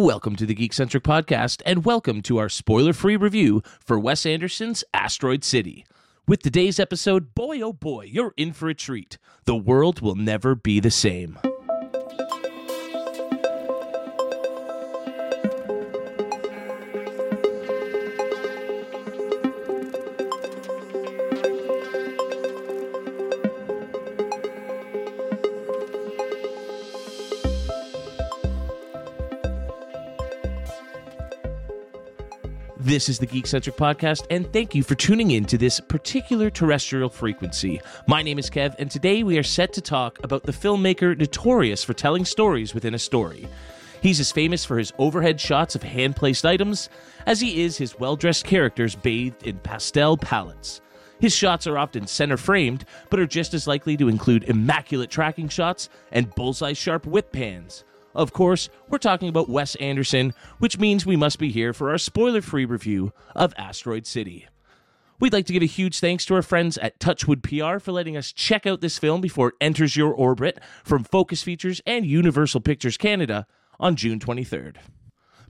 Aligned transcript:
Welcome 0.00 0.34
to 0.36 0.46
the 0.46 0.54
Geekcentric 0.54 1.02
Podcast, 1.02 1.60
and 1.66 1.84
welcome 1.84 2.22
to 2.22 2.38
our 2.38 2.48
spoiler 2.48 2.94
free 2.94 3.16
review 3.16 3.62
for 3.84 4.00
Wes 4.00 4.24
Anderson's 4.24 4.82
Asteroid 4.94 5.44
City. 5.44 5.84
With 6.26 6.42
today's 6.42 6.80
episode, 6.80 7.34
boy 7.34 7.60
oh 7.60 7.74
boy, 7.74 8.04
you're 8.04 8.32
in 8.38 8.54
for 8.54 8.70
a 8.70 8.74
treat. 8.74 9.18
The 9.44 9.56
world 9.56 10.00
will 10.00 10.14
never 10.14 10.54
be 10.54 10.80
the 10.80 10.90
same. 10.90 11.38
This 32.90 33.08
is 33.08 33.20
the 33.20 33.26
Geekcentric 33.28 33.76
Podcast, 33.76 34.26
and 34.30 34.52
thank 34.52 34.74
you 34.74 34.82
for 34.82 34.96
tuning 34.96 35.30
in 35.30 35.44
to 35.44 35.56
this 35.56 35.78
particular 35.78 36.50
terrestrial 36.50 37.08
frequency. 37.08 37.80
My 38.08 38.20
name 38.20 38.36
is 38.36 38.50
Kev, 38.50 38.74
and 38.80 38.90
today 38.90 39.22
we 39.22 39.38
are 39.38 39.44
set 39.44 39.72
to 39.74 39.80
talk 39.80 40.18
about 40.24 40.42
the 40.42 40.50
filmmaker 40.50 41.16
notorious 41.16 41.84
for 41.84 41.94
telling 41.94 42.24
stories 42.24 42.74
within 42.74 42.92
a 42.92 42.98
story. 42.98 43.46
He's 44.02 44.18
as 44.18 44.32
famous 44.32 44.64
for 44.64 44.76
his 44.76 44.92
overhead 44.98 45.40
shots 45.40 45.76
of 45.76 45.84
hand 45.84 46.16
placed 46.16 46.44
items 46.44 46.88
as 47.26 47.40
he 47.40 47.62
is 47.62 47.76
his 47.76 47.96
well 47.96 48.16
dressed 48.16 48.44
characters 48.44 48.96
bathed 48.96 49.46
in 49.46 49.60
pastel 49.60 50.16
palettes. 50.16 50.80
His 51.20 51.32
shots 51.32 51.68
are 51.68 51.78
often 51.78 52.08
center 52.08 52.36
framed, 52.36 52.86
but 53.08 53.20
are 53.20 53.26
just 53.26 53.54
as 53.54 53.68
likely 53.68 53.96
to 53.98 54.08
include 54.08 54.42
immaculate 54.48 55.10
tracking 55.10 55.48
shots 55.48 55.90
and 56.10 56.34
bullseye 56.34 56.72
sharp 56.72 57.06
whip 57.06 57.30
pans. 57.30 57.84
Of 58.14 58.32
course, 58.32 58.68
we're 58.88 58.98
talking 58.98 59.28
about 59.28 59.48
Wes 59.48 59.76
Anderson, 59.76 60.34
which 60.58 60.78
means 60.78 61.06
we 61.06 61.16
must 61.16 61.38
be 61.38 61.50
here 61.50 61.72
for 61.72 61.90
our 61.90 61.98
spoiler 61.98 62.42
free 62.42 62.64
review 62.64 63.12
of 63.36 63.54
Asteroid 63.56 64.06
City. 64.06 64.48
We'd 65.20 65.32
like 65.32 65.46
to 65.46 65.52
give 65.52 65.62
a 65.62 65.66
huge 65.66 66.00
thanks 66.00 66.24
to 66.26 66.34
our 66.34 66.42
friends 66.42 66.78
at 66.78 66.98
Touchwood 66.98 67.42
PR 67.42 67.78
for 67.78 67.92
letting 67.92 68.16
us 68.16 68.32
check 68.32 68.66
out 68.66 68.80
this 68.80 68.98
film 68.98 69.20
before 69.20 69.48
it 69.48 69.54
enters 69.60 69.94
your 69.94 70.12
orbit 70.12 70.58
from 70.82 71.04
Focus 71.04 71.42
Features 71.42 71.82
and 71.86 72.06
Universal 72.06 72.62
Pictures 72.62 72.96
Canada 72.96 73.46
on 73.78 73.96
June 73.96 74.18
23rd. 74.18 74.76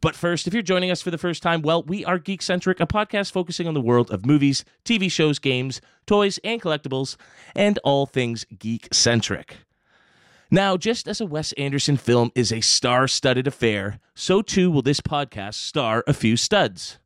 But 0.01 0.17
first, 0.17 0.47
if 0.47 0.55
you're 0.55 0.63
joining 0.63 0.91
us 0.91 1.03
for 1.03 1.11
the 1.11 1.19
first 1.19 1.43
time, 1.43 1.63
well, 1.63 1.83
we 1.83 2.05
are 2.05 2.19
Geekcentric, 2.19 2.81
a 2.81 2.87
podcast 2.87 3.33
focusing 3.33 3.69
on 3.69 3.75
the 3.75 3.81
world 3.81 4.11
of 4.11 4.27
movies, 4.27 4.65
TV 4.85 5.11
shows, 5.11 5.39
games, 5.39 5.81
toys, 6.07 6.39
and 6.43 6.61
collectibles, 6.61 7.17
and 7.55 7.79
all 7.85 8.07
things 8.07 8.45
geek 8.59 8.89
centric. 8.93 9.59
Now, 10.53 10.77
just 10.77 11.07
as 11.07 11.21
a 11.21 11.27
Wes 11.27 11.53
Anderson 11.53 11.97
film 11.97 12.33
is 12.35 12.51
a 12.51 12.61
star 12.61 13.07
studded 13.07 13.47
affair, 13.47 14.01
so 14.17 14.43
too 14.43 14.69
will 14.69 14.83
this 14.83 15.01
podcast 15.01 15.55
star 15.55 16.03
a 16.09 16.13
few 16.13 16.37
studs. 16.37 16.99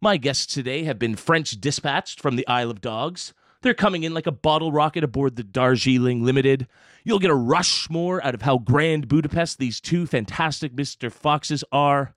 My 0.00 0.16
guests 0.16 0.54
today 0.54 0.84
have 0.84 0.98
been 0.98 1.14
French 1.14 1.60
dispatched 1.60 2.18
from 2.18 2.36
the 2.36 2.48
Isle 2.48 2.70
of 2.70 2.80
Dogs. 2.80 3.34
They're 3.60 3.74
coming 3.74 4.04
in 4.04 4.14
like 4.14 4.26
a 4.26 4.32
bottle 4.32 4.72
rocket 4.72 5.04
aboard 5.04 5.36
the 5.36 5.42
Darjeeling 5.42 6.24
Limited. 6.24 6.66
You'll 7.04 7.18
get 7.18 7.30
a 7.30 7.34
rush 7.34 7.90
more 7.90 8.24
out 8.24 8.34
of 8.34 8.40
how 8.40 8.56
grand 8.56 9.06
Budapest 9.06 9.58
these 9.58 9.78
two 9.78 10.06
fantastic 10.06 10.74
Mr. 10.74 11.12
Foxes 11.12 11.62
are. 11.72 12.14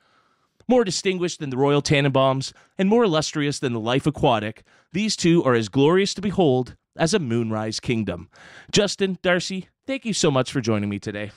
More 0.70 0.86
distinguished 0.86 1.42
than 1.42 1.50
the 1.50 1.58
Royal 1.58 1.82
Tenenbaums 1.82 2.54
and 2.78 2.88
more 2.88 3.04
illustrious 3.04 3.60
than 3.60 3.74
the 3.74 3.80
Life 3.82 4.08
Aquatic, 4.08 4.64
these 4.94 5.18
two 5.18 5.44
are 5.44 5.54
as 5.54 5.68
glorious 5.68 6.14
to 6.14 6.22
behold 6.22 6.78
as 6.96 7.14
a 7.14 7.20
moonrise 7.20 7.80
kingdom. 7.80 8.30
Justin, 8.72 9.18
Darcy, 9.22 9.70
thank 9.86 10.06
you 10.06 10.14
so 10.14 10.32
much 10.32 10.52
for 10.52 10.62
joining 10.62 10.90
me 10.90 11.00
today. 11.00 11.32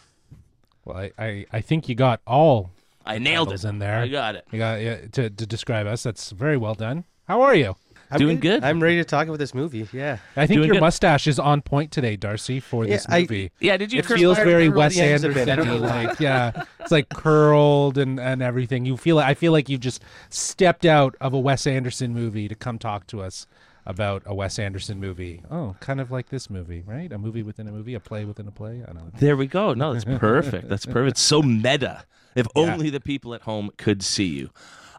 Well, 0.84 0.96
I, 0.96 1.12
I, 1.18 1.46
I 1.52 1.60
think 1.60 1.88
you 1.88 1.94
got 1.94 2.20
all 2.26 2.70
I 3.04 3.18
nailed 3.18 3.48
titles 3.48 3.64
it. 3.64 3.68
in 3.68 3.78
there. 3.78 3.98
I 3.98 4.08
got 4.08 4.34
it. 4.36 4.46
You 4.50 4.58
got 4.58 4.80
yeah, 4.80 4.96
to 5.12 5.30
to 5.30 5.46
describe 5.46 5.86
us. 5.86 6.02
That's 6.02 6.30
very 6.30 6.56
well 6.56 6.74
done. 6.74 7.04
How 7.26 7.42
are 7.42 7.54
you? 7.54 7.76
I'm 8.10 8.18
Doing 8.18 8.40
good. 8.40 8.62
good? 8.62 8.64
I'm 8.64 8.82
ready 8.82 8.96
to 8.96 9.04
talk 9.04 9.26
about 9.26 9.38
this 9.38 9.52
movie. 9.54 9.86
Yeah. 9.92 10.16
I 10.34 10.46
think 10.46 10.56
Doing 10.60 10.68
your 10.68 10.76
good. 10.76 10.80
mustache 10.80 11.26
is 11.26 11.38
on 11.38 11.60
point 11.60 11.92
today, 11.92 12.16
Darcy, 12.16 12.58
for 12.58 12.84
Yeah, 12.86 12.92
this 12.94 13.06
I- 13.06 13.20
movie. 13.20 13.50
Yeah, 13.60 13.76
did 13.76 13.92
you 13.92 13.98
it 13.98 14.06
Chris 14.06 14.18
feels 14.18 14.38
very 14.38 14.70
Wes 14.70 14.94
the 14.94 15.02
ends 15.02 15.24
a 15.24 15.28
bit. 15.28 15.46
I 15.46 15.56
don't 15.56 15.68
Anderson. 15.68 16.06
like 16.06 16.18
yeah, 16.20 16.64
it's 16.80 16.90
like 16.90 17.10
curled 17.10 17.98
and 17.98 18.18
and 18.18 18.40
everything. 18.40 18.86
You 18.86 18.96
feel 18.96 19.18
I 19.18 19.34
feel 19.34 19.52
like 19.52 19.68
you've 19.68 19.80
just 19.82 20.02
stepped 20.30 20.86
out 20.86 21.16
of 21.20 21.34
a 21.34 21.38
Wes 21.38 21.66
Anderson 21.66 22.14
movie 22.14 22.48
to 22.48 22.54
come 22.54 22.78
talk 22.78 23.06
to 23.08 23.20
us 23.20 23.46
about 23.88 24.22
a 24.26 24.34
Wes 24.34 24.58
Anderson 24.60 25.00
movie. 25.00 25.42
Oh, 25.50 25.74
kind 25.80 26.00
of 26.00 26.10
like 26.12 26.28
this 26.28 26.48
movie, 26.48 26.82
right? 26.86 27.10
A 27.12 27.18
movie 27.18 27.42
within 27.42 27.66
a 27.66 27.72
movie, 27.72 27.94
a 27.94 28.00
play 28.00 28.24
within 28.24 28.46
a 28.46 28.52
play. 28.52 28.82
I 28.86 28.92
don't 28.92 28.96
know. 29.06 29.10
There 29.18 29.36
we 29.36 29.46
go. 29.48 29.74
No, 29.74 29.92
that's 29.94 30.04
perfect. 30.04 30.68
That's 30.68 30.86
perfect. 30.98 31.18
So 31.18 31.42
meta. 31.42 32.04
If 32.36 32.46
Yeah. 32.54 32.62
only 32.74 32.90
the 32.90 33.00
people 33.00 33.34
at 33.34 33.42
home 33.42 33.70
could 33.78 34.02
see 34.04 34.26
you. 34.26 34.50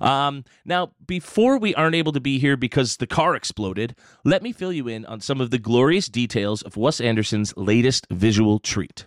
Um, 0.01 0.43
now, 0.65 0.91
before 1.05 1.57
we 1.57 1.75
aren't 1.75 1.95
able 1.95 2.11
to 2.13 2.19
be 2.19 2.39
here 2.39 2.57
because 2.57 2.97
the 2.97 3.07
car 3.07 3.35
exploded, 3.35 3.95
let 4.25 4.41
me 4.41 4.51
fill 4.51 4.73
you 4.73 4.87
in 4.87 5.05
on 5.05 5.21
some 5.21 5.39
of 5.39 5.51
the 5.51 5.57
glorious 5.59 6.07
details 6.07 6.61
of 6.63 6.75
Wes 6.77 6.99
Anderson's 6.99 7.55
latest 7.55 8.07
visual 8.09 8.59
treat. 8.59 9.05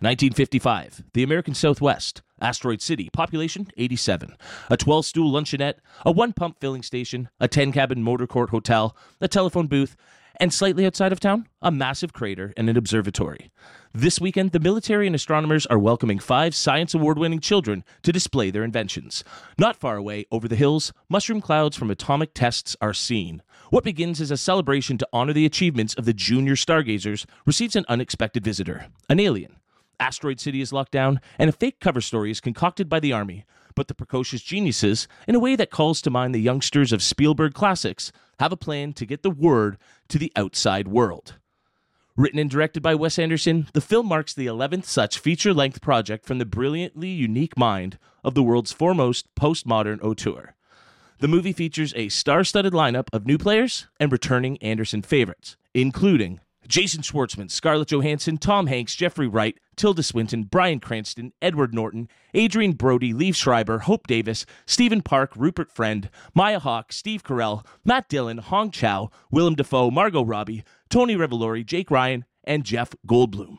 1955, 0.00 1.04
the 1.14 1.22
American 1.22 1.54
Southwest, 1.54 2.22
Asteroid 2.40 2.82
City, 2.82 3.08
population 3.12 3.68
87, 3.76 4.36
a 4.70 4.76
12 4.76 5.06
stool 5.06 5.32
luncheonette, 5.32 5.78
a 6.04 6.10
one 6.10 6.32
pump 6.32 6.60
filling 6.60 6.82
station, 6.82 7.28
a 7.40 7.48
10 7.48 7.72
cabin 7.72 8.02
motor 8.02 8.26
court 8.26 8.50
hotel, 8.50 8.96
a 9.20 9.28
telephone 9.28 9.66
booth, 9.66 9.96
and 10.38 10.52
slightly 10.52 10.84
outside 10.84 11.12
of 11.12 11.20
town, 11.20 11.48
a 11.62 11.70
massive 11.70 12.12
crater 12.12 12.52
and 12.56 12.68
an 12.68 12.76
observatory. 12.76 13.50
This 13.94 14.20
weekend, 14.20 14.52
the 14.52 14.60
military 14.60 15.06
and 15.06 15.16
astronomers 15.16 15.64
are 15.66 15.78
welcoming 15.78 16.18
five 16.18 16.54
science 16.54 16.92
award 16.94 17.18
winning 17.18 17.40
children 17.40 17.84
to 18.02 18.12
display 18.12 18.50
their 18.50 18.64
inventions. 18.64 19.24
Not 19.58 19.76
far 19.76 19.96
away, 19.96 20.26
over 20.30 20.46
the 20.46 20.56
hills, 20.56 20.92
mushroom 21.08 21.40
clouds 21.40 21.76
from 21.76 21.90
atomic 21.90 22.34
tests 22.34 22.76
are 22.82 22.92
seen. 22.92 23.42
What 23.70 23.84
begins 23.84 24.20
as 24.20 24.30
a 24.30 24.36
celebration 24.36 24.98
to 24.98 25.08
honor 25.12 25.32
the 25.32 25.46
achievements 25.46 25.94
of 25.94 26.04
the 26.04 26.12
junior 26.12 26.56
stargazers 26.56 27.26
receives 27.46 27.76
an 27.76 27.86
unexpected 27.88 28.44
visitor 28.44 28.88
an 29.08 29.20
alien. 29.20 29.56
Asteroid 30.00 30.40
City 30.40 30.60
is 30.60 30.72
locked 30.72 30.92
down, 30.92 31.20
and 31.38 31.48
a 31.48 31.52
fake 31.52 31.80
cover 31.80 32.00
story 32.00 32.30
is 32.30 32.40
concocted 32.40 32.88
by 32.88 33.00
the 33.00 33.12
Army. 33.12 33.44
But 33.74 33.88
the 33.88 33.94
precocious 33.94 34.42
geniuses, 34.42 35.06
in 35.28 35.34
a 35.34 35.40
way 35.40 35.56
that 35.56 35.70
calls 35.70 36.00
to 36.02 36.10
mind 36.10 36.34
the 36.34 36.40
youngsters 36.40 36.92
of 36.92 37.02
Spielberg 37.02 37.52
classics, 37.54 38.12
have 38.40 38.52
a 38.52 38.56
plan 38.56 38.92
to 38.94 39.06
get 39.06 39.22
the 39.22 39.30
word 39.30 39.76
to 40.08 40.18
the 40.18 40.32
outside 40.36 40.88
world. 40.88 41.36
Written 42.16 42.38
and 42.38 42.48
directed 42.48 42.82
by 42.82 42.94
Wes 42.94 43.18
Anderson, 43.18 43.68
the 43.74 43.82
film 43.82 44.06
marks 44.06 44.32
the 44.32 44.46
11th 44.46 44.86
such 44.86 45.18
feature 45.18 45.52
length 45.52 45.82
project 45.82 46.24
from 46.24 46.38
the 46.38 46.46
brilliantly 46.46 47.08
unique 47.08 47.58
mind 47.58 47.98
of 48.24 48.34
the 48.34 48.42
world's 48.42 48.72
foremost 48.72 49.26
postmodern 49.34 50.02
auteur. 50.02 50.54
The 51.18 51.28
movie 51.28 51.52
features 51.52 51.92
a 51.94 52.08
star 52.08 52.44
studded 52.44 52.72
lineup 52.72 53.08
of 53.12 53.26
new 53.26 53.36
players 53.36 53.86
and 54.00 54.10
returning 54.10 54.56
Anderson 54.58 55.02
favorites, 55.02 55.58
including 55.74 56.40
Jason 56.68 57.02
Schwartzman, 57.02 57.50
Scarlett 57.50 57.90
Johansson, 57.90 58.38
Tom 58.38 58.66
Hanks, 58.66 58.94
Jeffrey 58.94 59.28
Wright, 59.28 59.58
Tilda 59.76 60.02
Swinton, 60.02 60.44
Bryan 60.44 60.80
Cranston, 60.80 61.32
Edward 61.40 61.74
Norton, 61.74 62.08
Adrien 62.34 62.72
Brody, 62.72 63.12
Liev 63.12 63.34
Schreiber, 63.34 63.80
Hope 63.80 64.06
Davis, 64.06 64.46
Stephen 64.66 65.02
Park, 65.02 65.32
Rupert 65.36 65.70
Friend, 65.70 66.08
Maya 66.34 66.58
Hawke, 66.58 66.92
Steve 66.92 67.22
Carell, 67.22 67.64
Matt 67.84 68.08
Dillon, 68.08 68.38
Hong 68.38 68.70
Chau, 68.70 69.10
Willem 69.30 69.54
Dafoe, 69.54 69.90
Margot 69.90 70.24
Robbie, 70.24 70.64
Tony 70.88 71.16
Revolori, 71.16 71.64
Jake 71.64 71.90
Ryan, 71.90 72.24
and 72.44 72.64
Jeff 72.64 72.90
Goldblum. 73.06 73.58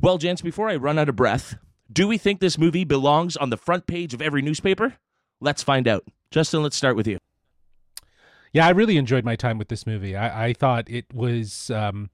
Well, 0.00 0.18
gents, 0.18 0.42
before 0.42 0.68
I 0.68 0.76
run 0.76 0.98
out 0.98 1.08
of 1.08 1.16
breath, 1.16 1.56
do 1.92 2.06
we 2.06 2.18
think 2.18 2.40
this 2.40 2.58
movie 2.58 2.84
belongs 2.84 3.36
on 3.36 3.50
the 3.50 3.56
front 3.56 3.86
page 3.86 4.14
of 4.14 4.22
every 4.22 4.42
newspaper? 4.42 4.94
Let's 5.40 5.62
find 5.62 5.88
out. 5.88 6.04
Justin, 6.30 6.62
let's 6.62 6.76
start 6.76 6.96
with 6.96 7.06
you. 7.06 7.18
Yeah, 8.52 8.66
I 8.66 8.70
really 8.70 8.96
enjoyed 8.96 9.24
my 9.24 9.36
time 9.36 9.58
with 9.58 9.68
this 9.68 9.86
movie. 9.86 10.16
I, 10.16 10.48
I 10.48 10.52
thought 10.52 10.88
it 10.88 11.06
was 11.12 11.70
um, 11.70 12.10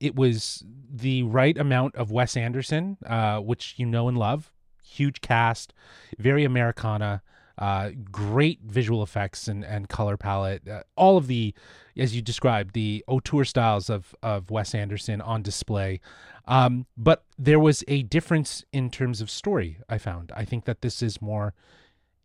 it 0.00 0.14
was 0.14 0.64
the 0.92 1.22
right 1.22 1.56
amount 1.56 1.94
of 1.96 2.10
Wes 2.10 2.36
Anderson, 2.36 2.98
uh, 3.06 3.38
which 3.38 3.74
you 3.76 3.86
know 3.86 4.08
and 4.08 4.18
love. 4.18 4.52
Huge 4.82 5.20
cast, 5.20 5.72
very 6.18 6.44
Americana, 6.44 7.22
uh, 7.58 7.90
great 8.10 8.60
visual 8.64 9.02
effects 9.02 9.48
and, 9.48 9.64
and 9.64 9.88
color 9.88 10.16
palette. 10.16 10.68
Uh, 10.68 10.82
all 10.96 11.16
of 11.16 11.26
the, 11.26 11.54
as 11.96 12.14
you 12.14 12.22
described, 12.22 12.74
the 12.74 13.04
auteur 13.06 13.44
styles 13.44 13.88
of 13.88 14.14
of 14.22 14.50
Wes 14.50 14.74
Anderson 14.74 15.20
on 15.20 15.42
display. 15.42 16.00
Um, 16.46 16.86
but 16.96 17.24
there 17.38 17.60
was 17.60 17.82
a 17.88 18.02
difference 18.02 18.64
in 18.72 18.90
terms 18.90 19.20
of 19.20 19.30
story. 19.30 19.78
I 19.88 19.98
found. 19.98 20.32
I 20.36 20.44
think 20.44 20.64
that 20.66 20.82
this 20.82 21.02
is 21.02 21.22
more 21.22 21.54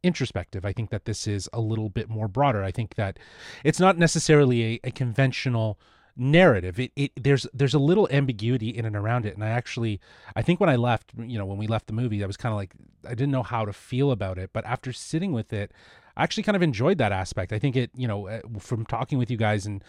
introspective. 0.03 0.65
I 0.65 0.73
think 0.73 0.89
that 0.89 1.05
this 1.05 1.27
is 1.27 1.49
a 1.53 1.59
little 1.59 1.89
bit 1.89 2.09
more 2.09 2.27
broader. 2.27 2.63
I 2.63 2.71
think 2.71 2.95
that 2.95 3.19
it's 3.63 3.79
not 3.79 3.97
necessarily 3.97 4.63
a, 4.63 4.79
a 4.85 4.91
conventional 4.91 5.79
narrative. 6.19 6.79
It, 6.79 6.91
it 6.95 7.11
there's 7.15 7.47
there's 7.53 7.73
a 7.73 7.79
little 7.79 8.07
ambiguity 8.11 8.69
in 8.69 8.85
and 8.85 8.95
around 8.95 9.25
it. 9.25 9.33
And 9.33 9.43
I 9.43 9.49
actually 9.49 9.99
I 10.35 10.41
think 10.41 10.59
when 10.59 10.69
I 10.69 10.75
left, 10.75 11.11
you 11.17 11.37
know, 11.37 11.45
when 11.45 11.57
we 11.57 11.67
left 11.67 11.87
the 11.87 11.93
movie, 11.93 12.23
I 12.23 12.27
was 12.27 12.37
kind 12.37 12.51
of 12.51 12.57
like 12.57 12.73
I 13.05 13.09
didn't 13.09 13.31
know 13.31 13.43
how 13.43 13.65
to 13.65 13.73
feel 13.73 14.11
about 14.11 14.37
it. 14.37 14.51
But 14.53 14.65
after 14.65 14.91
sitting 14.93 15.31
with 15.31 15.53
it, 15.53 15.71
I 16.17 16.23
actually 16.23 16.43
kind 16.43 16.55
of 16.57 16.61
enjoyed 16.61 16.97
that 16.97 17.13
aspect. 17.13 17.53
I 17.53 17.59
think 17.59 17.77
it, 17.77 17.91
you 17.95 18.07
know, 18.07 18.27
uh, 18.27 18.41
from 18.59 18.85
talking 18.85 19.17
with 19.17 19.31
you 19.31 19.37
guys 19.37 19.65
and 19.65 19.81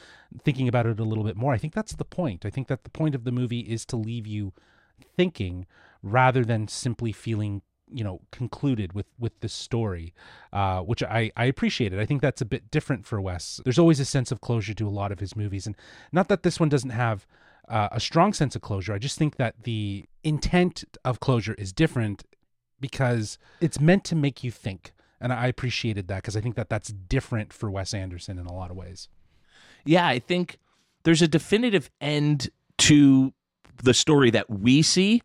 thinking 0.44 0.69
about 0.69 0.87
it 0.87 1.00
a 1.00 1.05
little 1.05 1.25
bit 1.25 1.37
more, 1.37 1.53
I 1.53 1.59
think 1.59 1.75
that's 1.75 1.94
the 1.94 2.05
point. 2.05 2.47
I 2.47 2.50
think 2.50 2.69
that 2.69 2.85
the 2.85 2.91
point 2.91 3.17
of 3.17 3.25
the 3.25 3.32
movie 3.32 3.61
is 3.61 3.85
to 3.87 3.97
leave 3.97 4.29
you 4.29 4.53
thinking 5.17 5.67
rather 6.03 6.44
than 6.44 6.69
simply 6.69 7.11
feeling 7.11 7.62
you 7.93 8.05
know 8.05 8.21
concluded 8.31 8.93
with 8.93 9.07
with 9.19 9.39
this 9.41 9.53
story 9.53 10.13
uh 10.53 10.81
which 10.81 11.03
i 11.03 11.31
i 11.37 11.45
appreciated 11.45 11.99
i 11.99 12.07
think 12.07 12.23
that's 12.23 12.41
a 12.41 12.45
bit 12.45 12.71
different 12.71 13.07
for 13.07 13.21
wes. 13.21 13.61
There's 13.65 13.79
always 13.79 14.01
a 14.01 14.05
sense 14.05 14.33
of 14.33 14.41
closure 14.41 14.75
to 14.75 14.87
a 14.87 14.91
lot 14.91 15.13
of 15.13 15.21
his 15.21 15.37
movies 15.37 15.67
and 15.67 15.77
not 16.13 16.29
that 16.29 16.43
this 16.43 16.59
one 16.61 16.69
doesn't 16.69 16.91
have 16.91 17.27
uh, 17.69 17.89
a 17.93 18.01
strong 18.01 18.33
sense 18.33 18.57
of 18.57 18.63
closure. 18.63 18.93
I 18.93 18.99
just 18.99 19.17
think 19.17 19.37
that 19.37 19.63
the 19.63 20.05
intent 20.25 20.85
of 21.05 21.21
closure 21.21 21.55
is 21.55 21.73
different 21.73 22.25
because 22.81 23.39
it's 23.61 23.79
meant 23.79 24.03
to 24.05 24.17
make 24.17 24.43
you 24.43 24.51
think 24.51 24.93
and 25.21 25.33
i 25.33 25.47
appreciated 25.47 26.09
that 26.09 26.17
because 26.17 26.37
i 26.37 26.41
think 26.41 26.57
that 26.57 26.69
that's 26.69 26.89
different 26.89 27.53
for 27.53 27.71
wes 27.71 27.95
anderson 27.95 28.39
in 28.39 28.47
a 28.47 28.53
lot 28.53 28.71
of 28.71 28.77
ways. 28.77 29.09
Yeah, 29.85 30.07
I 30.07 30.19
think 30.19 30.59
there's 31.05 31.23
a 31.23 31.29
definitive 31.29 31.91
end 32.01 32.51
to 32.79 33.33
the 33.83 33.95
story 33.95 34.31
that 34.31 34.51
we 34.51 34.83
see, 34.83 35.23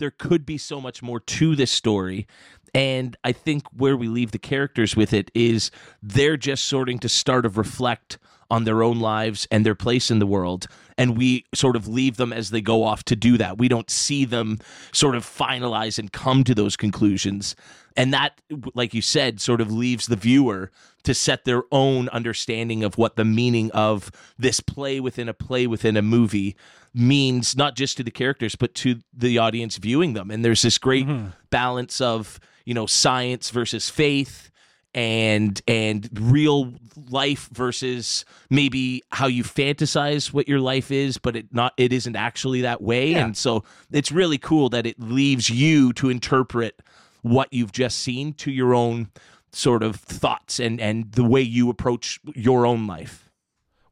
there 0.00 0.10
could 0.10 0.44
be 0.44 0.58
so 0.58 0.80
much 0.80 1.02
more 1.02 1.20
to 1.20 1.54
this 1.54 1.70
story. 1.70 2.26
And 2.74 3.16
I 3.22 3.32
think 3.32 3.64
where 3.76 3.96
we 3.96 4.08
leave 4.08 4.32
the 4.32 4.38
characters 4.38 4.96
with 4.96 5.12
it 5.12 5.30
is 5.34 5.70
they're 6.02 6.36
just 6.36 6.64
sorting 6.64 6.98
to 7.00 7.08
start 7.08 7.46
of 7.46 7.56
reflect 7.56 8.18
on 8.50 8.64
their 8.64 8.82
own 8.82 9.00
lives 9.00 9.46
and 9.50 9.64
their 9.64 9.74
place 9.74 10.10
in 10.10 10.18
the 10.18 10.26
world. 10.26 10.66
And 10.98 11.16
we 11.16 11.46
sort 11.54 11.76
of 11.76 11.88
leave 11.88 12.16
them 12.16 12.32
as 12.32 12.50
they 12.50 12.60
go 12.60 12.84
off 12.84 13.04
to 13.04 13.16
do 13.16 13.38
that. 13.38 13.58
We 13.58 13.68
don't 13.68 13.90
see 13.90 14.24
them 14.24 14.58
sort 14.92 15.14
of 15.14 15.24
finalize 15.24 15.98
and 15.98 16.12
come 16.12 16.44
to 16.44 16.54
those 16.54 16.76
conclusions. 16.76 17.56
And 17.96 18.12
that, 18.12 18.40
like 18.74 18.94
you 18.94 19.02
said, 19.02 19.40
sort 19.40 19.60
of 19.60 19.72
leaves 19.72 20.06
the 20.06 20.16
viewer 20.16 20.70
to 21.02 21.14
set 21.14 21.44
their 21.44 21.62
own 21.72 22.08
understanding 22.10 22.84
of 22.84 22.98
what 22.98 23.16
the 23.16 23.24
meaning 23.24 23.70
of 23.72 24.10
this 24.38 24.60
play 24.60 25.00
within 25.00 25.28
a 25.28 25.34
play 25.34 25.66
within 25.66 25.96
a 25.96 26.02
movie 26.02 26.56
means, 26.92 27.56
not 27.56 27.76
just 27.76 27.96
to 27.96 28.02
the 28.02 28.10
characters, 28.10 28.54
but 28.54 28.74
to 28.74 29.00
the 29.12 29.38
audience 29.38 29.76
viewing 29.76 30.12
them. 30.12 30.30
And 30.30 30.44
there's 30.44 30.62
this 30.62 30.78
great 30.78 31.06
mm-hmm. 31.06 31.28
balance 31.50 32.00
of, 32.00 32.38
you 32.64 32.74
know, 32.74 32.86
science 32.86 33.50
versus 33.50 33.88
faith 33.88 34.50
and 34.94 35.60
and 35.68 36.08
real 36.20 36.72
life 37.10 37.48
versus 37.52 38.24
maybe 38.48 39.02
how 39.10 39.26
you 39.26 39.44
fantasize 39.44 40.32
what 40.32 40.48
your 40.48 40.60
life 40.60 40.90
is 40.90 41.16
but 41.16 41.36
it 41.36 41.46
not 41.52 41.72
it 41.76 41.92
isn't 41.92 42.16
actually 42.16 42.62
that 42.62 42.82
way 42.82 43.12
Yeah. 43.12 43.24
and 43.24 43.36
so 43.36 43.64
it's 43.92 44.10
really 44.10 44.38
cool 44.38 44.68
that 44.70 44.86
it 44.86 44.98
leaves 44.98 45.48
you 45.48 45.92
to 45.94 46.10
interpret 46.10 46.82
what 47.22 47.52
you've 47.52 47.72
just 47.72 47.98
seen 47.98 48.32
to 48.34 48.50
your 48.50 48.74
own 48.74 49.10
sort 49.52 49.82
of 49.82 49.96
thoughts 49.96 50.58
and 50.58 50.80
and 50.80 51.12
the 51.12 51.24
way 51.24 51.40
you 51.40 51.70
approach 51.70 52.18
your 52.34 52.66
own 52.66 52.86
life 52.86 53.30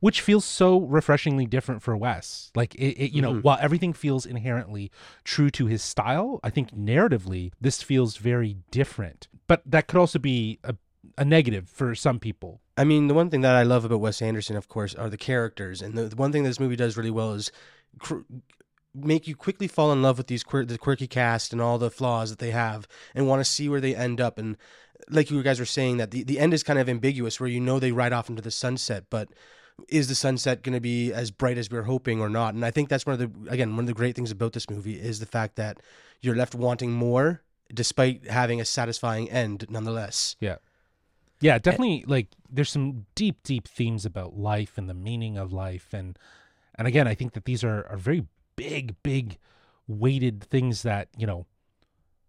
which 0.00 0.20
feels 0.20 0.44
so 0.44 0.80
refreshingly 0.80 1.44
different 1.44 1.82
for 1.82 1.96
Wes. 1.96 2.50
Like 2.54 2.74
it, 2.76 2.96
it 2.96 3.12
you 3.12 3.20
know, 3.20 3.32
mm-hmm. 3.32 3.40
while 3.40 3.58
everything 3.60 3.92
feels 3.92 4.26
inherently 4.26 4.90
true 5.24 5.50
to 5.50 5.66
his 5.66 5.82
style, 5.82 6.40
I 6.44 6.50
think 6.50 6.70
narratively 6.70 7.52
this 7.60 7.82
feels 7.82 8.16
very 8.16 8.58
different. 8.70 9.28
But 9.46 9.62
that 9.66 9.88
could 9.88 9.98
also 9.98 10.18
be 10.18 10.60
a, 10.62 10.76
a 11.18 11.24
negative 11.24 11.68
for 11.68 11.94
some 11.94 12.18
people. 12.18 12.60
I 12.76 12.84
mean, 12.84 13.08
the 13.08 13.14
one 13.14 13.28
thing 13.28 13.40
that 13.42 13.56
I 13.56 13.64
love 13.64 13.84
about 13.84 14.00
Wes 14.00 14.22
Anderson, 14.22 14.56
of 14.56 14.68
course, 14.68 14.94
are 14.94 15.10
the 15.10 15.16
characters, 15.16 15.82
and 15.82 15.94
the, 15.98 16.04
the 16.04 16.16
one 16.16 16.32
thing 16.32 16.44
this 16.44 16.60
movie 16.60 16.76
does 16.76 16.96
really 16.96 17.10
well 17.10 17.32
is 17.32 17.50
cr- 17.98 18.20
make 18.94 19.26
you 19.26 19.34
quickly 19.34 19.68
fall 19.68 19.92
in 19.92 20.00
love 20.00 20.16
with 20.16 20.28
these 20.28 20.44
quir- 20.44 20.64
the 20.64 20.78
quirky 20.78 21.06
cast 21.06 21.52
and 21.52 21.60
all 21.60 21.78
the 21.78 21.90
flaws 21.90 22.30
that 22.30 22.38
they 22.38 22.52
have, 22.52 22.86
and 23.14 23.26
want 23.26 23.40
to 23.40 23.44
see 23.44 23.68
where 23.68 23.80
they 23.80 23.96
end 23.96 24.20
up. 24.20 24.38
And 24.38 24.56
like 25.10 25.30
you 25.30 25.42
guys 25.42 25.58
were 25.58 25.66
saying, 25.66 25.96
that 25.96 26.12
the, 26.12 26.22
the 26.22 26.38
end 26.38 26.54
is 26.54 26.62
kind 26.62 26.78
of 26.78 26.88
ambiguous, 26.88 27.40
where 27.40 27.48
you 27.48 27.60
know 27.60 27.78
they 27.78 27.92
ride 27.92 28.12
off 28.12 28.28
into 28.28 28.42
the 28.42 28.50
sunset, 28.50 29.04
but 29.10 29.28
is 29.88 30.08
the 30.08 30.14
sunset 30.14 30.62
going 30.62 30.74
to 30.74 30.80
be 30.80 31.12
as 31.12 31.30
bright 31.30 31.58
as 31.58 31.70
we 31.70 31.78
are 31.78 31.84
hoping 31.84 32.20
or 32.20 32.28
not? 32.28 32.54
And 32.54 32.64
I 32.64 32.70
think 32.70 32.88
that's 32.88 33.06
one 33.06 33.20
of 33.20 33.20
the 33.20 33.50
again 33.50 33.72
one 33.72 33.84
of 33.84 33.86
the 33.86 33.94
great 33.94 34.14
things 34.14 34.30
about 34.30 34.52
this 34.52 34.70
movie 34.70 35.00
is 35.00 35.20
the 35.20 35.26
fact 35.26 35.56
that 35.56 35.80
you're 36.20 36.36
left 36.36 36.54
wanting 36.54 36.92
more, 36.92 37.42
despite 37.72 38.28
having 38.28 38.60
a 38.60 38.64
satisfying 38.64 39.30
end, 39.30 39.66
nonetheless. 39.68 40.36
Yeah. 40.40 40.56
Yeah, 41.40 41.54
eh, 41.54 41.58
definitely 41.58 42.04
like 42.06 42.28
there's 42.50 42.70
some 42.70 43.06
deep, 43.14 43.42
deep 43.42 43.68
themes 43.68 44.04
about 44.04 44.36
life 44.36 44.76
and 44.76 44.88
the 44.88 44.94
meaning 44.94 45.36
of 45.36 45.52
life 45.52 45.92
and 45.92 46.18
and 46.74 46.86
again 46.88 47.06
I 47.06 47.14
think 47.14 47.32
that 47.34 47.44
these 47.44 47.62
are, 47.64 47.86
are 47.88 47.96
very 47.96 48.26
big, 48.56 48.96
big 49.02 49.38
weighted 49.86 50.42
things 50.44 50.82
that, 50.82 51.08
you 51.16 51.26
know, 51.26 51.46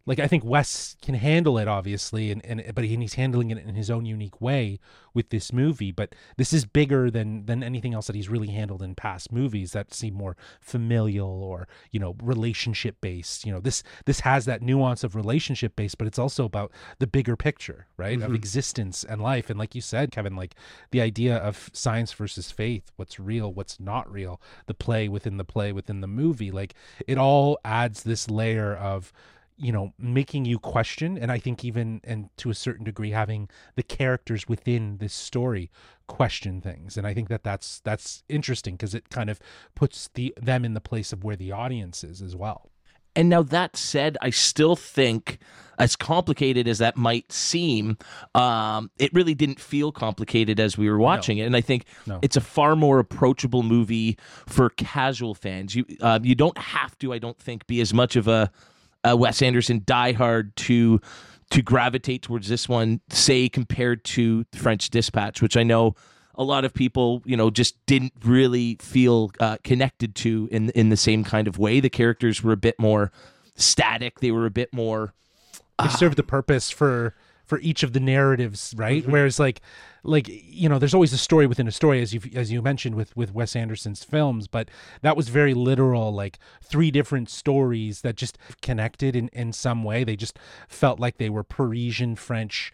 like 0.05 0.19
I 0.19 0.27
think 0.27 0.43
Wes 0.43 0.95
can 1.01 1.15
handle 1.15 1.57
it 1.57 1.67
obviously 1.67 2.31
and, 2.31 2.45
and 2.45 2.63
but 2.73 2.83
he, 2.83 2.95
he's 2.95 3.15
handling 3.15 3.51
it 3.51 3.57
in 3.57 3.75
his 3.75 3.89
own 3.89 4.05
unique 4.05 4.39
way 4.41 4.79
with 5.13 5.29
this 5.29 5.51
movie 5.51 5.91
but 5.91 6.15
this 6.37 6.53
is 6.53 6.65
bigger 6.65 7.11
than 7.11 7.45
than 7.45 7.63
anything 7.63 7.93
else 7.93 8.07
that 8.07 8.15
he's 8.15 8.29
really 8.29 8.49
handled 8.49 8.81
in 8.81 8.95
past 8.95 9.31
movies 9.31 9.71
that 9.71 9.93
seem 9.93 10.13
more 10.13 10.35
familial 10.59 11.43
or 11.43 11.67
you 11.91 11.99
know 11.99 12.15
relationship 12.21 12.97
based 13.01 13.45
you 13.45 13.51
know 13.51 13.59
this 13.59 13.83
this 14.05 14.21
has 14.21 14.45
that 14.45 14.61
nuance 14.61 15.03
of 15.03 15.15
relationship 15.15 15.75
based 15.75 15.97
but 15.97 16.07
it's 16.07 16.19
also 16.19 16.45
about 16.45 16.71
the 16.99 17.07
bigger 17.07 17.35
picture 17.35 17.87
right 17.97 18.17
of 18.17 18.23
mm-hmm. 18.23 18.35
existence 18.35 19.03
and 19.03 19.21
life. 19.21 19.49
And 19.49 19.59
like 19.59 19.75
you 19.75 19.81
said 19.81 20.11
Kevin 20.11 20.35
like 20.35 20.55
the 20.91 21.01
idea 21.01 21.37
of 21.37 21.69
science 21.73 22.13
versus 22.13 22.51
faith 22.51 22.91
what's 22.95 23.19
real 23.19 23.53
what's 23.53 23.79
not 23.79 24.11
real 24.11 24.41
the 24.67 24.73
play 24.73 25.07
within 25.07 25.37
the 25.37 25.45
play 25.45 25.71
within 25.71 26.01
the 26.01 26.07
movie 26.07 26.51
like 26.51 26.73
it 27.07 27.17
all 27.17 27.59
adds 27.63 28.03
this 28.03 28.29
layer 28.29 28.75
of 28.75 29.11
you 29.59 29.71
know 29.71 29.93
making 29.99 30.45
you 30.45 30.57
question 30.57 31.17
and 31.17 31.31
i 31.31 31.37
think 31.37 31.65
even 31.65 31.99
and 32.03 32.29
to 32.37 32.49
a 32.49 32.53
certain 32.55 32.85
degree 32.85 33.11
having 33.11 33.49
the 33.75 33.83
characters 33.83 34.47
within 34.47 34.97
this 34.97 35.13
story 35.13 35.69
question 36.07 36.61
things 36.61 36.97
and 36.97 37.05
i 37.05 37.13
think 37.13 37.27
that 37.29 37.43
that's 37.43 37.81
that's 37.81 38.23
interesting 38.29 38.75
because 38.75 38.95
it 38.95 39.09
kind 39.09 39.29
of 39.29 39.39
puts 39.75 40.09
the 40.15 40.33
them 40.41 40.63
in 40.65 40.73
the 40.73 40.81
place 40.81 41.11
of 41.13 41.23
where 41.23 41.35
the 41.35 41.51
audience 41.51 42.03
is 42.03 42.21
as 42.21 42.35
well 42.35 42.71
And 43.15 43.27
now 43.29 43.41
that 43.43 43.75
said, 43.75 44.17
I 44.21 44.29
still 44.29 44.75
think, 44.75 45.39
as 45.79 45.95
complicated 45.95 46.67
as 46.67 46.77
that 46.77 46.95
might 46.95 47.31
seem, 47.31 47.97
um, 48.35 48.91
it 48.99 49.11
really 49.13 49.33
didn't 49.33 49.59
feel 49.59 49.91
complicated 49.91 50.59
as 50.59 50.77
we 50.77 50.87
were 50.89 50.99
watching 50.99 51.37
it. 51.39 51.45
And 51.49 51.55
I 51.55 51.61
think 51.61 51.85
No. 52.05 52.19
it's 52.21 52.37
a 52.37 52.41
far 52.41 52.75
more 52.75 52.99
approachable 52.99 53.63
movie 53.63 54.15
for 54.47 54.69
casual 54.69 55.33
fans. 55.33 55.75
You 55.75 55.83
uh, 56.01 56.19
you 56.21 56.35
don't 56.35 56.57
have 56.57 56.97
to, 56.99 57.11
I 57.11 57.19
don't 57.19 57.39
think, 57.39 57.65
be 57.67 57.81
as 57.81 57.93
much 57.93 58.15
of 58.15 58.27
a, 58.27 58.51
a 59.03 59.15
Wes 59.15 59.41
Anderson 59.41 59.81
diehard 59.81 60.55
to 60.55 60.99
to 61.51 61.61
gravitate 61.63 62.21
towards 62.21 62.47
this 62.47 62.69
one, 62.69 63.01
say 63.09 63.49
compared 63.49 64.03
to 64.05 64.45
French 64.53 64.89
Dispatch, 64.91 65.41
which 65.41 65.57
I 65.57 65.63
know 65.63 65.95
a 66.35 66.43
lot 66.43 66.63
of 66.63 66.73
people, 66.73 67.23
you 67.25 67.35
know, 67.35 67.49
just 67.49 67.83
didn't 67.87 68.13
really 68.23 68.77
feel 68.79 69.31
uh, 69.39 69.57
connected 69.63 70.15
to 70.15 70.47
in 70.51 70.69
in 70.71 70.89
the 70.89 70.97
same 70.97 71.23
kind 71.23 71.47
of 71.47 71.57
way. 71.57 71.79
The 71.79 71.89
characters 71.89 72.43
were 72.43 72.53
a 72.53 72.57
bit 72.57 72.79
more 72.79 73.11
static. 73.55 74.19
They 74.19 74.31
were 74.31 74.45
a 74.45 74.51
bit 74.51 74.71
more. 74.73 75.13
they 75.81 75.89
served 75.89 76.17
the 76.17 76.23
purpose 76.23 76.69
for 76.69 77.15
for 77.45 77.59
each 77.61 77.81
of 77.81 77.93
the 77.93 77.99
narratives 77.99 78.75
right 78.77 79.07
whereas 79.07 79.39
like 79.39 79.59
like 80.03 80.27
you 80.27 80.69
know 80.69 80.79
there's 80.79 80.93
always 80.93 81.13
a 81.13 81.17
story 81.17 81.47
within 81.47 81.67
a 81.67 81.71
story 81.71 82.01
as 82.01 82.13
you 82.13 82.21
as 82.35 82.51
you 82.51 82.61
mentioned 82.61 82.95
with 82.95 83.15
with 83.15 83.33
Wes 83.33 83.55
Anderson's 83.55 84.03
films 84.03 84.47
but 84.47 84.69
that 85.01 85.17
was 85.17 85.29
very 85.29 85.53
literal 85.53 86.13
like 86.13 86.39
three 86.61 86.91
different 86.91 87.29
stories 87.29 88.01
that 88.01 88.15
just 88.15 88.37
connected 88.61 89.15
in 89.15 89.29
in 89.29 89.53
some 89.53 89.83
way. 89.83 90.03
They 90.03 90.15
just 90.15 90.37
felt 90.67 90.99
like 90.99 91.17
they 91.17 91.29
were 91.29 91.43
Parisian 91.43 92.15
French 92.15 92.73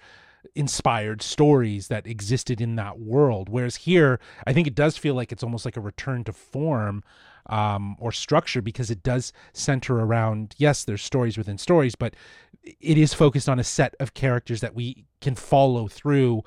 inspired 0.54 1.22
stories 1.22 1.88
that 1.88 2.06
existed 2.06 2.62
in 2.62 2.76
that 2.76 3.00
world. 3.00 3.50
Whereas 3.50 3.78
here 3.78 4.20
i 4.46 4.54
think 4.54 4.68
it 4.68 4.76
does 4.76 4.98
feel 4.98 5.16
like 5.16 5.32
it's 5.32 5.44
almost 5.44 5.66
like 5.66 5.78
a 5.78 5.82
return 5.82 6.24
to 6.26 6.34
form 6.34 7.04
um, 7.48 7.96
or 8.00 8.12
structure 8.12 8.62
because 8.62 8.90
it 8.90 9.04
does 9.04 9.32
center 9.54 10.00
around 10.00 10.56
yes 10.58 10.84
there's 10.84 11.04
stories 11.04 11.38
within 11.38 11.58
stories 11.58 11.96
but 11.96 12.16
it 12.64 12.98
is 12.98 13.14
focused 13.14 13.48
on 13.48 13.60
a 13.60 13.64
set 13.64 13.96
of 14.00 14.14
characters 14.14 14.62
that 14.62 14.74
we 14.74 15.06
can 15.22 15.36
follow 15.36 15.88
through 15.88 16.44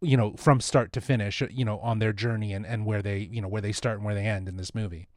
you 0.00 0.16
know 0.16 0.32
from 0.36 0.60
start 0.60 0.92
to 0.92 1.00
finish 1.00 1.42
uh, 1.42 1.46
you 1.50 1.64
know 1.64 1.78
on 1.80 1.98
their 1.98 2.12
journey 2.12 2.52
and, 2.52 2.66
and 2.66 2.86
where 2.86 3.02
they 3.02 3.18
you 3.30 3.40
know 3.40 3.48
where 3.48 3.62
they 3.62 3.72
start 3.72 3.96
and 3.96 4.04
where 4.04 4.14
they 4.14 4.26
end 4.26 4.48
in 4.48 4.56
this 4.56 4.74
movie 4.74 5.08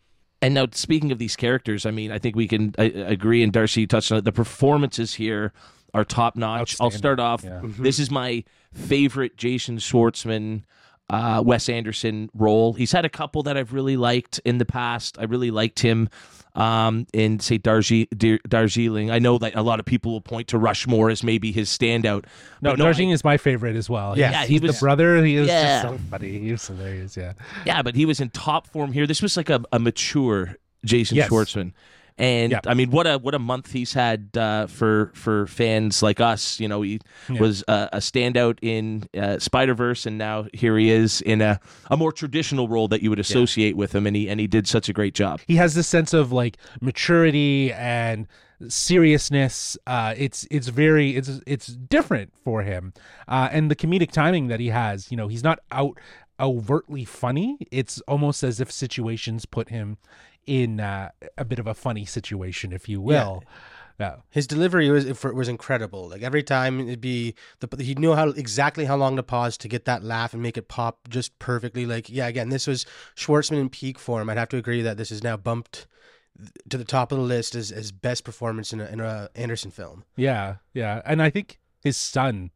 And 0.42 0.54
now, 0.54 0.68
speaking 0.74 1.12
of 1.14 1.20
these 1.20 1.38
characters, 1.38 1.86
I 1.86 1.92
mean, 1.92 2.12
I 2.12 2.20
think 2.20 2.36
we 2.36 2.48
can 2.50 2.76
I, 2.78 2.84
I 2.84 2.88
agree. 2.88 3.42
And 3.44 3.54
Darcy, 3.54 3.82
you 3.82 3.88
touched 3.88 4.12
on 4.12 4.18
it. 4.18 4.26
The 4.26 4.34
performances 4.34 5.14
here 5.14 5.54
are 5.94 6.04
top 6.04 6.36
notch. 6.36 6.76
I'll 6.82 6.92
start 6.92 7.20
off. 7.22 7.46
Yeah. 7.46 7.62
Mm-hmm. 7.62 7.82
This 7.82 7.98
is 7.98 8.12
my 8.12 8.44
favorite 8.74 9.38
Jason 9.38 9.78
Schwartzman, 9.78 10.64
uh, 11.10 11.42
Wes 11.46 11.70
Anderson 11.70 12.30
role. 12.34 12.74
He's 12.74 12.92
had 12.92 13.06
a 13.06 13.10
couple 13.10 13.44
that 13.44 13.58
I've 13.58 13.74
really 13.74 13.98
liked 13.98 14.40
in 14.46 14.58
the 14.58 14.66
past. 14.66 15.18
I 15.20 15.24
really 15.26 15.52
liked 15.52 15.80
him 15.80 16.10
um, 16.56 17.08
in, 17.14 17.40
say, 17.40 17.58
Darji, 17.60 18.08
Dar- 18.18 18.40
Darjeeling. 18.48 19.10
I 19.12 19.20
know 19.20 19.38
that 19.40 19.56
a 19.56 19.62
lot 19.64 19.80
of 19.80 19.86
people 19.86 20.12
will 20.12 20.22
point 20.22 20.48
to 20.50 20.58
Rushmore 20.58 21.10
as 21.10 21.24
maybe 21.24 21.52
his 21.52 21.70
standout. 21.70 22.26
no, 22.62 22.72
but 22.72 22.78
Darjeeling 22.78 23.10
is 23.12 23.24
my 23.24 23.38
favorite 23.38 23.76
as 23.76 23.90
well 23.90 24.18
Yeah. 24.18 24.30
He's- 24.46 24.48
he 24.50 24.60
was- 24.60 24.76
the 24.80 24.86
brother 24.86 25.24
he 25.24 25.36
is 25.36 25.48
Yeah. 25.48 25.82
just 25.82 25.94
so 25.94 26.00
funny 26.10 26.40
he 26.40 26.52
was 26.52 26.66
hilarious 26.68 27.18
yeah 27.18 27.34
Yeah, 27.66 27.82
but 27.82 27.96
he 27.96 28.06
was 28.06 28.20
in 28.20 28.30
top 28.30 28.68
form 28.68 28.92
here. 28.94 29.08
This 29.08 29.22
was 29.22 29.36
like 29.36 29.50
a, 29.50 29.64
a 29.72 29.80
mature 29.80 30.56
Jason 30.86 31.18
Yes. 31.18 31.30
Schwartzman. 31.30 31.74
And. 32.18 32.60
I 32.68 32.74
mean, 32.74 32.92
what 32.92 33.08
a 33.08 33.18
what 33.18 33.34
a 33.34 33.40
month 33.40 33.72
he's 33.72 33.94
had 33.94 34.30
uh, 34.38 34.68
for 34.68 35.12
for 35.16 35.48
fans 35.48 36.02
like 36.04 36.20
us. 36.20 36.60
You 36.60 36.68
know, 36.68 36.82
he 36.82 37.00
Yeah. 37.30 37.40
was 37.42 37.64
a, 37.68 37.90
a 37.94 37.98
standout 37.98 38.60
in 38.62 39.08
uh, 39.18 39.40
Spider 39.40 39.74
Verse, 39.74 40.06
and 40.06 40.18
now 40.18 40.46
here 40.54 40.78
he 40.78 40.90
is 40.92 41.22
in 41.22 41.42
a, 41.42 41.60
a 41.90 41.98
more 41.98 42.12
traditional 42.12 42.68
role 42.68 42.88
that 42.90 43.02
you 43.02 43.10
would 43.10 43.20
associate 43.20 43.76
with 43.76 43.94
him, 43.96 44.06
and 44.08 44.16
he 44.16 44.30
and 44.30 44.40
he 44.40 44.48
did 44.48 44.68
such 44.68 44.90
a 44.90 44.94
great 44.94 45.14
job. 45.16 45.40
he 45.48 45.56
has 45.56 45.74
this 45.76 45.88
sense 45.88 46.14
of 46.14 46.32
like 46.32 46.58
maturity 46.82 47.72
and 47.74 48.28
seriousness. 48.68 49.78
Uh, 49.88 50.14
it's 50.18 50.48
it's 50.52 50.68
very 50.68 51.16
it's 51.16 51.40
it's 51.48 51.68
different 51.68 52.32
for 52.44 52.64
him, 52.64 52.94
uh, 53.28 53.50
and 53.52 53.72
the 53.72 53.76
comedic 53.76 54.12
timing 54.12 54.48
that 54.48 54.60
he 54.60 54.68
has. 54.70 55.10
You 55.12 55.18
know, 55.18 55.28
he's 55.28 55.44
not 55.44 55.60
out 55.72 55.98
overtly 56.40 57.06
funny. 57.06 57.58
It's 57.72 58.02
almost 58.02 58.44
as 58.44 58.60
if 58.60 58.72
situations 58.72 59.46
put 59.46 59.70
him 59.70 59.98
in 60.46 60.80
uh, 60.80 61.12
a 61.38 61.46
bit 61.46 61.60
of 61.60 61.68
a 61.68 61.74
funny 61.74 62.06
situation, 62.06 62.72
if 62.72 62.90
you 62.90 63.02
will. 63.02 63.44
Yeah. 64.00 64.18
His 64.30 64.48
delivery 64.48 64.90
was 64.90 65.24
was 65.24 65.48
incredible. 65.48 66.10
Like 66.10 66.24
every 66.24 66.44
time 66.44 66.82
it'd 66.82 67.00
be 67.00 67.36
the 67.60 67.82
he 67.82 67.96
knew 67.96 68.16
how 68.16 68.30
exactly 68.30 68.84
how 68.84 68.98
long 68.98 69.16
to 69.16 69.24
pause 69.24 69.56
to 69.60 69.70
get 69.70 69.86
that 69.86 70.04
laugh 70.04 70.34
and 70.34 70.44
make 70.44 70.58
it 70.58 70.68
pop 70.68 71.08
just 71.08 71.38
perfectly. 71.40 71.86
Like 71.86 72.10
yeah, 72.10 72.28
again, 72.28 72.50
this 72.50 72.68
was 72.68 72.86
Schwartzman 73.16 73.62
in 73.62 73.70
peak 73.70 73.98
form. 73.98 74.30
I'd 74.30 74.38
have 74.38 74.50
to 74.50 74.58
agree 74.58 74.82
that 74.82 74.98
this 74.98 75.10
is 75.10 75.24
now 75.24 75.38
bumped 75.38 75.88
to 76.70 76.78
the 76.78 76.84
top 76.84 77.12
of 77.12 77.18
the 77.18 77.24
list 77.24 77.56
as, 77.56 77.72
as 77.72 77.92
best 77.92 78.24
performance 78.24 78.74
in 78.74 78.82
a, 78.82 78.86
in 78.88 79.00
a 79.00 79.30
Anderson 79.36 79.72
film. 79.72 80.04
Yeah, 80.16 80.56
yeah, 80.74 81.02
and 81.06 81.22
I 81.22 81.30
think 81.30 81.60
his 81.82 81.96
son 81.96 82.52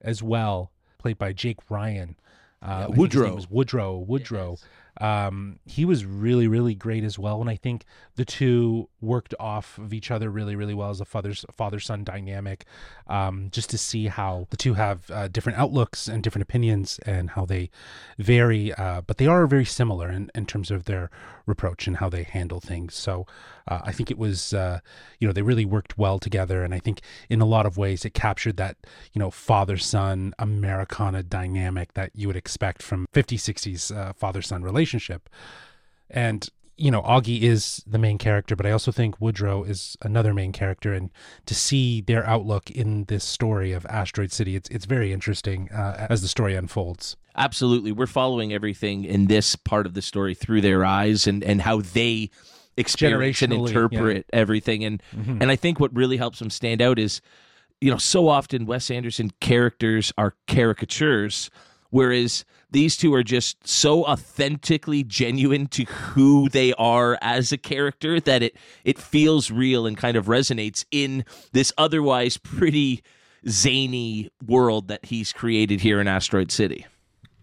as 0.00 0.22
well, 0.22 0.72
played 0.98 1.18
by 1.18 1.32
Jake 1.32 1.58
Ryan, 1.70 2.16
uh, 2.62 2.88
yeah, 2.88 2.96
Woodrow 2.96 3.34
was 3.36 3.48
Woodrow 3.48 3.96
Woodrow. 3.98 4.50
Yes. 4.58 4.66
Um, 5.00 5.58
he 5.64 5.84
was 5.84 6.04
really, 6.04 6.46
really 6.46 6.74
great 6.74 7.04
as 7.04 7.18
well. 7.18 7.40
And 7.40 7.48
I 7.48 7.56
think 7.56 7.84
the 8.16 8.24
two 8.24 8.88
worked 9.00 9.34
off 9.40 9.78
of 9.78 9.92
each 9.94 10.10
other 10.10 10.30
really, 10.30 10.54
really 10.54 10.74
well 10.74 10.90
as 10.90 11.00
a 11.00 11.04
father 11.04 11.32
father 11.52 11.80
son 11.80 12.04
dynamic. 12.04 12.66
Um, 13.06 13.48
just 13.50 13.70
to 13.70 13.78
see 13.78 14.06
how 14.06 14.46
the 14.50 14.56
two 14.56 14.74
have 14.74 15.10
uh, 15.10 15.28
different 15.28 15.58
outlooks 15.58 16.06
and 16.06 16.22
different 16.22 16.42
opinions 16.42 17.00
and 17.06 17.30
how 17.30 17.46
they 17.46 17.70
vary, 18.18 18.72
uh, 18.74 19.00
but 19.00 19.16
they 19.16 19.26
are 19.26 19.46
very 19.46 19.64
similar 19.64 20.10
in, 20.10 20.30
in 20.34 20.46
terms 20.46 20.70
of 20.70 20.84
their 20.84 21.10
reproach 21.46 21.86
and 21.86 21.96
how 21.96 22.08
they 22.08 22.22
handle 22.22 22.60
things. 22.60 22.94
So 22.94 23.26
uh, 23.70 23.80
I 23.84 23.92
think 23.92 24.10
it 24.10 24.18
was, 24.18 24.52
uh, 24.52 24.80
you 25.18 25.26
know, 25.26 25.32
they 25.32 25.42
really 25.42 25.64
worked 25.64 25.96
well 25.96 26.18
together. 26.18 26.64
And 26.64 26.74
I 26.74 26.80
think 26.80 27.00
in 27.28 27.40
a 27.40 27.46
lot 27.46 27.66
of 27.66 27.78
ways 27.78 28.04
it 28.04 28.14
captured 28.14 28.56
that, 28.56 28.76
you 29.12 29.20
know, 29.20 29.30
father 29.30 29.76
son 29.76 30.34
Americana 30.38 31.22
dynamic 31.22 31.94
that 31.94 32.10
you 32.14 32.26
would 32.26 32.36
expect 32.36 32.82
from 32.82 33.06
50s, 33.14 33.38
60s 33.38 33.96
uh, 33.96 34.12
father 34.12 34.42
son 34.42 34.62
relationship. 34.62 35.28
And 36.10 36.48
you 36.80 36.90
know, 36.90 37.02
Augie 37.02 37.42
is 37.42 37.84
the 37.86 37.98
main 37.98 38.16
character, 38.16 38.56
but 38.56 38.64
I 38.64 38.70
also 38.70 38.90
think 38.90 39.20
Woodrow 39.20 39.64
is 39.64 39.98
another 40.00 40.32
main 40.32 40.50
character, 40.50 40.94
and 40.94 41.10
to 41.44 41.54
see 41.54 42.00
their 42.00 42.26
outlook 42.26 42.70
in 42.70 43.04
this 43.04 43.22
story 43.22 43.72
of 43.72 43.84
Asteroid 43.84 44.32
City, 44.32 44.56
it's 44.56 44.70
it's 44.70 44.86
very 44.86 45.12
interesting 45.12 45.70
uh, 45.70 46.06
as 46.08 46.22
the 46.22 46.28
story 46.28 46.54
unfolds. 46.54 47.18
Absolutely, 47.36 47.92
we're 47.92 48.06
following 48.06 48.54
everything 48.54 49.04
in 49.04 49.26
this 49.26 49.56
part 49.56 49.84
of 49.84 49.92
the 49.92 50.00
story 50.00 50.34
through 50.34 50.62
their 50.62 50.82
eyes 50.82 51.26
and 51.26 51.44
and 51.44 51.60
how 51.60 51.82
they 51.82 52.30
experience 52.80 53.42
and 53.42 53.52
interpret 53.52 54.26
yeah. 54.32 54.38
everything, 54.38 54.84
and 54.84 55.02
mm-hmm. 55.14 55.38
and 55.40 55.50
I 55.50 55.56
think 55.56 55.78
what 55.78 55.94
really 55.94 56.16
helps 56.16 56.38
them 56.38 56.50
stand 56.50 56.82
out 56.82 56.98
is, 56.98 57.20
you 57.80 57.90
know, 57.90 57.98
so 57.98 58.28
often 58.28 58.66
Wes 58.66 58.90
Anderson 58.90 59.30
characters 59.40 60.12
are 60.18 60.34
caricatures, 60.46 61.50
whereas 61.90 62.44
these 62.70 62.96
two 62.96 63.14
are 63.14 63.22
just 63.22 63.66
so 63.66 64.04
authentically 64.04 65.02
genuine 65.04 65.66
to 65.68 65.84
who 65.84 66.48
they 66.48 66.72
are 66.74 67.18
as 67.20 67.52
a 67.52 67.58
character 67.58 68.20
that 68.20 68.42
it 68.42 68.56
it 68.84 68.98
feels 68.98 69.50
real 69.50 69.86
and 69.86 69.96
kind 69.96 70.16
of 70.16 70.26
resonates 70.26 70.84
in 70.90 71.24
this 71.52 71.72
otherwise 71.78 72.36
pretty 72.36 73.02
zany 73.48 74.30
world 74.46 74.88
that 74.88 75.04
he's 75.06 75.32
created 75.32 75.80
here 75.80 76.00
in 76.00 76.08
Asteroid 76.08 76.52
City. 76.52 76.86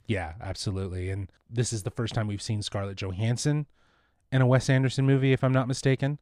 Yeah, 0.06 0.34
absolutely. 0.42 1.10
And 1.10 1.30
this 1.50 1.74
is 1.74 1.84
the 1.84 1.92
first 1.92 2.14
time 2.14 2.28
we've 2.28 2.42
seen 2.42 2.62
Scarlett 2.62 2.98
Johansson 2.98 3.66
in 4.32 4.42
a 4.42 4.48
Wes 4.48 4.70
Anderson 4.70 5.06
movie, 5.06 5.34
if 5.34 5.44
I'm 5.44 5.54
not 5.54 5.68
mistaken. 5.68 6.20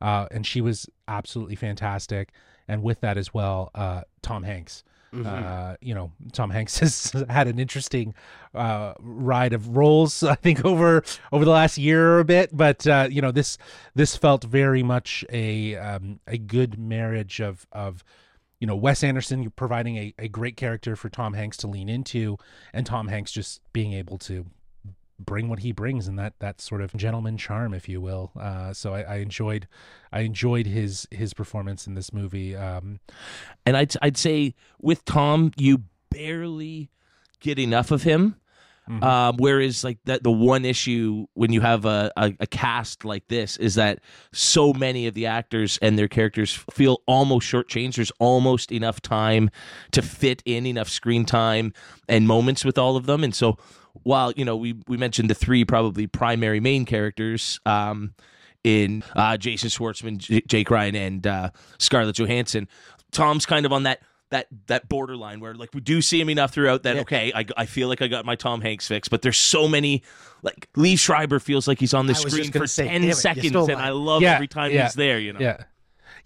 Uh, 0.00 0.26
and 0.30 0.46
she 0.46 0.60
was 0.60 0.88
absolutely 1.08 1.56
fantastic. 1.56 2.30
And 2.68 2.82
with 2.82 3.00
that 3.00 3.16
as 3.18 3.34
well, 3.34 3.70
uh, 3.74 4.02
Tom 4.22 4.42
Hanks. 4.42 4.84
Mm-hmm. 5.12 5.26
Uh, 5.26 5.74
you 5.80 5.94
know, 5.94 6.12
Tom 6.32 6.50
Hanks 6.50 6.78
has 6.80 7.12
had 7.30 7.48
an 7.48 7.58
interesting 7.58 8.14
uh, 8.54 8.92
ride 9.00 9.52
of 9.54 9.76
roles, 9.76 10.22
I 10.22 10.34
think, 10.34 10.64
over 10.64 11.02
over 11.32 11.44
the 11.44 11.50
last 11.50 11.78
year 11.78 12.14
or 12.14 12.20
a 12.20 12.24
bit. 12.24 12.56
But 12.56 12.86
uh, 12.86 13.08
you 13.10 13.22
know, 13.22 13.32
this 13.32 13.58
this 13.94 14.16
felt 14.16 14.44
very 14.44 14.82
much 14.82 15.24
a 15.30 15.76
um, 15.76 16.20
a 16.26 16.36
good 16.36 16.78
marriage 16.78 17.40
of 17.40 17.66
of 17.72 18.04
you 18.60 18.66
know 18.66 18.76
Wes 18.76 19.02
Anderson 19.02 19.50
providing 19.50 19.96
a, 19.96 20.14
a 20.18 20.28
great 20.28 20.56
character 20.56 20.94
for 20.94 21.08
Tom 21.08 21.32
Hanks 21.32 21.56
to 21.58 21.66
lean 21.66 21.88
into, 21.88 22.36
and 22.74 22.84
Tom 22.84 23.08
Hanks 23.08 23.32
just 23.32 23.62
being 23.72 23.94
able 23.94 24.18
to 24.18 24.44
bring 25.18 25.48
what 25.48 25.60
he 25.60 25.72
brings 25.72 26.06
and 26.06 26.18
that 26.18 26.34
that 26.38 26.60
sort 26.60 26.80
of 26.80 26.94
gentleman 26.94 27.36
charm, 27.36 27.74
if 27.74 27.88
you 27.88 28.00
will. 28.00 28.30
Uh, 28.38 28.72
so 28.72 28.94
I, 28.94 29.02
I, 29.02 29.16
enjoyed 29.16 29.66
I 30.12 30.20
enjoyed 30.20 30.66
his 30.66 31.08
his 31.10 31.34
performance 31.34 31.86
in 31.86 31.94
this 31.94 32.12
movie. 32.12 32.54
Um, 32.56 33.00
and 33.66 33.76
I'd 33.76 33.92
I'd 34.00 34.16
say 34.16 34.54
with 34.80 35.04
Tom, 35.04 35.52
you 35.56 35.84
barely 36.10 36.90
get 37.40 37.58
enough 37.58 37.90
of 37.90 38.02
him. 38.02 38.36
Mm-hmm. 38.88 39.04
Um, 39.04 39.36
whereas 39.36 39.84
like 39.84 39.98
that 40.06 40.22
the 40.22 40.30
one 40.30 40.64
issue 40.64 41.26
when 41.34 41.52
you 41.52 41.60
have 41.60 41.84
a, 41.84 42.10
a, 42.16 42.32
a, 42.40 42.46
cast 42.46 43.04
like 43.04 43.28
this 43.28 43.58
is 43.58 43.74
that 43.74 43.98
so 44.32 44.72
many 44.72 45.06
of 45.06 45.12
the 45.12 45.26
actors 45.26 45.78
and 45.82 45.98
their 45.98 46.08
characters 46.08 46.54
feel 46.72 47.02
almost 47.06 47.46
shortchanged. 47.46 47.96
There's 47.96 48.12
almost 48.18 48.72
enough 48.72 49.02
time 49.02 49.50
to 49.90 50.00
fit 50.00 50.42
in 50.46 50.64
enough 50.64 50.88
screen 50.88 51.26
time 51.26 51.74
and 52.08 52.26
moments 52.26 52.64
with 52.64 52.78
all 52.78 52.96
of 52.96 53.04
them. 53.04 53.24
And 53.24 53.34
so 53.34 53.58
while 54.02 54.32
you 54.32 54.44
know 54.44 54.56
we 54.56 54.74
we 54.86 54.96
mentioned 54.96 55.30
the 55.30 55.34
three 55.34 55.64
probably 55.64 56.06
primary 56.06 56.60
main 56.60 56.84
characters 56.84 57.60
um, 57.66 58.14
in 58.64 59.02
uh, 59.16 59.36
Jason 59.36 59.70
Schwartzman, 59.70 60.18
J- 60.18 60.42
Jake 60.46 60.70
Ryan, 60.70 60.94
and 60.94 61.26
uh, 61.26 61.50
Scarlett 61.78 62.16
Johansson, 62.16 62.68
Tom's 63.12 63.46
kind 63.46 63.66
of 63.66 63.72
on 63.72 63.84
that 63.84 64.00
that 64.30 64.46
that 64.66 64.88
borderline 64.88 65.40
where 65.40 65.54
like 65.54 65.70
we 65.72 65.80
do 65.80 66.02
see 66.02 66.20
him 66.20 66.28
enough 66.28 66.52
throughout 66.52 66.82
that 66.82 66.96
yeah. 66.96 67.00
okay 67.00 67.32
I, 67.34 67.46
I 67.56 67.66
feel 67.66 67.88
like 67.88 68.02
I 68.02 68.08
got 68.08 68.26
my 68.26 68.36
Tom 68.36 68.60
Hanks 68.60 68.86
fix 68.86 69.08
but 69.08 69.22
there's 69.22 69.38
so 69.38 69.66
many 69.66 70.02
like 70.42 70.68
Lee 70.76 70.96
Schreiber 70.96 71.40
feels 71.40 71.66
like 71.66 71.80
he's 71.80 71.94
on 71.94 72.06
the 72.06 72.14
screen 72.14 72.52
for 72.52 72.66
say, 72.66 72.86
10 72.86 73.14
seconds 73.14 73.54
and 73.54 73.80
I 73.80 73.90
love 73.90 74.20
yeah, 74.20 74.34
every 74.34 74.46
time 74.46 74.70
yeah, 74.70 74.84
he's 74.84 74.94
there 74.94 75.18
you 75.18 75.32
know? 75.32 75.40
yeah 75.40 75.64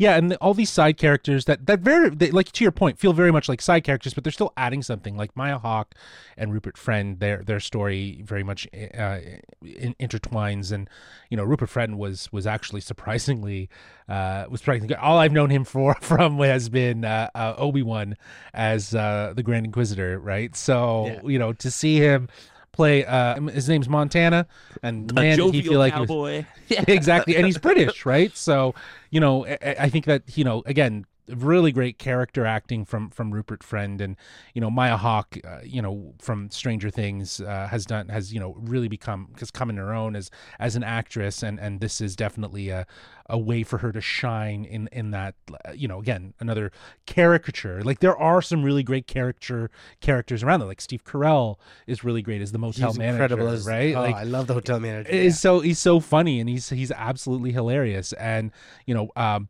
yeah, 0.02 0.16
and 0.16 0.32
the, 0.32 0.36
all 0.38 0.52
these 0.52 0.68
side 0.68 0.96
characters 0.96 1.44
that 1.44 1.66
that 1.66 1.78
very 1.78 2.10
they, 2.10 2.32
like 2.32 2.50
to 2.50 2.64
your 2.64 2.72
point 2.72 2.98
feel 2.98 3.12
very 3.12 3.30
much 3.30 3.48
like 3.48 3.62
side 3.62 3.84
characters, 3.84 4.12
but 4.12 4.24
they're 4.24 4.32
still 4.32 4.52
adding 4.56 4.82
something. 4.82 5.16
Like 5.16 5.36
Maya 5.36 5.58
Hawke 5.58 5.94
and 6.36 6.52
Rupert 6.52 6.76
Friend, 6.76 7.20
their 7.20 7.44
their 7.44 7.60
story 7.60 8.20
very 8.24 8.42
much 8.42 8.66
uh, 8.74 9.20
in, 9.62 9.94
intertwines, 10.00 10.72
and 10.72 10.90
you 11.30 11.36
know 11.36 11.44
Rupert 11.44 11.68
Friend 11.68 11.96
was 11.96 12.32
was 12.32 12.48
actually 12.48 12.80
surprisingly 12.80 13.70
uh, 14.08 14.46
was 14.50 14.58
surprisingly 14.58 14.88
good. 14.88 14.96
All 14.96 15.18
I've 15.18 15.30
known 15.30 15.50
him 15.50 15.62
for 15.62 15.94
from 16.00 16.36
has 16.38 16.68
been 16.68 17.04
uh, 17.04 17.30
uh 17.32 17.54
Obi 17.56 17.82
Wan 17.82 18.16
as 18.52 18.96
uh, 18.96 19.32
the 19.36 19.44
Grand 19.44 19.64
Inquisitor, 19.66 20.18
right? 20.18 20.56
So 20.56 21.06
yeah. 21.06 21.20
you 21.22 21.38
know 21.38 21.52
to 21.52 21.70
see 21.70 21.98
him 21.98 22.28
play 22.72 23.04
uh 23.04 23.40
his 23.40 23.68
name's 23.68 23.88
Montana 23.88 24.46
and 24.82 25.12
man 25.14 25.38
he 25.52 25.62
feel 25.62 25.78
like 25.78 25.92
cowboy. 25.92 26.44
Was, 26.70 26.78
exactly 26.88 27.36
and 27.36 27.44
he's 27.46 27.58
British 27.58 28.06
right 28.06 28.34
so 28.36 28.74
you 29.10 29.20
know 29.20 29.46
I, 29.46 29.76
I, 29.80 29.88
think 29.90 30.06
that 30.06 30.22
you 30.36 30.44
know 30.44 30.62
again 30.64 31.04
really 31.36 31.72
great 31.72 31.98
character 31.98 32.46
acting 32.46 32.84
from 32.84 33.10
from 33.10 33.32
Rupert 33.32 33.62
Friend. 33.62 34.00
And 34.00 34.16
you 34.54 34.60
know 34.60 34.70
Maya 34.70 34.96
Hawke 34.96 35.38
uh, 35.44 35.60
you 35.64 35.82
know 35.82 36.14
from 36.20 36.50
Stranger 36.50 36.90
Things 36.90 37.40
uh, 37.40 37.68
has 37.70 37.84
done 37.84 38.08
has 38.08 38.32
you 38.32 38.40
know 38.40 38.56
really 38.58 38.88
become 38.88 39.32
has 39.38 39.50
come 39.50 39.70
in 39.70 39.76
her 39.76 39.92
own 39.92 40.16
as 40.16 40.30
as 40.58 40.76
an 40.76 40.84
actress. 40.84 41.42
And 41.42 41.58
and 41.58 41.80
this 41.80 42.00
is 42.00 42.16
definitely 42.16 42.70
a 42.70 42.86
a 43.28 43.38
way 43.38 43.62
for 43.62 43.78
her 43.78 43.92
to 43.92 44.00
shine 44.00 44.64
in 44.64 44.88
in 44.92 45.10
that 45.10 45.34
you 45.74 45.88
know 45.88 46.00
again 46.00 46.34
another 46.40 46.70
caricature. 47.06 47.82
Like 47.82 48.00
there 48.00 48.16
are 48.16 48.42
some 48.42 48.62
really 48.62 48.82
great 48.82 49.06
character 49.06 49.70
characters 50.00 50.42
around 50.42 50.60
there. 50.60 50.68
Like 50.68 50.80
Steve 50.80 51.04
Carell 51.04 51.56
is 51.86 52.04
really 52.04 52.22
great 52.22 52.42
as 52.42 52.52
the 52.52 52.58
motel 52.58 52.90
he's 52.90 52.98
manager 52.98 53.24
incredible 53.24 53.48
as, 53.48 53.66
right? 53.66 53.94
oh, 53.94 54.02
like 54.02 54.16
I 54.16 54.24
love 54.24 54.46
the 54.46 54.54
hotel 54.54 54.80
manager 54.80 55.14
yeah. 55.14 55.30
so 55.30 55.60
he's 55.60 55.78
so 55.78 56.00
funny 56.00 56.40
and 56.40 56.48
he's 56.48 56.68
he's 56.68 56.90
absolutely 56.92 57.52
hilarious. 57.52 58.12
And 58.14 58.52
you 58.86 58.94
know 58.94 59.10
um 59.16 59.48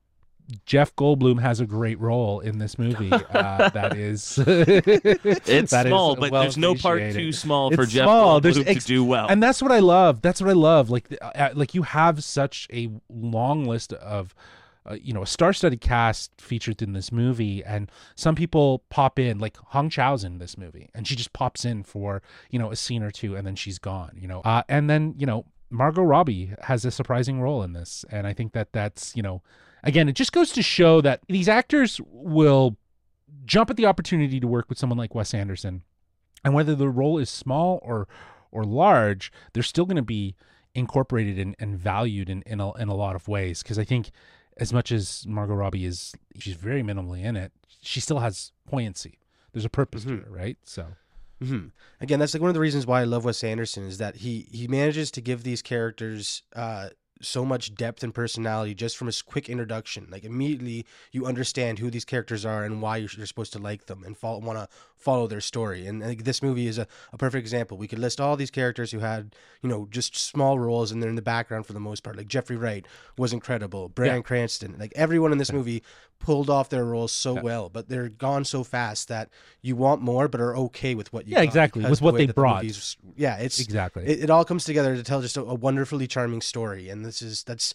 Jeff 0.67 0.95
Goldblum 0.97 1.41
has 1.41 1.61
a 1.61 1.67
great 1.67 1.99
role 2.01 2.41
in 2.41 2.59
this 2.59 2.79
movie. 2.79 3.13
Uh, 3.13 3.69
that 3.71 3.97
is, 3.97 4.39
it's 4.47 5.71
that 5.71 5.87
small, 5.87 6.15
is 6.15 6.21
but 6.21 6.31
well 6.31 6.43
there's 6.43 6.59
no 6.59 6.75
part 6.75 7.13
too 7.13 7.33
small 7.33 7.71
for 7.71 7.83
it's 7.83 7.93
Jeff 7.93 8.05
small. 8.05 8.41
Goldblum 8.41 8.67
ex- 8.67 8.85
to 8.85 8.89
do 8.89 9.05
well. 9.05 9.27
And 9.29 9.43
that's 9.43 9.63
what 9.63 9.73
I 9.73 9.79
love. 9.81 10.23
That's 10.23 10.41
what 10.41 10.51
I 10.51 10.55
love. 10.55 10.91
Like, 10.91 11.17
uh, 11.21 11.51
like 11.55 11.75
you 11.75 11.83
have 11.83 12.23
such 12.25 12.69
a 12.73 12.91
long 13.09 13.65
list 13.65 13.93
of. 13.95 14.35
Uh, 14.85 14.95
you 15.01 15.13
know, 15.13 15.23
a 15.23 15.27
star-studded 15.29 15.81
cast 15.81 16.33
featured 16.41 16.83
in 16.83 16.93
this 16.93 17.13
movie, 17.13 17.63
and 17.63 17.89
some 18.17 18.35
people 18.35 18.83
pop 18.91 19.17
in, 19.17 19.39
like 19.39 19.57
Hong 19.57 19.89
Chau's 19.89 20.25
in 20.25 20.39
this 20.39 20.59
movie, 20.59 20.91
and 20.93 21.07
she 21.07 21.15
just 21.15 21.33
pops 21.33 21.65
in 21.65 21.85
for 21.85 22.21
you 22.51 22.59
know 22.59 22.73
a 22.73 22.75
scene 22.75 23.05
or 23.05 23.13
two, 23.13 23.37
and 23.37 23.47
then 23.47 23.55
she's 23.55 23.79
gone. 23.79 24.19
You 24.21 24.27
know, 24.27 24.41
uh, 24.41 24.65
and 24.69 24.91
then 24.91 25.15
you 25.17 25.25
know 25.25 25.45
Margot 25.71 26.03
Robbie 26.03 26.55
has 26.63 26.85
a 26.85 26.91
surprising 26.91 27.41
role 27.41 27.63
in 27.63 27.75
this, 27.75 28.05
and 28.11 28.27
I 28.27 28.33
think 28.33 28.55
that 28.55 28.73
that's 28.73 29.15
you 29.15 29.23
know 29.23 29.41
again, 29.83 30.09
it 30.09 30.13
just 30.15 30.33
goes 30.33 30.53
to 30.53 30.63
show 30.63 31.01
that 31.01 31.21
these 31.29 31.49
actors 31.49 32.01
will 32.07 32.77
jump 33.45 33.71
at 33.71 33.77
the 33.77 33.87
opportunity 33.87 34.39
to 34.41 34.47
work 34.47 34.69
with 34.69 34.79
someone 34.79 34.99
like 34.99 35.15
Wes 35.15 35.35
Anderson. 35.35 35.83
And 36.45 36.55
whether 36.55 36.75
the 36.75 36.89
role 36.89 37.19
is 37.19 37.31
small 37.31 37.79
or 37.83 38.09
or 38.51 38.65
large, 38.65 39.33
they're 39.53 39.63
still 39.63 39.87
going 39.87 39.97
to 39.97 40.03
be 40.03 40.35
incorporated 40.75 41.39
and, 41.39 41.57
and 41.59 41.79
valued 41.79 42.29
in, 42.29 42.43
in, 42.43 42.61
a, 42.61 42.73
in 42.75 42.89
a 42.89 42.95
lot 42.95 43.17
of 43.17 43.27
ways. 43.29 43.63
Because 43.63 43.79
I 43.79 43.85
think 43.85 44.11
as 44.59 44.73
much 44.75 44.93
as 44.93 45.25
Margot 45.27 45.55
Robbie 45.55 45.87
is, 45.87 46.13
she's 46.39 46.57
very 46.57 46.83
minimally 46.83 47.25
in 47.25 47.35
it. 47.37 47.53
She 47.81 47.99
still 48.01 48.19
has 48.19 48.53
poignancy. 48.69 49.19
There's 49.53 49.65
a 49.65 49.71
purpose 49.71 50.05
Mhm. 50.05 50.09
to 50.09 50.15
it, 50.27 50.31
right? 50.31 50.59
So 50.65 50.87
hmm 51.43 51.69
Again, 52.01 52.19
that's 52.19 52.35
like 52.35 52.41
one 52.43 52.49
of 52.51 52.55
the 52.55 52.61
reasons 52.61 52.87
why 52.87 53.01
I 53.01 53.05
love 53.05 53.25
Wes 53.25 53.43
Anderson 53.43 53.85
is 53.87 53.99
that 53.99 54.17
he 54.17 54.47
he 54.51 54.69
manages 54.69 55.11
to 55.13 55.21
give 55.21 55.45
these 55.45 55.63
characters 55.63 56.43
uh, 56.55 56.91
so 57.23 57.45
much 57.45 57.75
depth 57.75 58.03
and 58.03 58.15
personality 58.15 58.75
just 58.75 58.97
from 58.97 59.07
his 59.07 59.23
quick 59.23 59.49
introduction. 59.49 60.09
Like 60.11 60.25
immediately, 60.25 60.85
you 61.11 61.27
understand 61.27 61.79
who 61.79 61.91
these 61.91 62.05
characters 62.05 62.45
are 62.45 62.65
and 62.65 62.83
why 62.83 62.99
you're, 62.99 63.11
you're 63.17 63.27
supposed 63.27 63.53
to 63.55 63.59
like 63.59 63.87
them 63.87 64.05
and 64.05 64.17
want 64.23 64.59
to 64.59 64.69
follow 64.97 65.27
their 65.27 65.41
story. 65.41 65.87
And 65.87 66.01
like, 66.01 66.25
this 66.25 66.43
movie 66.43 66.67
is 66.69 66.79
a, 66.79 66.87
a 67.13 67.19
perfect 67.19 67.41
example. 67.41 67.77
We 67.77 67.89
could 67.89 67.99
list 67.99 68.21
all 68.21 68.37
these 68.37 68.51
characters 68.51 68.93
who 68.93 69.01
had 69.01 69.35
you 69.63 69.69
know 69.69 69.89
just 69.91 70.17
small 70.17 70.59
roles 70.59 70.93
and 70.93 71.03
they're 71.03 71.11
in 71.11 71.17
the 71.17 71.23
background 71.23 71.67
for 71.67 71.73
the 71.73 71.81
most 71.81 72.03
part. 72.03 72.17
Like 72.17 72.29
Jeffrey 72.29 72.57
Wright 72.57 72.87
was 73.17 73.33
incredible. 73.33 73.89
Bryan 73.89 74.23
Cranston, 74.23 74.77
like 74.79 74.93
everyone 74.95 75.33
in 75.33 75.39
this 75.39 75.53
movie 75.53 75.83
pulled 76.19 76.49
off 76.49 76.69
their 76.69 76.85
roles 76.85 77.11
so 77.11 77.35
well, 77.35 77.69
but 77.69 77.89
they're 77.89 78.09
gone 78.09 78.45
so 78.45 78.63
fast 78.63 79.09
that 79.09 79.29
you 79.61 79.75
want 79.75 80.01
more, 80.01 80.29
but 80.29 80.41
are 80.41 80.57
okay 80.57 80.95
with 80.95 81.13
what 81.13 81.27
you 81.27 81.33
Yeah, 81.33 81.39
got 81.39 81.45
exactly, 81.45 81.85
with 81.85 81.99
the 81.99 82.05
what 82.05 82.15
they 82.17 82.27
the 82.27 82.33
brought. 82.33 82.63
movies- 82.63 82.97
yeah, 83.17 83.39
it's 83.39 83.59
exactly. 83.59 84.05
it, 84.07 84.25
it 84.25 84.31
all 84.31 84.45
comes 84.45 84.65
together 84.65 84.95
to 84.95 85.03
tell 85.03 85.21
just 85.21 85.37
a, 85.37 85.41
a 85.43 85.55
wonderfully 85.55 86.07
charming 86.07 86.41
story, 86.41 86.89
and 86.89 87.05
this 87.05 87.12
is 87.21 87.43
that's 87.43 87.75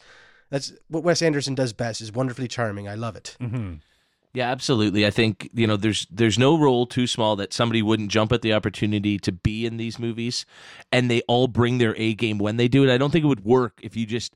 that's 0.49 0.73
what 0.87 1.03
Wes 1.03 1.21
Anderson 1.21 1.53
does 1.53 1.73
best 1.73 2.01
is 2.01 2.11
wonderfully 2.11 2.47
charming. 2.47 2.87
I 2.87 2.95
love 2.95 3.15
it. 3.15 3.35
hmm 3.39 3.75
Yeah, 4.33 4.49
absolutely. 4.49 5.05
I 5.05 5.09
think 5.11 5.49
you 5.53 5.67
know 5.67 5.77
there's 5.77 6.07
there's 6.09 6.39
no 6.39 6.57
role 6.57 6.85
too 6.85 7.07
small 7.07 7.35
that 7.35 7.53
somebody 7.53 7.81
wouldn't 7.81 8.09
jump 8.09 8.31
at 8.31 8.41
the 8.41 8.53
opportunity 8.53 9.19
to 9.19 9.31
be 9.31 9.65
in 9.65 9.77
these 9.77 9.99
movies, 9.99 10.45
and 10.91 11.11
they 11.11 11.21
all 11.27 11.47
bring 11.47 11.77
their 11.77 11.95
A 11.97 12.13
game 12.13 12.37
when 12.37 12.57
they 12.57 12.67
do 12.67 12.83
it. 12.83 12.93
I 12.93 12.97
don't 12.97 13.11
think 13.11 13.25
it 13.25 13.27
would 13.27 13.45
work 13.45 13.79
if 13.83 13.95
you 13.95 14.05
just 14.05 14.33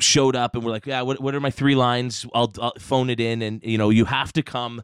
showed 0.00 0.36
up 0.36 0.54
and 0.54 0.64
were 0.64 0.70
like, 0.70 0.86
yeah, 0.86 1.02
what 1.02 1.20
what 1.20 1.34
are 1.34 1.40
my 1.40 1.50
three 1.50 1.74
lines? 1.74 2.26
I'll, 2.34 2.52
I'll 2.60 2.74
phone 2.78 3.10
it 3.10 3.20
in, 3.20 3.42
and 3.42 3.62
you 3.64 3.78
know 3.78 3.90
you 3.90 4.04
have 4.04 4.32
to 4.34 4.42
come 4.42 4.82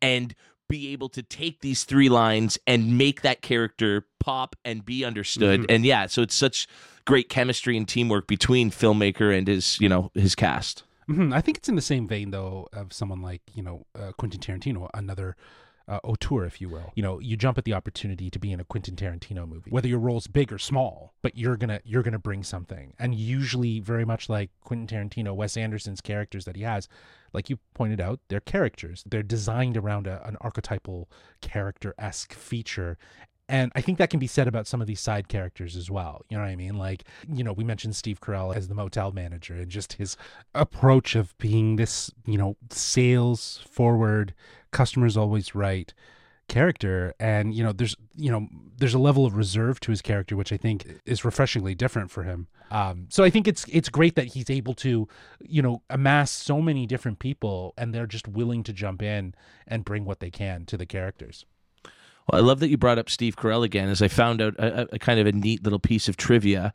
and 0.00 0.34
be 0.68 0.92
able 0.92 1.08
to 1.10 1.22
take 1.22 1.60
these 1.60 1.84
three 1.84 2.08
lines 2.08 2.58
and 2.66 2.96
make 2.96 3.22
that 3.22 3.42
character 3.42 4.06
pop 4.20 4.54
and 4.64 4.84
be 4.84 5.04
understood. 5.04 5.66
And 5.70 5.84
yeah, 5.84 6.06
so 6.06 6.22
it's 6.22 6.34
such 6.34 6.68
great 7.04 7.28
chemistry 7.28 7.76
and 7.76 7.88
teamwork 7.88 8.26
between 8.26 8.70
filmmaker 8.70 9.36
and 9.36 9.48
his 9.48 9.80
you 9.80 9.88
know 9.88 10.10
his 10.14 10.34
cast. 10.34 10.84
hmm 11.06 11.32
I 11.32 11.40
think 11.40 11.56
it's 11.56 11.68
in 11.68 11.74
the 11.76 11.82
same 11.82 12.06
vein 12.06 12.30
though 12.30 12.68
of 12.72 12.92
someone 12.92 13.22
like 13.22 13.42
you 13.54 13.62
know 13.62 13.86
uh, 13.98 14.12
Quentin 14.12 14.40
Tarantino, 14.40 14.88
another 14.94 15.36
uh, 15.88 16.00
auteur, 16.04 16.44
if 16.44 16.60
you 16.60 16.68
will. 16.68 16.92
You 16.94 17.02
know, 17.02 17.18
you 17.18 17.34
jump 17.36 17.56
at 17.56 17.64
the 17.64 17.72
opportunity 17.72 18.28
to 18.28 18.38
be 18.38 18.52
in 18.52 18.60
a 18.60 18.64
Quentin 18.64 18.94
Tarantino 18.94 19.48
movie, 19.48 19.70
whether 19.70 19.88
your 19.88 19.98
role's 19.98 20.26
big 20.26 20.52
or 20.52 20.58
small, 20.58 21.14
but 21.22 21.36
you're 21.36 21.56
gonna 21.56 21.80
you're 21.84 22.02
gonna 22.02 22.18
bring 22.18 22.42
something. 22.44 22.92
And 22.98 23.14
usually, 23.14 23.80
very 23.80 24.04
much 24.04 24.28
like 24.28 24.50
Quentin 24.60 24.86
Tarantino, 24.86 25.34
Wes 25.34 25.56
Anderson's 25.56 26.02
characters 26.02 26.44
that 26.44 26.56
he 26.56 26.62
has, 26.62 26.88
like 27.32 27.50
you 27.50 27.58
pointed 27.74 28.00
out, 28.00 28.20
they're 28.28 28.40
characters. 28.40 29.04
They're 29.06 29.22
designed 29.22 29.76
around 29.76 30.06
a, 30.06 30.26
an 30.26 30.36
archetypal 30.40 31.08
character 31.40 31.94
esque 31.98 32.32
feature. 32.32 32.98
And 33.48 33.72
I 33.74 33.80
think 33.80 33.96
that 33.98 34.10
can 34.10 34.20
be 34.20 34.26
said 34.26 34.46
about 34.46 34.66
some 34.66 34.82
of 34.82 34.86
these 34.86 35.00
side 35.00 35.28
characters 35.28 35.74
as 35.74 35.90
well. 35.90 36.22
You 36.28 36.36
know 36.36 36.42
what 36.42 36.50
I 36.50 36.56
mean? 36.56 36.76
Like, 36.76 37.04
you 37.32 37.42
know, 37.42 37.52
we 37.52 37.64
mentioned 37.64 37.96
Steve 37.96 38.20
Carell 38.20 38.54
as 38.54 38.68
the 38.68 38.74
motel 38.74 39.10
manager 39.12 39.54
and 39.54 39.70
just 39.70 39.94
his 39.94 40.16
approach 40.54 41.16
of 41.16 41.36
being 41.38 41.76
this, 41.76 42.10
you 42.26 42.36
know, 42.36 42.56
sales 42.70 43.60
forward, 43.70 44.34
customers 44.70 45.16
always 45.16 45.54
right 45.54 45.94
character 46.48 47.12
and 47.20 47.54
you 47.54 47.62
know 47.62 47.72
there's 47.72 47.94
you 48.16 48.30
know 48.30 48.48
there's 48.78 48.94
a 48.94 48.98
level 48.98 49.26
of 49.26 49.36
reserve 49.36 49.78
to 49.80 49.90
his 49.90 50.00
character 50.02 50.34
which 50.36 50.52
i 50.52 50.56
think 50.56 50.86
is 51.04 51.24
refreshingly 51.24 51.74
different 51.74 52.10
for 52.10 52.22
him 52.22 52.48
um 52.70 53.06
so 53.10 53.22
i 53.22 53.30
think 53.30 53.46
it's 53.46 53.64
it's 53.70 53.88
great 53.88 54.14
that 54.16 54.28
he's 54.28 54.48
able 54.48 54.72
to 54.74 55.06
you 55.40 55.60
know 55.60 55.82
amass 55.90 56.30
so 56.30 56.60
many 56.62 56.86
different 56.86 57.18
people 57.18 57.74
and 57.76 57.94
they're 57.94 58.06
just 58.06 58.26
willing 58.26 58.62
to 58.62 58.72
jump 58.72 59.02
in 59.02 59.34
and 59.66 59.84
bring 59.84 60.04
what 60.04 60.20
they 60.20 60.30
can 60.30 60.64
to 60.64 60.76
the 60.76 60.86
characters 60.86 61.44
Well, 62.30 62.40
I 62.42 62.44
love 62.44 62.60
that 62.60 62.68
you 62.68 62.76
brought 62.76 62.98
up 62.98 63.08
Steve 63.08 63.36
Carell 63.36 63.64
again, 63.64 63.88
as 63.88 64.02
I 64.02 64.08
found 64.08 64.40
out 64.42 64.54
a, 64.58 64.94
a- 64.94 64.98
kind 64.98 65.18
of 65.20 65.26
a 65.26 65.32
neat 65.32 65.62
little 65.64 65.78
piece 65.78 66.08
of 66.08 66.16
trivia. 66.16 66.72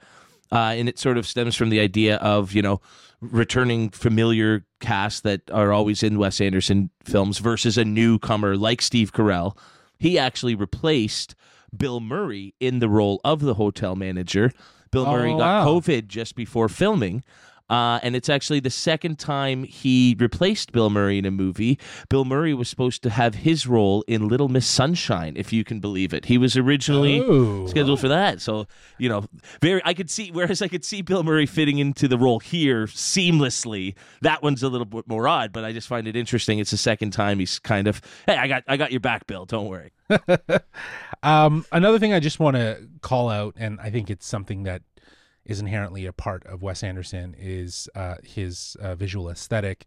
Uh, 0.51 0.73
and 0.77 0.87
it 0.89 0.97
sort 0.99 1.17
of 1.17 1.25
stems 1.27 1.55
from 1.55 1.69
the 1.69 1.79
idea 1.79 2.17
of, 2.17 2.53
you 2.53 2.61
know, 2.61 2.79
returning 3.21 3.89
familiar 3.89 4.65
casts 4.79 5.21
that 5.21 5.41
are 5.51 5.71
always 5.71 6.03
in 6.03 6.17
Wes 6.19 6.41
Anderson 6.41 6.89
films 7.03 7.37
versus 7.39 7.77
a 7.77 7.85
newcomer 7.85 8.55
like 8.57 8.81
Steve 8.81 9.13
Carell. 9.13 9.55
He 10.03 10.19
actually 10.19 10.53
replaced 10.53 11.33
Bill 11.75 12.01
Murray 12.01 12.53
in 12.59 12.79
the 12.79 12.89
role 12.89 13.21
of 13.23 13.39
the 13.39 13.53
hotel 13.53 13.95
manager. 13.95 14.51
Bill 14.91 15.05
Oh, 15.07 15.11
Murray 15.13 15.31
got 15.31 15.39
wow. 15.39 15.65
COVID 15.65 16.07
just 16.07 16.35
before 16.35 16.67
filming. 16.67 17.23
Uh, 17.73 17.99
and 18.03 18.15
it's 18.15 18.29
actually 18.29 18.59
the 18.59 18.69
second 18.69 19.17
time 19.17 19.63
he 19.63 20.15
replaced 20.19 20.71
Bill 20.71 20.91
Murray 20.91 21.17
in 21.17 21.25
a 21.25 21.31
movie. 21.31 21.79
Bill 22.07 22.23
Murray 22.23 22.53
was 22.53 22.69
supposed 22.69 23.01
to 23.01 23.09
have 23.09 23.33
his 23.33 23.65
role 23.65 24.03
in 24.07 24.27
Little 24.27 24.47
Miss 24.47 24.67
Sunshine, 24.67 25.33
if 25.35 25.51
you 25.51 25.63
can 25.63 25.79
believe 25.79 26.13
it. 26.13 26.25
He 26.25 26.37
was 26.37 26.55
originally 26.55 27.19
Oh. 27.19 27.65
scheduled 27.65 27.99
for 27.99 28.09
that. 28.09 28.41
So, 28.41 28.67
you 28.99 29.09
know, 29.09 29.25
very 29.59 29.81
I 29.83 29.95
could 29.95 30.11
see 30.11 30.29
whereas 30.31 30.61
I 30.61 30.67
could 30.67 30.85
see 30.85 31.01
Bill 31.01 31.23
Murray 31.23 31.47
fitting 31.47 31.79
into 31.79 32.07
the 32.07 32.17
role 32.17 32.39
here 32.39 32.85
seamlessly. 32.85 33.95
That 34.21 34.43
one's 34.43 34.61
a 34.61 34.69
little 34.69 34.85
bit 34.85 35.07
more 35.07 35.27
odd, 35.27 35.51
but 35.51 35.63
I 35.65 35.71
just 35.73 35.87
find 35.87 36.07
it 36.07 36.15
interesting. 36.15 36.59
It's 36.59 36.71
the 36.71 36.77
second 36.77 37.09
time 37.11 37.39
he's 37.39 37.57
kind 37.57 37.87
of, 37.87 38.01
hey, 38.27 38.37
I 38.37 38.47
got 38.47 38.63
I 38.67 38.77
got 38.77 38.91
your 38.91 38.99
back, 38.99 39.25
Bill. 39.25 39.45
Don't 39.45 39.67
worry. 39.67 39.91
um, 41.23 41.65
another 41.71 41.99
thing 41.99 42.13
I 42.13 42.19
just 42.19 42.39
want 42.39 42.55
to 42.55 42.87
call 43.01 43.29
out, 43.29 43.55
and 43.57 43.79
I 43.81 43.89
think 43.89 44.09
it's 44.09 44.25
something 44.27 44.63
that 44.63 44.81
is 45.45 45.59
inherently 45.59 46.05
a 46.05 46.13
part 46.13 46.45
of 46.45 46.61
Wes 46.61 46.83
Anderson, 46.83 47.35
is 47.37 47.89
uh, 47.95 48.15
his 48.23 48.77
uh, 48.79 48.95
visual 48.95 49.29
aesthetic 49.29 49.85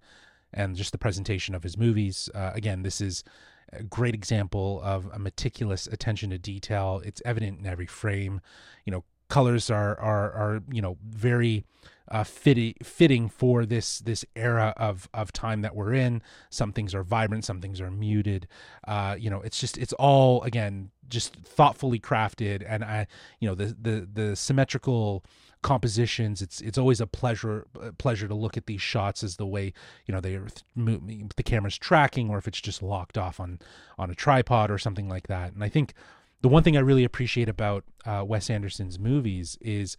and 0.53 0.77
just 0.77 0.92
the 0.92 0.99
presentation 0.99 1.55
of 1.55 1.62
his 1.62 1.77
movies. 1.77 2.29
Uh, 2.35 2.53
again, 2.55 2.83
this 2.83 3.01
is 3.01 3.25
a 3.73 3.83
great 3.83 4.14
example 4.14 4.81
of 4.83 5.09
a 5.12 5.19
meticulous 5.19 5.87
attention 5.87 6.31
to 6.31 6.38
detail. 6.38 7.03
It's 7.05 7.23
evident 7.25 7.61
in 7.61 7.66
every 7.66 7.87
frame. 7.87 8.40
You 8.85 8.92
know, 8.92 9.05
colors 9.29 9.71
are 9.71 9.99
are 9.99 10.33
are 10.33 10.62
you 10.71 10.81
know 10.81 10.97
very 11.05 11.64
uh, 12.09 12.25
fitting 12.25 12.75
fitting 12.83 13.29
for 13.29 13.66
this 13.66 13.99
this 14.01 14.25
era 14.37 14.73
of 14.77 15.09
of 15.12 15.33
time 15.33 15.62
that 15.62 15.75
we're 15.75 15.95
in. 15.95 16.23
Some 16.51 16.73
things 16.73 16.95
are 16.95 17.03
vibrant, 17.03 17.45
some 17.45 17.61
things 17.61 17.81
are 17.81 17.90
muted. 17.90 18.47
Uh, 18.87 19.16
you 19.19 19.31
know, 19.31 19.40
it's 19.40 19.59
just 19.59 19.77
it's 19.79 19.92
all 19.95 20.42
again 20.42 20.90
just 21.09 21.35
thoughtfully 21.37 21.99
crafted, 21.99 22.64
and 22.66 22.85
I 22.85 23.07
you 23.40 23.49
know 23.49 23.55
the 23.55 23.77
the 23.81 24.09
the 24.12 24.37
symmetrical 24.37 25.25
compositions 25.62 26.42
it's 26.42 26.61
it's 26.61 26.79
always 26.79 27.01
a 27.01 27.07
pleasure 27.07 27.66
a 27.81 27.92
pleasure 27.92 28.29
to 28.29 28.35
look 28.35 28.57
at 28.57 28.66
these 28.66 28.81
shots 28.81 29.25
as 29.25 29.37
the 29.37 29.47
way 29.47 29.73
you 30.07 30.14
know 30.14 30.21
they 30.21 30.35
are 30.35 30.49
th- 30.49 31.01
the 31.37 31.42
camera's 31.42 31.79
tracking 31.79 32.31
or 32.31 32.38
if 32.38 32.47
it's 32.47 32.61
just 32.61 32.83
locked 32.83 33.19
off 33.19 33.40
on 33.40 33.59
on 33.99 34.11
a 34.11 34.14
tripod 34.14 34.71
or 34.71 34.79
something 34.79 35.09
like 35.09 35.27
that. 35.27 35.53
And 35.55 35.64
i 35.64 35.69
think 35.69 35.95
the 36.42 36.49
one 36.49 36.62
thing 36.62 36.77
i 36.77 36.81
really 36.81 37.05
appreciate 37.05 37.49
about 37.49 37.85
uh, 38.05 38.23
wes 38.25 38.51
anderson's 38.51 38.99
movies 38.99 39.59
is 39.61 39.97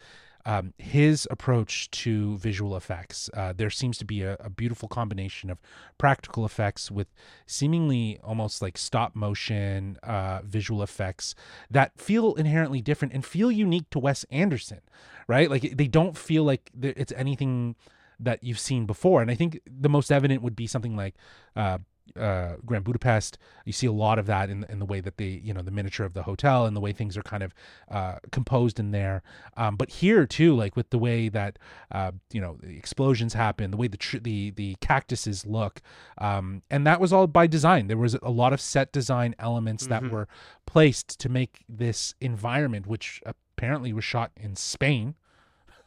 um, 0.47 0.73
his 0.77 1.27
approach 1.29 1.91
to 1.91 2.37
visual 2.37 2.77
effects. 2.77 3.29
Uh, 3.33 3.51
there 3.51 3.69
seems 3.69 3.97
to 3.97 4.05
be 4.05 4.21
a, 4.21 4.37
a 4.39 4.49
beautiful 4.49 4.87
combination 4.87 5.49
of 5.49 5.59
practical 5.97 6.45
effects 6.45 6.89
with 6.89 7.13
seemingly 7.45 8.17
almost 8.23 8.61
like 8.61 8.77
stop 8.77 9.13
motion 9.13 9.97
uh, 10.03 10.39
visual 10.45 10.81
effects 10.81 11.35
that 11.69 11.99
feel 11.99 12.33
inherently 12.35 12.79
different 12.79 13.13
and 13.13 13.25
feel 13.25 13.51
unique 13.51 13.89
to 13.89 13.99
Wes 13.99 14.23
Anderson, 14.31 14.79
right? 15.27 15.49
Like 15.49 15.75
they 15.75 15.87
don't 15.87 16.17
feel 16.17 16.45
like 16.45 16.71
it's 16.81 17.11
anything 17.17 17.75
that 18.17 18.41
you've 18.41 18.57
seen 18.57 18.85
before. 18.85 19.21
And 19.21 19.29
I 19.29 19.35
think 19.35 19.59
the 19.69 19.89
most 19.89 20.13
evident 20.13 20.41
would 20.41 20.55
be 20.55 20.65
something 20.65 20.95
like 20.95 21.15
uh, 21.57 21.79
uh, 22.15 22.55
Grand 22.65 22.83
Budapest. 22.83 23.37
You 23.65 23.73
see 23.73 23.87
a 23.87 23.91
lot 23.91 24.19
of 24.19 24.25
that 24.27 24.49
in 24.49 24.63
in 24.69 24.79
the 24.79 24.85
way 24.85 24.99
that 25.01 25.17
the 25.17 25.41
you 25.43 25.53
know, 25.53 25.61
the 25.61 25.71
miniature 25.71 26.05
of 26.05 26.13
the 26.13 26.23
hotel 26.23 26.65
and 26.65 26.75
the 26.75 26.79
way 26.81 26.91
things 26.93 27.17
are 27.17 27.21
kind 27.23 27.43
of 27.43 27.53
uh, 27.89 28.15
composed 28.31 28.79
in 28.79 28.91
there. 28.91 29.23
Um, 29.55 29.75
but 29.75 29.89
here 29.89 30.25
too, 30.25 30.55
like 30.55 30.75
with 30.75 30.89
the 30.89 30.97
way 30.97 31.29
that 31.29 31.59
uh, 31.91 32.11
you 32.31 32.39
know 32.41 32.57
the 32.61 32.77
explosions 32.77 33.33
happen, 33.33 33.71
the 33.71 33.77
way 33.77 33.87
the 33.87 33.97
tr- 33.97 34.19
the 34.19 34.51
the 34.51 34.75
cactuses 34.81 35.45
look, 35.45 35.81
um, 36.17 36.61
and 36.69 36.85
that 36.87 36.99
was 36.99 37.11
all 37.11 37.27
by 37.27 37.47
design. 37.47 37.87
There 37.87 37.97
was 37.97 38.15
a 38.21 38.31
lot 38.31 38.53
of 38.53 38.61
set 38.61 38.91
design 38.91 39.35
elements 39.39 39.85
Mhm. 39.85 39.89
that 39.89 40.11
were 40.11 40.27
placed 40.65 41.19
to 41.19 41.29
make 41.29 41.63
this 41.69 42.13
environment, 42.21 42.87
which 42.87 43.21
apparently 43.25 43.93
was 43.93 44.03
shot 44.03 44.31
in 44.35 44.55
Spain. 44.55 45.15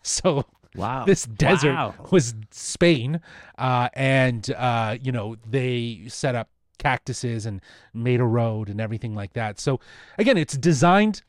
So 0.03 0.47
Wow. 0.77 1.05
this 1.05 1.25
desert 1.25 1.75
Wow. 1.75 1.95
was 2.11 2.35
Spain, 2.51 3.21
uh, 3.59 3.89
and 3.95 4.49
uh, 4.57 4.97
you 5.03 5.13
know 5.13 5.37
they 5.49 6.03
set 6.09 6.35
up 6.35 6.49
cactuses 6.79 7.45
and 7.45 7.61
made 7.93 8.21
a 8.21 8.25
road 8.25 8.69
and 8.69 8.81
everything 8.81 9.15
like 9.15 9.33
that. 9.35 9.61
So 9.61 9.81
again, 10.17 10.39
it's 10.39 10.57
designed. 10.57 11.23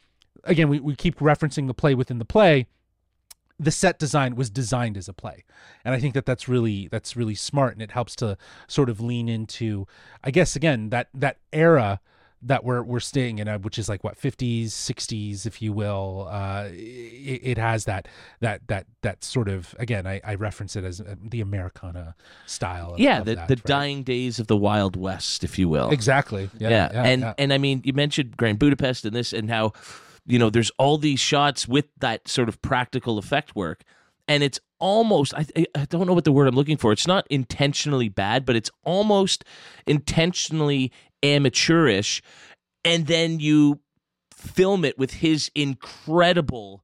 Again, 0.43 0.69
we, 0.69 0.79
we 0.79 0.95
keep 0.95 1.17
referencing 1.19 1.67
the 1.67 1.73
play 1.73 1.93
within 1.95 2.17
the 2.19 2.25
play. 2.25 2.67
The 3.59 3.71
set 3.71 3.99
design 3.99 4.35
was 4.35 4.49
designed 4.49 4.97
as 4.97 5.07
a 5.07 5.13
play, 5.13 5.43
and 5.85 5.93
I 5.93 5.99
think 5.99 6.13
that 6.15 6.25
that's 6.25 6.47
really 6.47 6.87
that's 6.87 7.15
really 7.15 7.35
smart, 7.35 7.73
and 7.73 7.81
it 7.81 7.91
helps 7.91 8.15
to 8.17 8.37
sort 8.67 8.89
of 8.89 8.99
lean 9.01 9.29
into, 9.29 9.87
I 10.23 10.31
guess, 10.31 10.55
again 10.55 10.89
that 10.89 11.09
that 11.13 11.37
era 11.53 11.99
that 12.43 12.63
we're 12.63 12.81
we're 12.81 12.99
staying 12.99 13.39
in, 13.39 13.47
a, 13.47 13.57
which 13.59 13.77
is 13.77 13.87
like 13.87 14.03
what 14.03 14.19
50s, 14.19 14.67
60s, 14.67 15.45
if 15.45 15.61
you 15.61 15.73
will. 15.73 16.27
Uh, 16.29 16.69
it, 16.71 17.41
it 17.43 17.57
has 17.57 17.85
that 17.85 18.07
that 18.39 18.67
that 18.67 18.87
that 19.01 19.23
sort 19.23 19.47
of 19.47 19.75
again, 19.77 20.07
I, 20.07 20.21
I 20.23 20.35
reference 20.35 20.75
it 20.75 20.83
as 20.83 21.01
uh, 21.01 21.15
the 21.21 21.41
Americana 21.41 22.15
style. 22.45 22.93
Of, 22.93 22.99
yeah, 22.99 23.19
of 23.19 23.25
the 23.25 23.35
that, 23.35 23.47
the 23.47 23.55
right? 23.55 23.63
dying 23.63 24.03
days 24.03 24.39
of 24.39 24.47
the 24.47 24.57
Wild 24.57 24.95
West, 24.95 25.43
if 25.43 25.59
you 25.59 25.69
will. 25.69 25.91
Exactly. 25.91 26.49
Yeah. 26.57 26.69
yeah, 26.69 26.89
yeah, 26.93 27.03
and 27.03 27.21
yeah. 27.21 27.33
and 27.37 27.53
I 27.53 27.57
mean, 27.57 27.81
you 27.83 27.93
mentioned 27.93 28.37
Grand 28.37 28.59
Budapest 28.59 29.05
and 29.05 29.15
this, 29.15 29.33
and 29.33 29.49
how 29.49 29.73
you 30.25 30.39
know 30.39 30.49
there's 30.49 30.71
all 30.77 30.97
these 30.97 31.19
shots 31.19 31.67
with 31.67 31.85
that 31.99 32.27
sort 32.27 32.49
of 32.49 32.61
practical 32.61 33.17
effect 33.17 33.55
work, 33.55 33.83
and 34.27 34.41
it's 34.43 34.59
almost 34.81 35.33
I 35.33 35.45
I 35.75 35.85
don't 35.85 36.05
know 36.07 36.13
what 36.13 36.25
the 36.25 36.31
word 36.33 36.47
I'm 36.49 36.55
looking 36.55 36.75
for. 36.77 36.91
It's 36.91 37.07
not 37.07 37.25
intentionally 37.29 38.09
bad, 38.09 38.45
but 38.45 38.55
it's 38.57 38.69
almost 38.83 39.45
intentionally 39.87 40.91
amateurish, 41.23 42.21
and 42.83 43.07
then 43.07 43.39
you 43.39 43.79
film 44.33 44.83
it 44.83 44.97
with 44.97 45.13
his 45.13 45.49
incredible. 45.55 46.83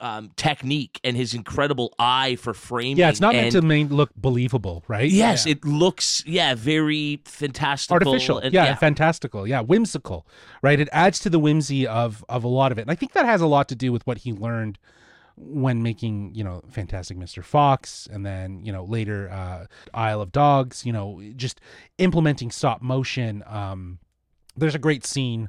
Um, 0.00 0.32
technique 0.34 0.98
and 1.04 1.16
his 1.16 1.32
incredible 1.32 1.94
eye 1.96 2.34
for 2.34 2.54
framing. 2.54 2.96
yeah, 2.96 3.08
it's 3.08 3.20
not 3.20 3.34
meant 3.34 3.44
and- 3.44 3.52
to 3.52 3.62
main, 3.62 3.86
look 3.88 4.10
believable, 4.16 4.82
right? 4.88 5.08
Yes, 5.08 5.46
Yeah. 5.46 5.52
it 5.52 5.64
looks 5.64 6.24
yeah 6.26 6.56
very 6.56 7.20
fantastical, 7.24 7.94
artificial 8.08 8.38
and, 8.38 8.52
yeah, 8.52 8.64
and 8.64 8.78
fantastical 8.80 9.46
yeah 9.46 9.60
whimsical 9.60 10.26
right 10.60 10.80
it 10.80 10.88
adds 10.90 11.20
to 11.20 11.30
the 11.30 11.38
whimsy 11.38 11.86
of 11.86 12.24
of 12.28 12.42
a 12.42 12.48
lot 12.48 12.72
of 12.72 12.78
it 12.78 12.82
and 12.82 12.90
i 12.90 12.96
think 12.96 13.12
that 13.12 13.26
has 13.26 13.40
a 13.40 13.46
lot 13.46 13.68
to 13.68 13.76
do 13.76 13.92
with 13.92 14.04
what 14.04 14.18
he 14.18 14.32
learned 14.32 14.76
when 15.44 15.82
making 15.82 16.34
you 16.34 16.44
know 16.44 16.62
fantastic 16.70 17.16
mr 17.16 17.44
fox 17.44 18.08
and 18.12 18.24
then 18.24 18.64
you 18.64 18.72
know 18.72 18.84
later 18.84 19.30
uh 19.30 19.66
isle 19.94 20.20
of 20.20 20.32
dogs 20.32 20.84
you 20.86 20.92
know 20.92 21.20
just 21.36 21.60
implementing 21.98 22.50
stop 22.50 22.82
motion 22.82 23.42
um 23.46 23.98
there's 24.56 24.74
a 24.74 24.78
great 24.78 25.04
scene 25.04 25.48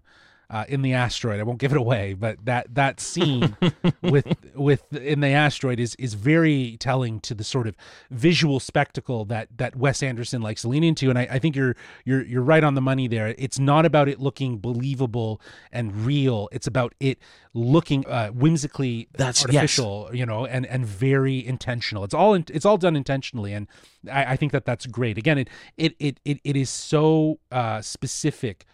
uh, 0.49 0.65
in 0.67 0.82
the 0.82 0.93
asteroid. 0.93 1.39
I 1.39 1.43
won't 1.43 1.60
give 1.60 1.71
it 1.71 1.77
away, 1.77 2.13
but 2.13 2.43
that 2.45 2.75
that 2.75 2.99
scene 2.99 3.56
with 4.01 4.27
with 4.56 4.93
in 4.93 5.19
the 5.21 5.29
asteroid 5.29 5.79
is 5.79 5.95
is 5.95 6.13
very 6.13 6.77
telling 6.79 7.19
to 7.21 7.34
the 7.34 7.43
sort 7.43 7.67
of 7.67 7.75
visual 8.12 8.60
spectacle 8.60 9.25
that 9.25 9.49
that 9.58 9.75
Wes 9.75 10.03
Anderson 10.03 10.41
likes 10.41 10.62
to 10.63 10.67
lean 10.67 10.84
into. 10.84 11.10
And 11.10 11.17
I, 11.17 11.27
I 11.32 11.39
think 11.39 11.56
you're 11.56 11.75
you're 12.06 12.23
you're 12.23 12.41
right 12.41 12.63
on 12.63 12.75
the 12.75 12.82
money 12.82 13.08
there. 13.08 13.34
It's 13.38 13.60
not 13.60 13.86
about 13.86 14.08
it 14.08 14.19
looking 14.19 14.60
believable 14.60 15.41
and 15.71 16.06
real. 16.06 16.49
It's 16.51 16.67
about 16.67 16.93
it 16.99 17.19
looking 17.53 18.06
uh, 18.08 18.29
whimsically 18.29 19.08
That's- 19.13 19.41
yes. 19.41 19.45
artificial, 19.56 20.10
you 20.13 20.25
know, 20.25 20.45
and 20.45 20.65
and 20.65 20.86
very 20.86 21.45
intentional. 21.45 22.03
It's 22.03 22.13
all 22.13 22.34
in, 22.34 22.45
it's 22.49 22.65
all 22.65 22.77
done 22.77 22.95
intentionally, 22.95 23.53
and 23.53 23.67
I, 24.12 24.34
I 24.34 24.36
think 24.36 24.51
that 24.51 24.65
that's 24.65 24.86
great. 24.86 25.17
Again, 25.17 25.38
it 25.39 25.49
it 25.77 25.95
it 25.99 26.19
it, 26.25 26.39
it 26.43 26.56
is 26.56 26.69
so 26.69 27.39
uh, 27.51 27.82
specific 27.82 28.65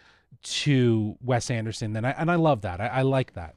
to 0.42 1.18
Wes 1.22 1.50
Anderson, 1.50 1.96
and 1.96 2.06
I 2.06 2.12
and 2.12 2.32
I 2.32 2.36
love 2.36 2.62
that. 2.62 2.82
I, 2.82 2.88
I 2.88 3.02
like 3.02 3.34
that. 3.34 3.56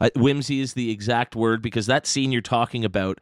Uh, 0.00 0.10
whimsy 0.16 0.60
is 0.60 0.74
the 0.74 0.90
exact 0.90 1.36
word 1.36 1.62
because 1.62 1.86
that 1.86 2.06
scene 2.06 2.32
you're 2.32 2.40
talking 2.40 2.84
about 2.84 3.20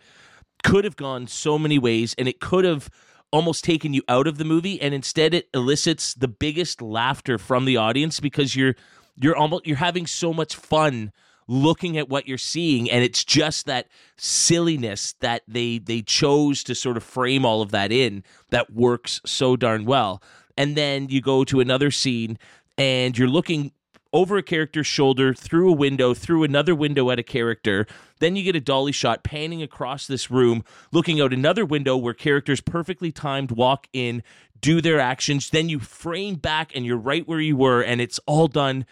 could 0.63 0.85
have 0.85 0.97
gone 0.97 1.27
so 1.27 1.59
many 1.59 1.79
ways 1.79 2.15
and 2.17 2.27
it 2.29 2.41
could 2.41 2.65
have 2.65 2.89
almost 3.33 3.65
taken 3.65 3.95
you 3.95 4.03
out 4.09 4.27
of 4.27 4.39
the 4.39 4.45
movie 4.45 4.81
and 4.81 4.95
instead 4.95 5.35
it 5.35 5.49
elicits 5.55 6.15
the 6.15 6.29
biggest 6.29 6.83
laughter 6.83 7.39
from 7.39 7.65
the 7.65 7.77
audience 7.77 8.19
because 8.19 8.57
you're 8.57 8.75
you're 9.17 9.37
almost 9.37 9.67
you're 9.67 9.77
having 9.77 10.07
so 10.07 10.33
much 10.33 10.55
fun 10.57 11.13
looking 11.47 11.97
at 11.99 12.09
what 12.09 12.27
you're 12.27 12.39
seeing 12.39 12.91
and 12.91 13.05
it's 13.05 13.25
just 13.25 13.67
that 13.67 13.89
silliness 14.17 15.15
that 15.21 15.43
they 15.47 15.79
they 15.79 16.03
chose 16.03 16.65
to 16.65 16.75
sort 16.75 16.97
of 16.97 17.03
frame 17.03 17.45
all 17.45 17.63
of 17.63 17.71
that 17.71 17.93
in 17.93 18.23
that 18.51 18.73
works 18.73 19.21
so 19.25 19.57
darn 19.57 19.85
well 19.85 20.23
and 20.57 20.77
then 20.77 21.09
you 21.09 21.21
go 21.21 21.45
to 21.45 21.61
another 21.61 21.91
scene 21.91 22.39
and 22.81 23.19
you're 23.19 23.29
looking 23.29 23.73
over 24.11 24.38
a 24.38 24.43
character's 24.43 24.87
shoulder, 24.87 25.35
through 25.35 25.69
a 25.69 25.77
window, 25.77 26.14
through 26.14 26.45
another 26.45 26.75
window 26.75 27.11
at 27.11 27.19
a 27.19 27.23
character. 27.23 27.87
Then 28.21 28.37
you 28.37 28.43
get 28.43 28.57
a 28.57 28.61
dolly 28.61 28.90
shot 28.90 29.23
panning 29.23 29.62
across 29.62 30.07
this 30.07 30.31
room, 30.31 30.64
looking 30.90 31.21
out 31.21 31.35
another 31.35 31.66
window 31.66 31.95
where 31.95 32.14
characters 32.14 32.62
perfectly 32.62 33.12
timed 33.12 33.51
walk 33.51 33.87
in, 33.93 34.23
do 34.62 34.81
their 34.81 34.99
actions. 34.99 35.51
Then 35.51 35.69
you 35.69 35.79
frame 35.79 36.37
back 36.37 36.75
and 36.75 36.87
you're 36.87 36.97
right 36.97 37.29
where 37.29 37.38
you 37.38 37.55
were, 37.55 37.83
and 37.83 38.01
it's 38.01 38.19
all 38.27 38.49
done 38.49 38.87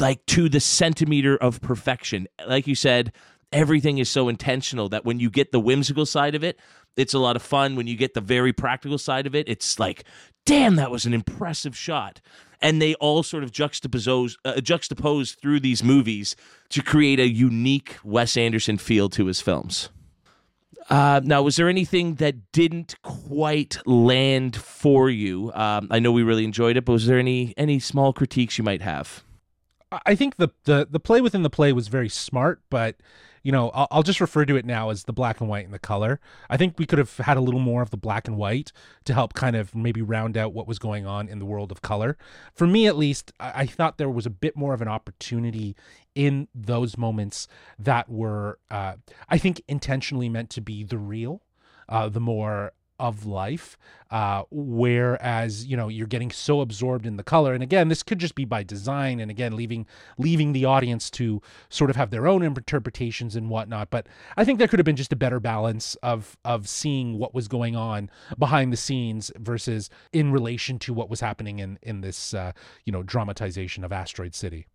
like 0.00 0.24
to 0.26 0.48
the 0.48 0.58
centimeter 0.58 1.36
of 1.36 1.60
perfection. 1.60 2.28
Like 2.48 2.66
you 2.66 2.74
said, 2.74 3.12
everything 3.52 3.98
is 3.98 4.08
so 4.08 4.30
intentional 4.30 4.88
that 4.88 5.04
when 5.04 5.20
you 5.20 5.28
get 5.28 5.52
the 5.52 5.60
whimsical 5.60 6.06
side 6.06 6.34
of 6.34 6.42
it, 6.42 6.58
it's 6.96 7.12
a 7.12 7.18
lot 7.18 7.36
of 7.36 7.42
fun. 7.42 7.76
When 7.76 7.86
you 7.86 7.96
get 7.96 8.14
the 8.14 8.22
very 8.22 8.54
practical 8.54 8.96
side 8.96 9.26
of 9.26 9.34
it, 9.34 9.46
it's 9.46 9.78
like, 9.78 10.04
damn, 10.46 10.76
that 10.76 10.90
was 10.90 11.04
an 11.04 11.12
impressive 11.12 11.76
shot. 11.76 12.22
And 12.62 12.80
they 12.80 12.94
all 12.94 13.22
sort 13.22 13.44
of 13.44 13.52
juxtapose, 13.52 14.36
uh, 14.44 14.54
juxtapose 14.54 15.38
through 15.38 15.60
these 15.60 15.82
movies 15.82 16.36
to 16.70 16.82
create 16.82 17.20
a 17.20 17.28
unique 17.28 17.96
Wes 18.02 18.36
Anderson 18.36 18.78
feel 18.78 19.08
to 19.10 19.26
his 19.26 19.40
films. 19.40 19.90
Uh, 20.88 21.20
now, 21.24 21.42
was 21.42 21.56
there 21.56 21.68
anything 21.68 22.14
that 22.14 22.52
didn't 22.52 22.94
quite 23.02 23.78
land 23.86 24.54
for 24.56 25.10
you? 25.10 25.52
Um, 25.52 25.88
I 25.90 25.98
know 25.98 26.12
we 26.12 26.22
really 26.22 26.44
enjoyed 26.44 26.76
it, 26.76 26.84
but 26.84 26.92
was 26.92 27.06
there 27.06 27.18
any 27.18 27.54
any 27.56 27.80
small 27.80 28.12
critiques 28.12 28.56
you 28.56 28.64
might 28.64 28.82
have? 28.82 29.24
I- 29.90 30.14
think 30.14 30.36
the 30.36 30.48
the 30.64 30.86
the 30.88 31.00
play 31.00 31.20
within 31.20 31.42
the 31.42 31.50
play 31.50 31.72
was 31.72 31.88
very 31.88 32.08
smart, 32.08 32.60
but 32.70 32.96
you 33.46 33.52
know, 33.52 33.70
I'll, 33.70 33.86
I'll 33.92 34.02
just 34.02 34.20
refer 34.20 34.44
to 34.44 34.56
it 34.56 34.64
now 34.64 34.90
as 34.90 35.04
the 35.04 35.12
black 35.12 35.40
and 35.40 35.48
white 35.48 35.64
and 35.64 35.72
the 35.72 35.78
color. 35.78 36.18
I 36.50 36.56
think 36.56 36.80
we 36.80 36.84
could 36.84 36.98
have 36.98 37.16
had 37.18 37.36
a 37.36 37.40
little 37.40 37.60
more 37.60 37.80
of 37.80 37.90
the 37.90 37.96
black 37.96 38.26
and 38.26 38.36
white 38.36 38.72
to 39.04 39.14
help 39.14 39.34
kind 39.34 39.54
of 39.54 39.72
maybe 39.72 40.02
round 40.02 40.36
out 40.36 40.52
what 40.52 40.66
was 40.66 40.80
going 40.80 41.06
on 41.06 41.28
in 41.28 41.38
the 41.38 41.44
world 41.44 41.70
of 41.70 41.80
color. 41.80 42.18
For 42.52 42.66
me, 42.66 42.88
at 42.88 42.96
least, 42.96 43.30
I, 43.38 43.52
I 43.54 43.66
thought 43.66 43.98
there 43.98 44.10
was 44.10 44.26
a 44.26 44.30
bit 44.30 44.56
more 44.56 44.74
of 44.74 44.82
an 44.82 44.88
opportunity 44.88 45.76
in 46.16 46.48
those 46.56 46.98
moments 46.98 47.46
that 47.78 48.08
were, 48.08 48.58
uh, 48.68 48.94
I 49.28 49.38
think, 49.38 49.62
intentionally 49.68 50.28
meant 50.28 50.50
to 50.50 50.60
be 50.60 50.82
the 50.82 50.98
real, 50.98 51.42
uh, 51.88 52.08
the 52.08 52.18
more 52.18 52.72
of 52.98 53.26
life 53.26 53.76
uh 54.10 54.42
whereas 54.50 55.66
you 55.66 55.76
know 55.76 55.88
you're 55.88 56.06
getting 56.06 56.30
so 56.30 56.60
absorbed 56.60 57.06
in 57.06 57.16
the 57.16 57.22
color. 57.22 57.54
And 57.54 57.62
again 57.62 57.88
this 57.88 58.02
could 58.02 58.18
just 58.18 58.34
be 58.34 58.44
by 58.44 58.62
design 58.62 59.20
and 59.20 59.30
again 59.30 59.56
leaving 59.56 59.86
leaving 60.18 60.52
the 60.52 60.64
audience 60.64 61.10
to 61.12 61.42
sort 61.68 61.90
of 61.90 61.96
have 61.96 62.10
their 62.10 62.26
own 62.26 62.42
interpretations 62.42 63.36
and 63.36 63.50
whatnot. 63.50 63.90
But 63.90 64.06
i 64.36 64.44
think 64.44 64.58
there 64.58 64.68
could 64.68 64.78
have 64.78 64.84
been 64.84 64.96
just 64.96 65.12
a 65.12 65.16
better 65.16 65.40
balance 65.40 65.94
of 65.96 66.36
of 66.44 66.68
seeing 66.68 67.18
what 67.18 67.34
was 67.34 67.48
going 67.48 67.76
on 67.76 68.10
behind 68.38 68.72
the 68.72 68.76
scenes 68.76 69.30
versus 69.36 69.90
in 70.12 70.32
relation 70.32 70.78
to 70.80 70.94
what 70.94 71.10
was 71.10 71.20
happening 71.20 71.58
in 71.58 71.78
in 71.82 72.00
this 72.00 72.34
uh 72.34 72.52
you 72.84 72.92
know 72.92 73.02
dramatization 73.02 73.84
of 73.84 73.92
asteroid 73.92 74.34
city. 74.34 74.66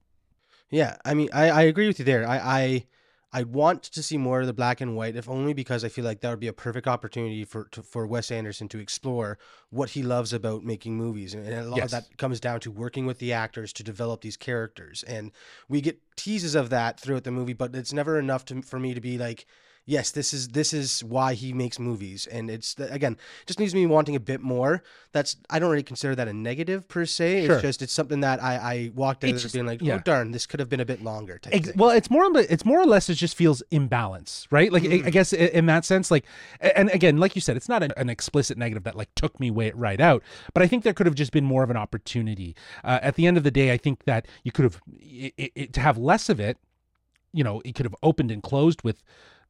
Yeah, 0.71 0.95
I 1.03 1.13
mean, 1.13 1.29
I, 1.33 1.49
I 1.49 1.61
agree 1.63 1.87
with 1.87 1.99
you 1.99 2.05
there. 2.05 2.27
I, 2.27 2.37
I 2.37 2.85
I 3.33 3.43
want 3.43 3.83
to 3.83 4.03
see 4.03 4.17
more 4.17 4.41
of 4.41 4.47
the 4.47 4.53
black 4.53 4.81
and 4.81 4.95
white, 4.95 5.15
if 5.15 5.29
only 5.29 5.53
because 5.53 5.85
I 5.85 5.89
feel 5.89 6.03
like 6.03 6.19
that 6.19 6.29
would 6.29 6.39
be 6.41 6.47
a 6.47 6.53
perfect 6.53 6.85
opportunity 6.87 7.45
for 7.45 7.65
to, 7.71 7.81
for 7.81 8.05
Wes 8.05 8.29
Anderson 8.29 8.67
to 8.69 8.79
explore 8.79 9.37
what 9.69 9.91
he 9.91 10.03
loves 10.03 10.33
about 10.33 10.63
making 10.63 10.97
movies, 10.97 11.33
and 11.33 11.47
a 11.47 11.63
lot 11.63 11.77
Yes. 11.77 11.85
of 11.85 11.91
that 11.91 12.17
comes 12.17 12.39
down 12.41 12.59
to 12.61 12.71
working 12.71 13.05
with 13.05 13.19
the 13.19 13.31
actors 13.31 13.71
to 13.73 13.83
develop 13.83 14.21
these 14.21 14.35
characters. 14.35 15.03
And 15.03 15.31
we 15.69 15.79
get 15.79 15.99
teases 16.17 16.55
of 16.55 16.69
that 16.71 16.99
throughout 16.99 17.23
the 17.23 17.31
movie, 17.31 17.53
but 17.53 17.73
it's 17.75 17.93
never 17.93 18.19
enough 18.19 18.43
to, 18.45 18.61
for 18.61 18.79
me 18.79 18.93
to 18.93 19.01
be 19.01 19.17
like, 19.17 19.45
yes, 19.91 20.11
this 20.11 20.33
is 20.33 20.47
this 20.49 20.73
is 20.73 21.03
why 21.03 21.33
he 21.33 21.51
makes 21.53 21.77
movies, 21.79 22.25
and 22.27 22.49
it's 22.49 22.75
again 22.79 23.17
just 23.45 23.59
leaves 23.59 23.75
me 23.75 23.85
wanting 23.85 24.15
a 24.15 24.19
bit 24.19 24.41
more. 24.41 24.81
That's 25.11 25.35
I 25.49 25.59
don't 25.59 25.69
really 25.69 25.83
consider 25.83 26.15
that 26.15 26.27
a 26.27 26.33
negative 26.33 26.87
per 26.87 27.05
se. 27.05 27.45
Sure. 27.45 27.55
It's 27.55 27.61
just 27.61 27.81
it's 27.81 27.93
something 27.93 28.21
that 28.21 28.41
I 28.41 28.53
I 28.55 28.91
walked 28.95 29.23
out 29.25 29.31
just- 29.37 29.53
being 29.53 29.65
like, 29.65 29.81
yeah. 29.81 29.95
oh 29.95 29.99
darn, 29.99 30.31
this 30.31 30.45
could 30.45 30.59
have 30.61 30.69
been 30.69 30.79
a 30.79 30.85
bit 30.85 31.03
longer. 31.03 31.39
Ex- 31.51 31.75
well, 31.75 31.89
it's 31.89 32.09
more. 32.09 32.25
It's 32.37 32.65
more 32.65 32.79
or 32.79 32.85
less. 32.85 33.09
It 33.09 33.15
just 33.15 33.35
feels 33.35 33.61
imbalance, 33.71 34.47
right? 34.51 34.71
Like 34.71 34.83
I- 34.85 35.03
I 35.07 35.09
guess 35.09 35.33
in 35.33 35.65
that 35.65 35.83
sense, 35.85 36.09
like, 36.09 36.25
and 36.61 36.89
again, 36.91 37.17
like 37.17 37.35
you 37.35 37.41
said, 37.41 37.57
it's 37.57 37.69
not 37.69 37.83
an, 37.83 37.91
an 37.97 38.09
explicit 38.09 38.57
negative 38.57 38.83
that 38.85 38.95
like 38.95 39.13
took 39.15 39.39
me 39.39 39.51
way 39.51 39.71
right 39.75 39.99
out. 39.99 40.23
But 40.53 40.63
I 40.63 40.67
think 40.67 40.83
there 40.83 40.93
could 40.93 41.05
have 41.05 41.15
just 41.15 41.31
been 41.33 41.45
more 41.45 41.63
of 41.63 41.69
an 41.69 41.77
opportunity. 41.77 42.55
Uh, 42.83 42.99
at 43.01 43.15
the 43.15 43.27
end 43.27 43.35
of 43.37 43.43
the 43.43 43.51
day, 43.51 43.71
I 43.73 43.77
think 43.77 44.05
that 44.05 44.27
you 44.43 44.51
could 44.51 44.63
have 44.63 44.81
it, 44.99 45.51
it- 45.55 45.73
to 45.73 45.79
have 45.81 45.97
less 45.97 46.29
of 46.29 46.39
it. 46.39 46.57
You 47.33 47.43
know, 47.45 47.61
it 47.63 47.75
could 47.75 47.85
have 47.85 47.95
opened 48.03 48.29
and 48.31 48.43
closed 48.43 48.81
with 48.83 49.01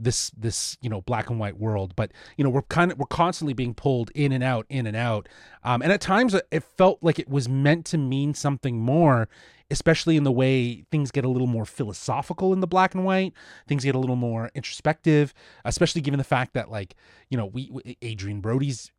this 0.03 0.31
this 0.31 0.77
you 0.81 0.89
know 0.89 1.01
black 1.01 1.29
and 1.29 1.39
white 1.39 1.57
world 1.57 1.95
but 1.95 2.11
you 2.37 2.43
know 2.43 2.49
we're 2.49 2.61
kind 2.63 2.91
of 2.91 2.97
we're 2.97 3.05
constantly 3.05 3.53
being 3.53 3.73
pulled 3.73 4.11
in 4.15 4.31
and 4.31 4.43
out 4.43 4.65
in 4.69 4.87
and 4.87 4.97
out. 4.97 5.29
Um, 5.63 5.81
and 5.81 5.91
at 5.91 6.01
times 6.01 6.33
it 6.33 6.63
felt 6.63 6.99
like 7.01 7.19
it 7.19 7.29
was 7.29 7.47
meant 7.47 7.85
to 7.87 7.97
mean 7.97 8.33
something 8.33 8.79
more 8.79 9.29
especially 9.69 10.17
in 10.17 10.25
the 10.25 10.31
way 10.31 10.83
things 10.91 11.11
get 11.11 11.23
a 11.23 11.29
little 11.29 11.47
more 11.47 11.63
philosophical 11.63 12.51
in 12.51 12.59
the 12.59 12.67
black 12.67 12.93
and 12.93 13.05
white. 13.05 13.31
Things 13.67 13.85
get 13.85 13.95
a 13.95 13.99
little 13.99 14.15
more 14.15 14.51
introspective 14.55 15.33
especially 15.65 16.01
given 16.01 16.17
the 16.17 16.23
fact 16.23 16.53
that 16.53 16.69
like 16.69 16.95
you 17.29 17.37
know 17.37 17.45
we 17.45 17.69
we- 17.71 17.97
adrien 18.03 18.41
brody's 18.41 18.91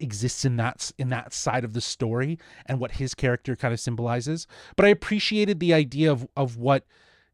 exists 0.00 0.44
in 0.44 0.56
that 0.56 0.90
in 0.98 1.08
that 1.10 1.32
side 1.32 1.64
of 1.64 1.72
the 1.72 1.80
story 1.80 2.38
and 2.66 2.80
what 2.80 2.92
his 2.92 3.14
character 3.14 3.54
kind 3.54 3.72
of 3.74 3.80
symbolizes. 3.80 4.46
But 4.76 4.86
i 4.86 4.88
appreciated 4.88 5.60
the 5.60 5.74
idea 5.74 6.10
of 6.10 6.26
of 6.36 6.56
what 6.56 6.84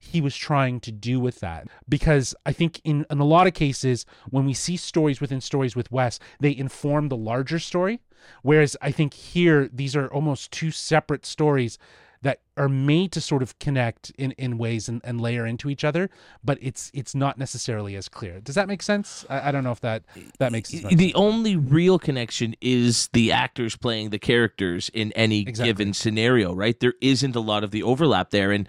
he 0.04 0.20
was 0.20 0.36
trying 0.36 0.80
to 0.80 0.92
do 0.92 1.18
with 1.20 1.40
that 1.40 1.66
because 1.88 2.34
i 2.46 2.52
think 2.52 2.80
in, 2.84 3.06
in 3.10 3.18
a 3.18 3.24
lot 3.24 3.46
of 3.46 3.54
cases 3.54 4.06
when 4.30 4.44
we 4.44 4.54
see 4.54 4.76
stories 4.76 5.20
within 5.20 5.40
stories 5.40 5.74
with 5.74 5.90
wes 5.90 6.18
they 6.40 6.54
inform 6.56 7.08
the 7.08 7.16
larger 7.16 7.58
story 7.58 8.00
whereas 8.42 8.76
i 8.82 8.90
think 8.90 9.14
here 9.14 9.68
these 9.72 9.96
are 9.96 10.08
almost 10.08 10.50
two 10.50 10.70
separate 10.70 11.24
stories 11.26 11.78
that 12.24 12.40
are 12.56 12.70
made 12.70 13.12
to 13.12 13.20
sort 13.20 13.42
of 13.42 13.58
connect 13.58 14.10
in, 14.16 14.32
in 14.32 14.56
ways 14.56 14.88
and, 14.88 15.02
and 15.04 15.20
layer 15.20 15.44
into 15.46 15.68
each 15.68 15.84
other, 15.84 16.08
but 16.42 16.56
it's 16.62 16.90
it's 16.94 17.14
not 17.14 17.36
necessarily 17.36 17.96
as 17.96 18.08
clear. 18.08 18.40
Does 18.40 18.54
that 18.54 18.66
make 18.66 18.82
sense? 18.82 19.26
I, 19.28 19.48
I 19.48 19.52
don't 19.52 19.62
know 19.62 19.72
if 19.72 19.80
that 19.80 20.04
that 20.38 20.50
makes 20.50 20.70
sense. 20.70 20.94
The 20.94 21.14
only 21.14 21.54
real 21.54 21.98
connection 21.98 22.56
is 22.62 23.08
the 23.12 23.30
actors 23.30 23.76
playing 23.76 24.08
the 24.08 24.18
characters 24.18 24.90
in 24.94 25.12
any 25.12 25.42
Exactly. 25.42 25.66
given 25.66 25.92
scenario, 25.92 26.54
right? 26.54 26.80
There 26.80 26.94
isn't 27.02 27.36
a 27.36 27.40
lot 27.40 27.62
of 27.62 27.72
the 27.72 27.82
overlap 27.82 28.30
there, 28.30 28.50
and 28.50 28.66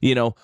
you 0.00 0.14
know. 0.14 0.34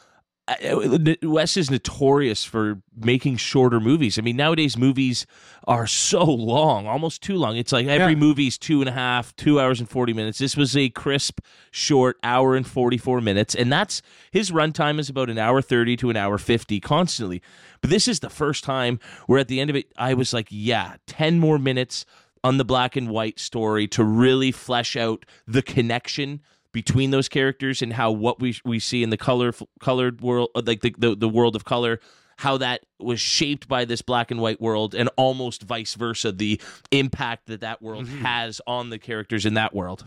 Wes 1.23 1.57
is 1.57 1.71
notorious 1.71 2.43
for 2.45 2.83
making 2.97 3.37
shorter 3.37 3.79
movies. 3.79 4.19
I 4.19 4.23
mean, 4.23 4.37
nowadays 4.37 4.77
movies 4.77 5.27
are 5.69 5.87
so 5.87 6.25
long, 6.25 6.87
almost 6.89 7.23
too 7.23 7.37
long. 7.37 7.57
It's 7.57 7.73
like 7.73 7.87
every 7.87 8.15
Yeah. 8.15 8.19
movie's 8.19 8.59
two 8.59 8.81
and 8.81 8.89
a 8.89 8.93
half, 8.93 9.35
two 9.37 9.61
hours 9.61 9.79
and 9.79 9.89
forty 9.89 10.13
minutes. 10.13 10.39
This 10.39 10.57
was 10.57 10.77
a 10.77 10.89
crisp, 10.89 11.41
short 11.71 12.19
hour 12.25 12.57
and 12.57 12.67
forty-four 12.67 13.21
minutes, 13.21 13.55
and 13.55 13.73
that's 13.73 14.03
his 14.33 14.51
runtime 14.51 14.99
is 14.99 15.09
about 15.09 15.31
an 15.31 15.39
hour 15.39 15.63
thirty 15.63 15.97
to 15.99 16.11
an 16.11 16.17
hour 16.17 16.37
fifty 16.37 16.81
constantly. 16.81 17.41
But 17.81 17.91
this 17.91 18.09
is 18.09 18.21
the 18.21 18.31
first 18.31 18.65
time 18.65 18.99
where 19.27 19.39
at 19.39 19.47
the 19.49 19.61
end 19.61 19.71
of 19.71 19.77
it, 19.77 19.93
I 19.97 20.15
was 20.15 20.33
like, 20.33 20.49
yeah, 20.51 20.97
ten 21.07 21.39
more 21.39 21.59
minutes 21.59 22.05
on 22.43 22.57
the 22.57 22.65
black 22.65 22.97
and 22.97 23.09
white 23.09 23.39
story 23.39 23.87
to 23.87 24.03
really 24.03 24.51
flesh 24.51 24.97
out 24.97 25.27
the 25.47 25.63
connection 25.63 26.41
between 26.73 27.11
those 27.11 27.29
characters 27.29 27.83
and 27.83 27.93
how 27.93 28.11
what 28.11 28.41
we 28.41 28.57
we 28.65 28.79
see 28.79 29.03
in 29.03 29.11
the 29.11 29.17
color 29.17 29.53
colored 29.81 30.21
world 30.21 30.51
uh, 30.55 30.63
like 30.65 30.81
the, 30.81 30.95
the 30.99 31.17
the 31.17 31.29
world 31.29 31.57
of 31.57 31.65
color 31.65 32.01
how 32.41 32.57
that 32.57 32.81
was 32.99 33.21
shaped 33.21 33.69
by 33.69 33.85
this 33.85 34.01
black 34.01 34.31
and 34.31 34.41
white 34.41 34.61
world 34.63 34.95
and 34.95 35.11
almost 35.17 35.63
vice 35.63 35.95
versa 35.95 36.33
the 36.33 36.59
impact 36.91 37.47
that 37.47 37.61
that 37.61 37.83
world 37.83 38.09
has 38.09 38.63
on 38.67 38.89
the 38.89 38.99
characters 38.99 39.45
in 39.45 39.55
that 39.55 39.75
world. 39.75 40.07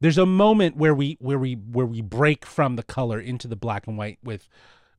There's 0.00 0.16
a 0.16 0.24
moment 0.24 0.76
where 0.76 0.94
we 0.94 1.18
where 1.20 1.38
we 1.38 1.54
where 1.54 1.84
we 1.84 2.00
break 2.00 2.46
from 2.46 2.76
the 2.76 2.82
color 2.82 3.20
into 3.20 3.46
the 3.46 3.56
black 3.56 3.86
and 3.86 3.98
white 3.98 4.18
with 4.22 4.48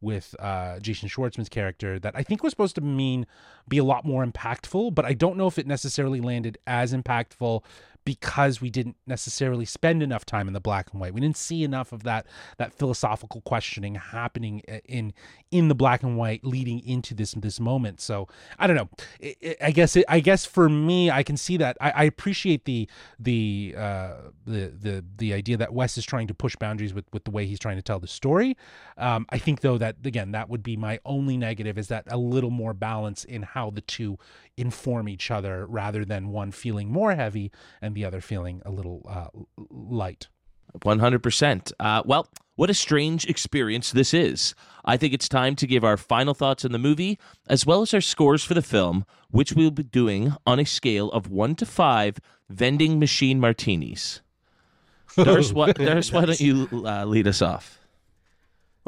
with 0.02 0.36
uh, 0.40 0.80
Jason 0.80 1.10
Schwartzman's 1.10 1.50
character 1.50 2.00
that 2.00 2.16
I 2.16 2.24
think 2.24 2.44
was 2.44 2.52
supposed 2.52 2.76
to 2.76 2.82
mean 2.82 3.26
be 3.68 3.78
a 3.78 3.84
lot 3.84 4.06
more 4.06 4.26
impactful, 4.26 4.94
but 4.96 5.06
I 5.06 5.14
don't 5.14 5.36
know 5.36 5.48
if 5.48 5.58
it 5.58 5.68
necessarily 5.68 6.22
landed 6.22 6.58
as 6.68 6.94
impactful 6.94 7.64
because 8.06 8.62
we 8.62 8.70
didn't 8.70 8.96
necessarily 9.06 9.66
spend 9.66 10.02
enough 10.02 10.26
time 10.26 10.48
in 10.48 10.54
the 10.54 10.60
black 10.60 10.88
and 10.92 11.02
white. 11.02 11.14
We 11.14 11.22
didn't 11.22 11.38
see 11.38 11.64
enough 11.64 11.92
of 11.92 12.04
that 12.04 12.26
that 12.58 12.74
philosophical 12.74 13.42
questioning 13.42 13.96
happening 13.96 14.60
in 14.86 15.14
in 15.52 15.68
the 15.68 15.76
black 15.76 16.04
and 16.04 16.18
white 16.18 16.44
leading 16.44 16.80
into 16.86 17.14
this 17.14 17.34
this 17.34 17.60
moment. 17.60 18.02
So 18.02 18.28
I 18.58 18.68
don't 18.68 18.76
know. 18.76 18.90
I, 19.62 19.72
guess 19.72 19.96
it, 19.96 20.06
I 20.08 20.20
guess 20.20 20.46
for 20.46 20.70
me, 20.70 21.10
I 21.12 21.24
can 21.24 21.38
see 21.38 21.58
that. 21.58 21.78
I, 21.82 21.92
I 21.92 22.04
appreciate 22.04 22.66
the 22.66 22.88
the 23.20 23.76
uh, 23.78 24.14
the 24.46 24.74
the 24.80 25.06
the 25.18 25.34
idea 25.34 25.58
that 25.58 25.74
Wes 25.74 25.98
is 25.98 26.06
trying 26.06 26.28
to 26.28 26.34
push 26.34 26.56
boundaries 26.56 26.94
with 26.94 27.06
with 27.14 27.24
the 27.26 27.32
way 27.32 27.46
he's 27.46 27.60
trying 27.60 27.78
to 27.78 27.84
tell 27.84 28.00
the 28.00 28.08
story. 28.08 28.58
Um, 28.98 29.26
I 29.30 29.38
think 29.38 29.62
though 29.62 29.78
that 29.78 29.98
again 30.04 30.32
that 30.32 30.50
would 30.50 30.64
be 30.64 30.78
my 30.78 31.00
only 31.06 31.38
negative 31.38 31.78
is 31.78 31.88
that 31.88 32.06
a 32.08 32.18
little 32.18 32.52
more 32.52 32.74
balance 32.74 33.24
in 33.24 33.44
how 33.44 33.70
the 33.70 33.82
two 33.82 34.18
inform 34.60 35.08
each 35.08 35.32
other 35.32 35.66
rather 35.66 36.04
than 36.06 36.30
one 36.30 36.52
feeling 36.52 36.92
more 36.92 37.16
heavy 37.16 37.52
and 37.82 37.96
the 37.96 38.06
other 38.06 38.22
feeling 38.22 38.62
a 38.66 38.72
little 38.72 39.06
uh, 39.10 39.28
light. 39.70 40.28
100%. 40.80 41.72
Uh, 41.80 42.04
well, 42.06 42.28
what 42.56 42.70
a 42.70 42.74
strange 42.74 43.26
experience 43.26 43.92
this 43.92 44.14
is. 44.14 44.54
I 44.84 44.98
think 44.98 45.14
it's 45.14 45.30
time 45.30 45.56
to 45.56 45.68
give 45.68 45.84
our 45.84 45.98
final 45.98 46.34
thoughts 46.34 46.66
on 46.66 46.72
the 46.72 46.78
movie, 46.78 47.18
as 47.48 47.66
well 47.66 47.82
as 47.82 47.94
our 47.94 48.02
scores 48.02 48.44
for 48.44 48.54
the 48.54 48.62
film, 48.62 49.06
which 49.32 49.54
we'll 49.54 49.72
be 49.72 49.84
doing 49.84 50.34
on 50.46 50.60
a 50.60 50.66
scale 50.66 51.10
of 51.12 51.30
1 51.30 51.56
to 51.56 51.66
5 51.66 52.18
vending 52.50 53.00
machine 53.00 53.40
martinis. 53.40 54.22
What, 55.16 55.76
Darce 55.78 56.14
why 56.14 56.26
don't 56.26 56.40
you 56.40 56.68
uh, 56.86 57.04
lead 57.06 57.28
us 57.28 57.42
off? 57.42 57.79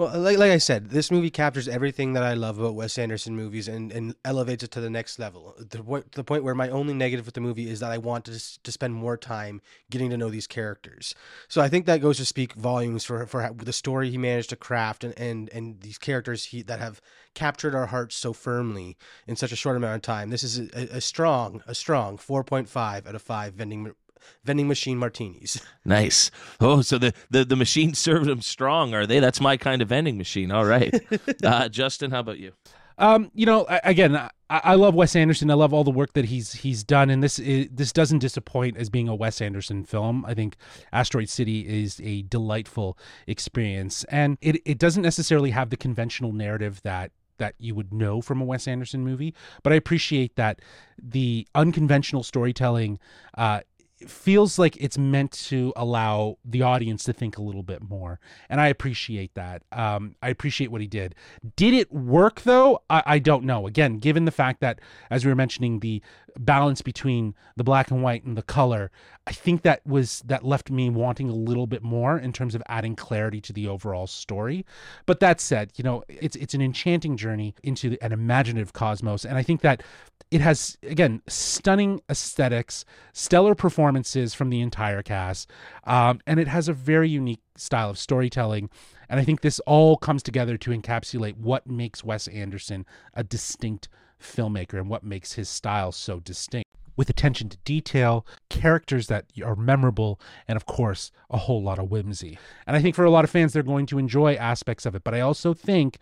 Well, 0.02 0.16
uh, 0.16 0.18
like, 0.18 0.40
like 0.40 0.50
I 0.50 0.58
said, 0.58 0.90
this 0.90 1.12
movie 1.12 1.30
captures 1.30 1.68
everything 1.68 2.14
that 2.14 2.24
I 2.24 2.34
love 2.34 2.58
about 2.58 2.74
Wes 2.74 2.98
Anderson 2.98 3.36
movies 3.36 3.68
and, 3.68 3.92
and 3.92 4.16
elevates 4.26 4.64
it 4.64 4.72
to 4.72 4.82
the 4.82 4.90
next 4.90 5.20
level. 5.20 5.54
The, 5.60 6.04
the 6.14 6.24
point 6.24 6.44
where 6.44 6.56
my 6.56 6.70
only 6.70 6.96
negative 6.96 7.28
with 7.28 7.36
the 7.36 7.40
movie 7.40 7.70
is 7.70 7.82
that 7.82 7.92
I 7.92 8.00
want 8.00 8.26
to, 8.26 8.64
to 8.64 8.72
spend 8.72 8.96
more 8.96 9.16
time 9.16 9.62
getting 9.92 10.10
to 10.10 10.18
know 10.18 10.32
these 10.32 10.48
characters. 10.48 11.14
So 11.48 11.62
I 11.62 11.70
think 11.70 11.86
that 11.86 12.02
goes 12.02 12.18
to 12.18 12.26
speak 12.26 12.54
volumes 12.54 13.04
for, 13.04 13.28
for 13.28 13.54
the 13.54 13.72
story 13.72 14.10
he 14.10 14.18
managed 14.18 14.50
to 14.50 14.56
craft 14.56 15.04
and, 15.04 15.14
and, 15.20 15.50
and 15.50 15.82
these 15.82 16.00
characters 16.00 16.46
he, 16.46 16.64
that 16.64 16.80
have 16.80 17.00
captured 17.36 17.76
our 17.76 17.86
hearts 17.86 18.16
so 18.16 18.34
firmly 18.34 18.98
in 19.28 19.36
such 19.36 19.52
a 19.52 19.56
short 19.56 19.78
amount 19.78 19.98
of 19.98 20.02
time. 20.02 20.32
This 20.32 20.42
is 20.42 20.58
a, 20.74 20.98
a 20.98 21.02
strong, 21.02 21.62
a 21.68 21.76
strong 21.76 22.18
4.5 22.18 23.06
out 23.06 23.14
of 23.14 23.22
5 23.22 23.54
vending, 23.54 23.94
vending 24.44 24.68
machine 24.68 24.98
martinis. 24.98 25.62
Nice. 25.84 26.30
Oh, 26.60 26.82
so 26.82 27.00
the, 27.00 27.12
the, 27.32 27.44
the 27.44 27.56
machine 27.56 27.96
served 27.96 28.28
them 28.28 28.42
strong, 28.42 28.94
are 28.94 29.08
they? 29.08 29.20
That's 29.20 29.42
my 29.42 29.58
kind 29.58 29.82
of 29.82 29.90
vending 29.90 30.16
machine. 30.18 30.52
All 30.52 30.66
right. 30.66 30.94
Uh, 31.44 31.68
Justin, 31.70 32.12
how 32.12 32.20
about 32.20 32.38
you? 32.38 32.54
Um, 32.98 33.32
you 33.34 33.48
know, 33.48 33.66
again, 33.84 34.16
I, 34.16 34.30
I 34.50 34.76
love 34.76 34.94
Wes 34.94 35.16
Anderson. 35.16 35.50
I 35.50 35.56
love 35.56 35.74
all 35.74 35.84
the 35.84 35.92
work 35.92 36.14
that 36.14 36.26
he's 36.26 36.54
he's 36.54 36.84
done, 36.84 37.10
and 37.10 37.24
this 37.24 37.40
is, 37.40 37.68
this 37.72 37.92
doesn't 37.92 38.20
disappoint 38.20 38.78
as 38.78 38.90
being 38.92 39.08
a 39.08 39.16
Wes 39.16 39.42
Anderson 39.42 39.84
film. 39.86 40.24
I 40.26 40.36
think 40.36 40.56
Asteroid 40.94 41.30
City 41.30 41.62
is 41.62 42.00
a 42.04 42.22
delightful 42.24 42.98
experience, 43.26 44.04
and 44.06 44.38
it 44.42 44.62
it 44.66 44.78
doesn't 44.78 45.02
necessarily 45.02 45.50
have 45.50 45.72
the 45.72 45.78
conventional 45.78 46.32
narrative 46.32 46.82
that 46.84 47.12
that 47.38 47.56
you 47.58 47.74
would 47.74 47.92
know 47.92 48.22
from 48.22 48.40
a 48.40 48.46
Wes 48.46 48.68
Anderson 48.68 49.04
movie, 49.04 49.34
but 49.64 49.74
I 49.74 49.76
appreciate 49.76 50.36
that 50.36 50.60
the 51.02 51.48
unconventional 51.56 52.22
storytelling 52.22 53.00
uh, 53.36 53.62
feels 54.10 54.60
like 54.60 54.78
it's 54.78 54.98
meant 54.98 55.32
to 55.32 55.74
allow 55.76 56.38
the 56.44 56.62
audience 56.62 57.04
to 57.06 57.14
think 57.14 57.38
a 57.38 57.42
little 57.42 57.64
bit 57.64 57.82
more 57.82 58.20
and 58.50 58.60
i 58.62 58.68
appreciate 58.68 59.34
that. 59.36 59.64
Um, 59.72 60.16
i 60.22 60.30
appreciate 60.30 60.72
what 60.72 60.82
he 60.82 60.88
did. 60.88 61.16
Did 61.56 61.74
it 61.74 61.92
work 61.92 62.42
though? 62.42 62.82
I, 62.90 63.04
I 63.06 63.20
don't 63.20 63.44
know. 63.44 63.68
Again 63.68 64.00
given 64.00 64.26
the 64.26 64.32
fact 64.32 64.62
that 64.62 64.80
as 65.10 65.26
we 65.26 65.32
were 65.32 65.36
mentioning 65.36 65.80
the 65.80 66.02
balance 66.40 66.82
between 66.82 67.36
the 67.56 67.64
black 67.64 67.92
and 67.92 68.02
white 68.02 68.24
and 68.24 68.38
the 68.38 68.42
color 68.42 68.92
i 69.28 69.32
think 69.32 69.62
that 69.62 69.86
was 69.86 70.22
that 70.26 70.44
left 70.44 70.72
me 70.72 70.90
wanting 70.90 71.30
a 71.30 71.34
little 71.34 71.68
bit 71.68 71.84
more 71.84 72.18
in 72.18 72.34
terms 72.34 72.56
of 72.56 72.64
adding 72.68 72.96
clarity 72.96 73.42
to 73.42 73.54
the 73.54 73.68
overall 73.68 74.08
story. 74.08 74.66
But 75.06 75.20
that 75.20 75.42
said 75.42 75.72
you 75.76 75.84
know 75.84 76.04
it's 76.08 76.36
it's 76.36 76.54
an 76.54 76.62
enchanting 76.62 77.18
journey 77.18 77.56
into 77.64 77.98
an 78.02 78.12
imaginative 78.12 78.74
cosmos. 78.74 79.26
And 79.26 79.38
i 79.38 79.44
think 79.44 79.62
that 79.62 79.84
it 80.30 80.42
has 80.42 80.78
again 80.84 81.22
stunning 81.28 82.02
aesthetics 82.10 82.86
stellar 83.14 83.56
performances 83.56 84.34
from 84.34 84.50
the 84.50 84.62
entire 84.62 85.02
cast 85.02 85.52
um, 85.86 86.22
and 86.26 86.40
it 86.40 86.48
has 86.48 86.70
a 86.70 86.74
very 86.74 87.10
unique 87.10 87.42
style 87.58 87.90
of 87.90 87.98
storytelling. 87.98 88.70
And 89.10 89.20
i 89.20 89.24
think 89.24 89.42
this 89.42 89.60
all 89.62 89.98
comes 89.98 90.24
together 90.24 90.58
to 90.58 90.72
encapsulate 90.72 91.38
what 91.38 91.68
makes 91.68 92.04
wes 92.04 92.28
anderson 92.28 92.86
a 93.14 93.24
distinct 93.24 93.90
filmmaker 94.22 94.74
and 94.74 94.90
what 94.90 95.04
makes 95.04 95.34
his 95.34 95.50
style 95.50 95.92
so 95.92 96.20
distinct 96.20 96.68
with 96.96 97.10
attention 97.10 97.50
to 97.50 97.58
detail, 97.66 98.26
characters 98.50 99.08
that 99.08 99.26
are 99.44 99.56
memorable, 99.56 100.20
and 100.48 100.56
of 100.56 100.66
course, 100.66 101.12
a 101.30 101.38
whole 101.38 101.64
lot 101.64 101.80
of 101.80 101.90
whimsy. 101.90 102.38
And 102.68 102.76
I 102.76 102.82
think 102.82 102.96
for 102.96 103.06
a 103.06 103.10
lot 103.10 103.24
of 103.24 103.30
fans, 103.30 103.54
they're 103.54 103.64
going 103.64 103.86
to 103.88 103.98
enjoy 103.98 104.36
aspects 104.36 104.86
of 104.86 104.94
it. 104.94 105.04
But 105.04 105.16
I 105.16 105.22
also 105.22 105.54
think 105.54 105.98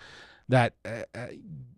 that 0.49 0.73
uh, 0.83 1.03
uh, 1.15 1.27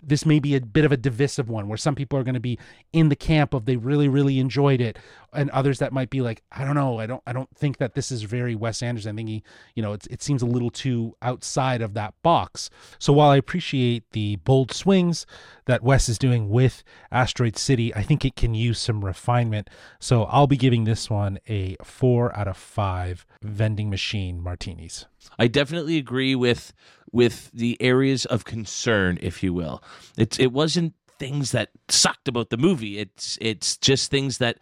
this 0.03 0.25
may 0.25 0.39
be 0.39 0.55
a 0.55 0.61
bit 0.61 0.85
of 0.85 0.91
a 0.91 0.97
divisive 0.97 1.49
one 1.49 1.67
where 1.67 1.77
some 1.77 1.93
people 1.93 2.17
are 2.17 2.23
going 2.23 2.33
to 2.33 2.39
be 2.39 2.57
in 2.91 3.09
the 3.09 3.15
camp 3.15 3.53
of 3.53 3.65
they 3.65 3.75
really 3.75 4.07
really 4.07 4.39
enjoyed 4.39 4.81
it 4.81 4.97
and 5.33 5.49
others 5.51 5.79
that 5.79 5.93
might 5.93 6.09
be 6.09 6.21
like 6.21 6.41
I 6.51 6.65
don't 6.65 6.75
know 6.75 6.99
I 6.99 7.05
don't 7.05 7.21
I 7.27 7.33
don't 7.33 7.49
think 7.55 7.77
that 7.77 7.93
this 7.93 8.11
is 8.11 8.23
very 8.23 8.55
Wes 8.55 8.81
Anderson. 8.81 9.15
I 9.15 9.17
think 9.17 9.29
he 9.29 9.43
you 9.75 9.83
know 9.83 9.93
it 9.93 10.21
seems 10.21 10.41
a 10.41 10.47
little 10.47 10.71
too 10.71 11.15
outside 11.21 11.81
of 11.81 11.93
that 11.93 12.13
box. 12.23 12.69
So 12.97 13.13
while 13.13 13.29
I 13.29 13.37
appreciate 13.37 14.03
the 14.11 14.37
bold 14.37 14.71
swings 14.73 15.25
that 15.65 15.83
Wes 15.83 16.09
is 16.09 16.17
doing 16.17 16.49
with 16.49 16.83
Asteroid 17.11 17.57
City 17.57 17.93
I 17.93 18.01
think 18.01 18.25
it 18.25 18.35
can 18.35 18.53
use 18.53 18.79
some 18.79 19.05
refinement. 19.05 19.69
So 19.99 20.23
I'll 20.23 20.47
be 20.47 20.57
giving 20.57 20.85
this 20.85 21.09
one 21.09 21.39
a 21.47 21.75
4 21.83 22.35
out 22.35 22.47
of 22.47 22.57
5 22.57 23.25
vending 23.41 23.89
machine 23.89 24.41
martinis. 24.41 25.05
I 25.37 25.47
definitely 25.47 25.97
agree 25.97 26.35
with 26.35 26.73
with 27.11 27.51
the 27.51 27.77
areas 27.81 28.25
of 28.25 28.45
concern, 28.45 29.17
if 29.21 29.43
you 29.43 29.53
will. 29.53 29.83
It's 30.17 30.39
it 30.39 30.51
wasn't 30.51 30.93
things 31.19 31.51
that 31.51 31.69
sucked 31.89 32.27
about 32.27 32.49
the 32.49 32.57
movie. 32.57 32.99
It's 32.99 33.37
it's 33.41 33.77
just 33.77 34.09
things 34.09 34.39
that 34.39 34.57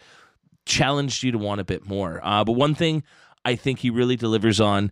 challenged 0.65 1.23
you 1.23 1.31
to 1.31 1.38
want 1.38 1.62
a 1.62 1.63
bit 1.63 1.88
more. 1.88 2.19
Uh, 2.23 2.43
but 2.43 2.53
one 2.53 2.75
thing 2.75 3.03
I 3.45 3.55
think 3.55 3.79
he 3.79 3.89
really 3.89 4.15
delivers 4.15 4.59
on 4.59 4.91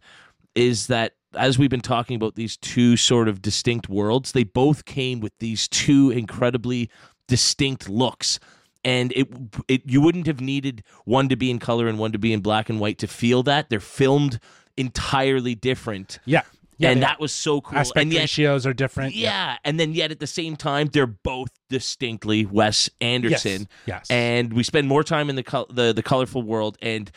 is 0.55 0.87
that 0.87 1.13
as 1.35 1.59
we've 1.59 1.69
been 1.69 1.81
talking 1.81 2.15
about 2.15 2.35
these 2.35 2.57
two 2.57 2.97
sort 2.97 3.27
of 3.27 3.41
distinct 3.41 3.89
worlds, 3.89 4.31
they 4.31 4.43
both 4.43 4.85
came 4.85 5.19
with 5.19 5.33
these 5.39 5.67
two 5.67 6.09
incredibly 6.09 6.89
distinct 7.27 7.89
looks. 7.89 8.39
And 8.83 9.11
it, 9.11 9.27
it, 9.67 9.81
you 9.85 9.99
wouldn't 9.99 10.27
have 10.27 10.39
needed 10.39 10.83
one 11.03 11.27
to 11.29 11.35
be 11.35 11.51
in 11.51 11.59
color 11.59 11.87
and 11.87 11.99
one 11.99 12.13
to 12.13 12.17
be 12.17 12.31
in 12.31 12.39
black 12.39 12.69
and 12.69 12.79
white 12.79 12.97
to 12.99 13.07
feel 13.07 13.43
that. 13.43 13.69
They're 13.69 13.79
filmed 13.79 14.39
entirely 14.77 15.55
different. 15.55 16.19
yeah 16.25 16.43
yeah. 16.77 16.91
And 16.91 17.03
that 17.03 17.19
was 17.19 17.33
so 17.33 17.61
cool. 17.61 17.77
aspect 17.77 18.01
and 18.03 18.13
yet, 18.13 18.21
ratios 18.21 18.65
are 18.65 18.73
different. 18.73 19.15
Yeah, 19.15 19.57
and 19.63 19.79
then 19.79 19.93
yet 19.93 20.11
at 20.11 20.19
the 20.19 20.27
same 20.27 20.55
time, 20.55 20.87
they're 20.87 21.07
both 21.07 21.49
distinctly 21.69 22.45
Wes 22.45 22.89
Anderson. 23.01 23.67
yes. 23.85 24.09
And 24.09 24.53
we 24.53 24.63
spend 24.63 24.87
more 24.87 25.03
time 25.03 25.29
in 25.29 25.35
the 25.35 25.43
col- 25.43 25.67
the 25.69 25.93
the 25.93 26.03
colorful 26.03 26.43
world, 26.43 26.77
and 26.81 27.11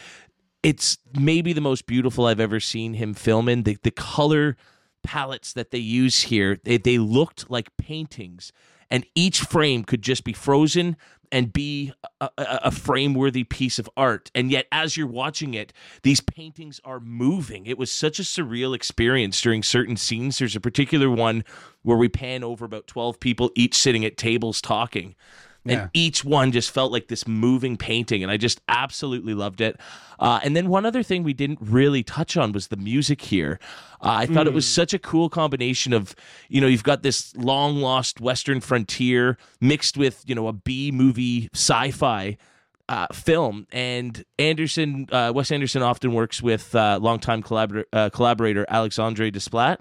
it's 0.62 0.98
maybe 1.18 1.52
the 1.52 1.60
most 1.60 1.86
beautiful 1.86 2.26
I've 2.26 2.40
ever 2.40 2.60
seen 2.60 2.94
him 2.94 3.14
film 3.14 3.48
in. 3.48 3.64
The 3.64 3.76
the 3.82 3.90
color 3.90 4.56
palettes 5.02 5.52
that 5.54 5.70
they 5.70 5.78
use 5.78 6.22
here, 6.22 6.58
they, 6.64 6.76
they 6.76 6.98
looked 6.98 7.50
like 7.50 7.76
paintings, 7.76 8.52
and 8.90 9.06
each 9.14 9.40
frame 9.40 9.84
could 9.84 10.02
just 10.02 10.24
be 10.24 10.32
frozen 10.32 10.96
and 11.32 11.52
be 11.52 11.92
a, 12.20 12.28
a, 12.38 12.70
frame 12.72 13.14
worthy 13.14 13.44
piece 13.44 13.78
of 13.78 13.88
art. 13.96 14.30
And 14.34 14.50
yet, 14.50 14.66
as 14.72 14.96
you're 14.96 15.06
watching 15.06 15.54
it, 15.54 15.72
these 16.02 16.20
paintings 16.20 16.80
are 16.84 16.98
moving. 16.98 17.66
It 17.66 17.78
was 17.78 17.92
such 17.92 18.18
a 18.18 18.22
surreal 18.22 18.74
experience 18.74 19.40
during 19.40 19.62
certain 19.62 19.96
scenes. 19.96 20.38
There's 20.38 20.56
a 20.56 20.60
particular 20.60 21.08
one 21.08 21.44
where 21.82 21.96
we 21.96 22.08
pan 22.08 22.42
over 22.42 22.64
about 22.64 22.88
12 22.88 23.20
people, 23.20 23.52
each 23.54 23.76
sitting 23.76 24.04
at 24.04 24.16
tables 24.16 24.60
talking 24.60 25.14
and 25.66 25.90
each 25.92 26.24
one 26.24 26.52
just 26.52 26.70
felt 26.70 26.90
like 26.90 27.08
this 27.08 27.28
moving 27.28 27.76
painting 27.76 28.22
and 28.22 28.32
i 28.32 28.36
just 28.36 28.60
absolutely 28.68 29.34
loved 29.34 29.60
it. 29.60 29.78
Uh, 30.18 30.38
and 30.44 30.54
then 30.54 30.68
one 30.68 30.84
other 30.84 31.02
thing 31.02 31.22
we 31.22 31.32
didn't 31.32 31.58
really 31.62 32.02
touch 32.02 32.36
on 32.36 32.52
was 32.52 32.68
the 32.68 32.76
music 32.76 33.20
here. 33.22 33.58
Uh, 34.02 34.08
i 34.22 34.26
thought 34.26 34.46
it 34.46 34.52
was 34.54 34.66
such 34.68 34.92
a 34.94 34.98
cool 34.98 35.28
combination 35.28 35.92
of 35.92 36.14
you 36.48 36.60
know 36.60 36.66
you've 36.66 36.82
got 36.84 37.02
this 37.02 37.36
long 37.36 37.76
lost 37.76 38.20
western 38.20 38.60
frontier 38.60 39.36
mixed 39.60 39.96
with 39.96 40.22
you 40.26 40.34
know 40.34 40.48
a 40.48 40.52
b 40.52 40.90
movie 40.90 41.48
sci-fi 41.54 42.36
uh, 42.88 43.06
film. 43.12 43.68
And 43.70 44.24
Anderson, 44.40 45.06
uh, 45.12 45.30
Wes 45.32 45.52
Anderson 45.52 45.80
often 45.80 46.12
works 46.12 46.42
with 46.42 46.74
uh, 46.74 46.98
longtime 47.00 47.40
collabor- 47.40 47.84
uh, 47.92 48.10
collaborator 48.10 48.66
Alexandre 48.68 49.30
Desplat. 49.30 49.78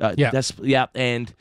Uh, 0.00 0.14
Yeah. 0.16 0.30
Des- 0.30 0.62
yeah, 0.62 0.86
and 0.94 1.34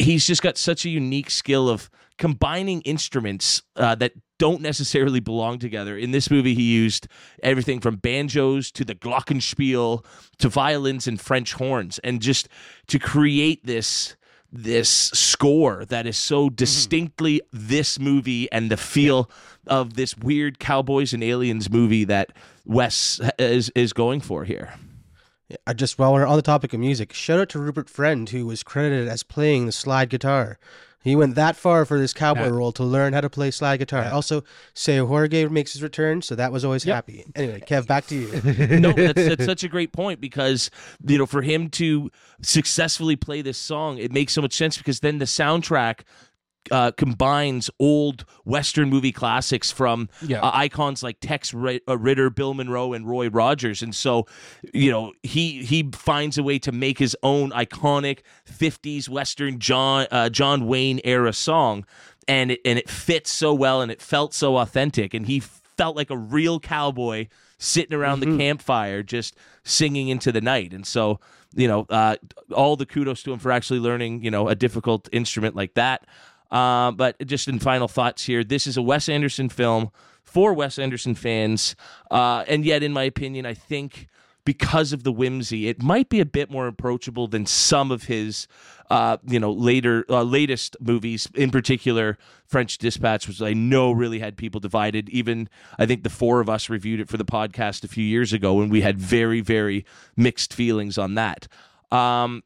he's 0.00 0.26
just 0.26 0.42
got 0.42 0.58
such 0.58 0.84
a 0.84 0.88
unique 0.88 1.30
skill 1.30 1.68
of 1.68 1.88
combining 2.20 2.82
instruments 2.82 3.62
uh, 3.76 3.94
that 3.96 4.12
don't 4.38 4.60
necessarily 4.60 5.20
belong 5.20 5.58
together. 5.58 5.96
In 5.96 6.10
this 6.10 6.30
movie, 6.30 6.54
he 6.54 6.62
used 6.62 7.08
everything 7.42 7.80
from 7.80 7.96
banjos 7.96 8.70
to 8.72 8.84
the 8.84 8.94
glockenspiel 8.94 10.04
to 10.38 10.48
violins 10.48 11.08
and 11.08 11.18
French 11.18 11.54
horns, 11.54 11.98
and 12.04 12.20
just 12.20 12.48
to 12.86 12.98
create 12.98 13.66
this 13.66 14.16
this 14.52 14.90
score 14.90 15.84
that 15.86 16.06
is 16.06 16.16
so 16.16 16.50
distinctly 16.50 17.40
this 17.52 18.00
movie 18.00 18.50
and 18.50 18.68
the 18.68 18.76
feel 18.76 19.30
of 19.68 19.94
this 19.94 20.16
weird 20.16 20.58
cowboys 20.58 21.12
and 21.12 21.22
aliens 21.22 21.70
movie 21.70 22.04
that 22.04 22.32
Wes 22.66 23.20
is 23.38 23.70
is 23.70 23.92
going 23.92 24.20
for 24.20 24.44
here. 24.44 24.74
I 25.66 25.72
just 25.72 25.98
while 25.98 26.12
we're 26.12 26.26
on 26.26 26.36
the 26.36 26.42
topic 26.42 26.74
of 26.74 26.80
music, 26.80 27.14
shout 27.14 27.40
out 27.40 27.48
to 27.50 27.58
Rupert 27.58 27.88
Friend 27.88 28.28
who 28.28 28.44
was 28.44 28.62
credited 28.62 29.08
as 29.08 29.22
playing 29.22 29.64
the 29.66 29.72
slide 29.72 30.10
guitar. 30.10 30.58
He 31.02 31.16
went 31.16 31.34
that 31.36 31.56
far 31.56 31.84
for 31.86 31.98
this 31.98 32.12
cowboy 32.12 32.42
Yeah. 32.44 32.48
role 32.48 32.72
to 32.72 32.84
learn 32.84 33.14
how 33.14 33.22
to 33.22 33.30
play 33.30 33.50
slide 33.50 33.78
guitar. 33.78 34.04
Also, 34.12 34.44
Seu 34.74 35.06
Jorge 35.06 35.46
makes 35.46 35.72
his 35.72 35.82
return, 35.82 36.20
so 36.20 36.34
that 36.34 36.52
was 36.52 36.64
always 36.64 36.84
Yep. 36.84 36.94
happy. 36.94 37.24
Anyway, 37.34 37.62
Kev, 37.66 37.86
back 37.86 38.06
to 38.08 38.14
you. 38.14 38.28
no, 38.80 38.92
that's, 38.92 39.26
that's 39.28 39.44
such 39.46 39.64
a 39.64 39.68
great 39.68 39.92
point 39.92 40.20
because 40.20 40.70
you 41.06 41.16
know 41.16 41.24
for 41.26 41.40
him 41.42 41.70
to 41.70 42.10
successfully 42.42 43.16
play 43.16 43.40
this 43.42 43.56
song, 43.58 43.96
it 43.98 44.12
makes 44.12 44.32
so 44.34 44.42
much 44.42 44.52
sense 44.54 44.76
because 44.76 45.00
then 45.00 45.18
the 45.18 45.24
soundtrack 45.24 46.00
uh, 46.70 46.90
combines 46.92 47.70
old 47.78 48.24
Western 48.44 48.90
movie 48.90 49.12
classics 49.12 49.70
from 49.70 50.08
Yeah. 50.22 50.40
uh, 50.40 50.50
icons 50.54 51.02
like 51.02 51.18
Tex 51.20 51.54
uh, 51.54 51.98
Ritter, 51.98 52.30
Bill 52.30 52.54
Monroe, 52.54 52.92
and 52.92 53.08
Roy 53.08 53.28
Rogers, 53.28 53.82
and 53.82 53.94
so 53.94 54.26
you 54.74 54.90
know 54.90 55.12
he 55.22 55.64
he 55.64 55.88
finds 55.92 56.36
a 56.38 56.42
way 56.42 56.58
to 56.60 56.72
make 56.72 56.98
his 56.98 57.16
own 57.22 57.50
iconic 57.50 58.20
'50s 58.48 59.08
Western 59.08 59.58
John 59.58 60.06
uh, 60.10 60.28
John 60.28 60.66
Wayne 60.66 61.00
era 61.04 61.32
song, 61.32 61.86
and 62.28 62.50
it 62.50 62.60
and 62.64 62.78
it 62.78 62.88
fits 62.90 63.30
so 63.32 63.54
well, 63.54 63.80
and 63.80 63.90
it 63.90 64.02
felt 64.02 64.34
so 64.34 64.58
authentic, 64.58 65.14
and 65.14 65.26
he 65.26 65.40
felt 65.40 65.96
like 65.96 66.10
a 66.10 66.16
real 66.16 66.60
cowboy 66.60 67.26
sitting 67.58 67.96
around 67.96 68.20
the 68.20 68.36
campfire 68.38 69.02
just 69.02 69.34
singing 69.64 70.08
into 70.08 70.30
the 70.32 70.40
night, 70.40 70.72
and 70.72 70.86
so 70.86 71.20
you 71.54 71.66
know 71.66 71.86
uh, 71.90 72.16
all 72.54 72.76
the 72.76 72.86
kudos 72.86 73.22
to 73.22 73.32
him 73.32 73.38
for 73.38 73.50
actually 73.50 73.80
learning 73.80 74.22
you 74.22 74.30
know 74.30 74.48
a 74.48 74.54
difficult 74.54 75.08
instrument 75.12 75.56
like 75.56 75.74
that. 75.74 76.06
Uh, 76.50 76.90
but 76.90 77.24
just 77.26 77.48
in 77.48 77.58
final 77.58 77.88
thoughts 77.88 78.24
here, 78.24 78.42
this 78.42 78.66
is 78.66 78.76
a 78.76 78.82
Wes 78.82 79.08
Anderson 79.08 79.48
film 79.48 79.90
for 80.22 80.52
Wes 80.52 80.78
Anderson 80.78 81.14
fans, 81.14 81.74
uh, 82.10 82.44
and 82.46 82.64
yet, 82.64 82.82
in 82.82 82.92
my 82.92 83.02
opinion, 83.02 83.46
I 83.46 83.54
think 83.54 84.06
because 84.44 84.92
of 84.92 85.04
the 85.04 85.12
whimsy, 85.12 85.68
it 85.68 85.82
might 85.82 86.08
be 86.08 86.20
a 86.20 86.24
bit 86.24 86.50
more 86.50 86.66
approachable 86.66 87.28
than 87.28 87.46
some 87.46 87.90
of 87.90 88.04
his, 88.04 88.48
uh, 88.90 89.16
you 89.26 89.38
know, 89.38 89.52
later 89.52 90.04
uh, 90.08 90.22
latest 90.22 90.76
movies. 90.80 91.28
In 91.34 91.50
particular, 91.50 92.18
French 92.46 92.78
Dispatch, 92.78 93.28
which 93.28 93.42
I 93.42 93.52
know 93.52 93.92
really 93.92 94.18
had 94.18 94.36
people 94.36 94.60
divided. 94.60 95.08
Even 95.10 95.48
I 95.78 95.86
think 95.86 96.02
the 96.02 96.10
four 96.10 96.40
of 96.40 96.48
us 96.48 96.68
reviewed 96.68 97.00
it 97.00 97.08
for 97.08 97.16
the 97.16 97.24
podcast 97.24 97.84
a 97.84 97.88
few 97.88 98.04
years 98.04 98.32
ago, 98.32 98.60
and 98.60 98.70
we 98.70 98.80
had 98.80 98.98
very, 98.98 99.40
very 99.40 99.84
mixed 100.16 100.54
feelings 100.54 100.96
on 100.96 101.14
that. 101.14 101.46
Um, 101.92 102.42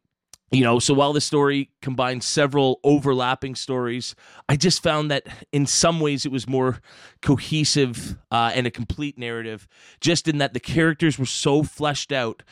you 0.51 0.63
know, 0.63 0.79
so 0.79 0.95
while 0.95 1.13
the 1.13 1.21
story 1.21 1.71
combines 1.83 2.25
several 2.25 2.79
overlapping 2.85 3.55
stories, 3.55 4.15
I 4.49 4.57
just 4.57 4.83
found 4.83 5.11
that 5.11 5.27
in 5.53 5.67
some 5.67 6.01
ways 6.01 6.25
it 6.25 6.33
was 6.33 6.49
more 6.49 6.81
cohesive 7.23 8.17
uh, 8.31 8.53
and 8.55 8.67
a 8.67 8.71
complete 8.71 9.19
narrative, 9.19 9.67
just 10.01 10.29
in 10.29 10.39
that 10.39 10.55
the 10.55 10.61
characters 10.61 11.19
were 11.19 11.27
so 11.27 11.63
fleshed 11.63 12.13
out 12.13 12.43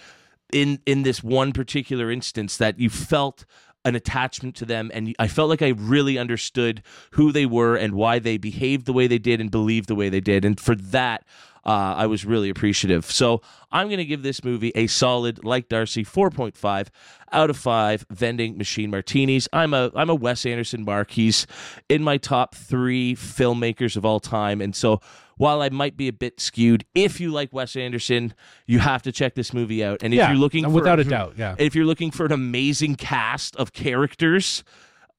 in 0.53 0.81
in 0.85 1.03
this 1.03 1.23
one 1.23 1.53
particular 1.53 2.11
instance 2.11 2.57
that 2.59 2.79
you 2.79 2.91
felt 2.91 3.45
an 3.85 3.97
attachment 3.97 4.55
to 4.55 4.65
them 4.65 4.91
and 4.95 5.15
I 5.19 5.27
felt 5.27 5.49
like 5.49 5.63
I 5.63 5.71
really 5.71 6.17
understood 6.17 6.83
who 7.13 7.33
they 7.33 7.47
were 7.47 7.75
and 7.75 7.95
why 7.95 8.21
they 8.21 8.37
behaved 8.37 8.87
the 8.87 8.93
way 8.93 9.09
they 9.09 9.19
did 9.19 9.41
and 9.41 9.51
believed 9.51 9.89
the 9.89 9.97
way 9.97 10.09
they 10.09 10.21
did. 10.21 10.45
And 10.45 10.61
for 10.61 10.77
that 10.77 11.25
uh, 11.65 11.95
I 11.97 12.07
was 12.07 12.25
really 12.25 12.51
appreciative. 12.51 13.05
So 13.05 13.41
I'm 13.71 13.89
going 13.89 13.99
to 13.99 14.05
give 14.05 14.23
this 14.23 14.43
movie 14.45 14.73
a 14.75 14.87
solid, 14.87 15.45
like 15.45 15.69
Darcy, 15.69 16.05
4.5 16.05 16.89
out 17.31 17.51
of 17.51 17.57
five 17.57 18.05
vending 18.11 18.59
machine 18.59 18.91
martinis. 18.91 19.49
I'm 19.53 19.73
a 19.73 19.91
I'm 19.95 20.11
a 20.11 20.15
Wes 20.15 20.45
Anderson 20.45 20.85
mark. 20.85 21.13
He's 21.13 21.47
in 21.89 22.03
my 22.03 22.19
top 22.19 22.55
three 22.55 23.15
filmmakers 23.15 23.97
of 23.97 24.05
all 24.05 24.21
time, 24.21 24.61
and 24.61 24.75
so 24.77 25.01
while 25.37 25.63
I 25.63 25.71
might 25.71 25.97
be 25.97 26.09
a 26.09 26.13
bit 26.13 26.41
skewed, 26.41 26.85
if 26.95 27.21
you 27.21 27.31
like 27.31 27.53
Wes 27.53 27.75
Anderson, 27.75 28.35
you 28.67 28.79
have 28.79 29.03
to 29.03 29.13
check 29.13 29.35
this 29.35 29.53
movie 29.53 29.83
out. 29.83 29.99
And 30.03 30.13
if 30.13 30.19
yeah, 30.19 30.29
you're 30.29 30.39
looking 30.39 30.65
for, 30.65 30.71
without 30.71 31.01
a 31.01 31.05
doubt, 31.05 31.35
yeah. 31.37 31.55
if 31.59 31.75
you're 31.75 31.87
looking 31.87 32.11
for 32.11 32.27
an 32.27 32.33
amazing 32.33 32.97
cast 32.97 33.57
of 33.57 33.73
characters, 33.73 34.63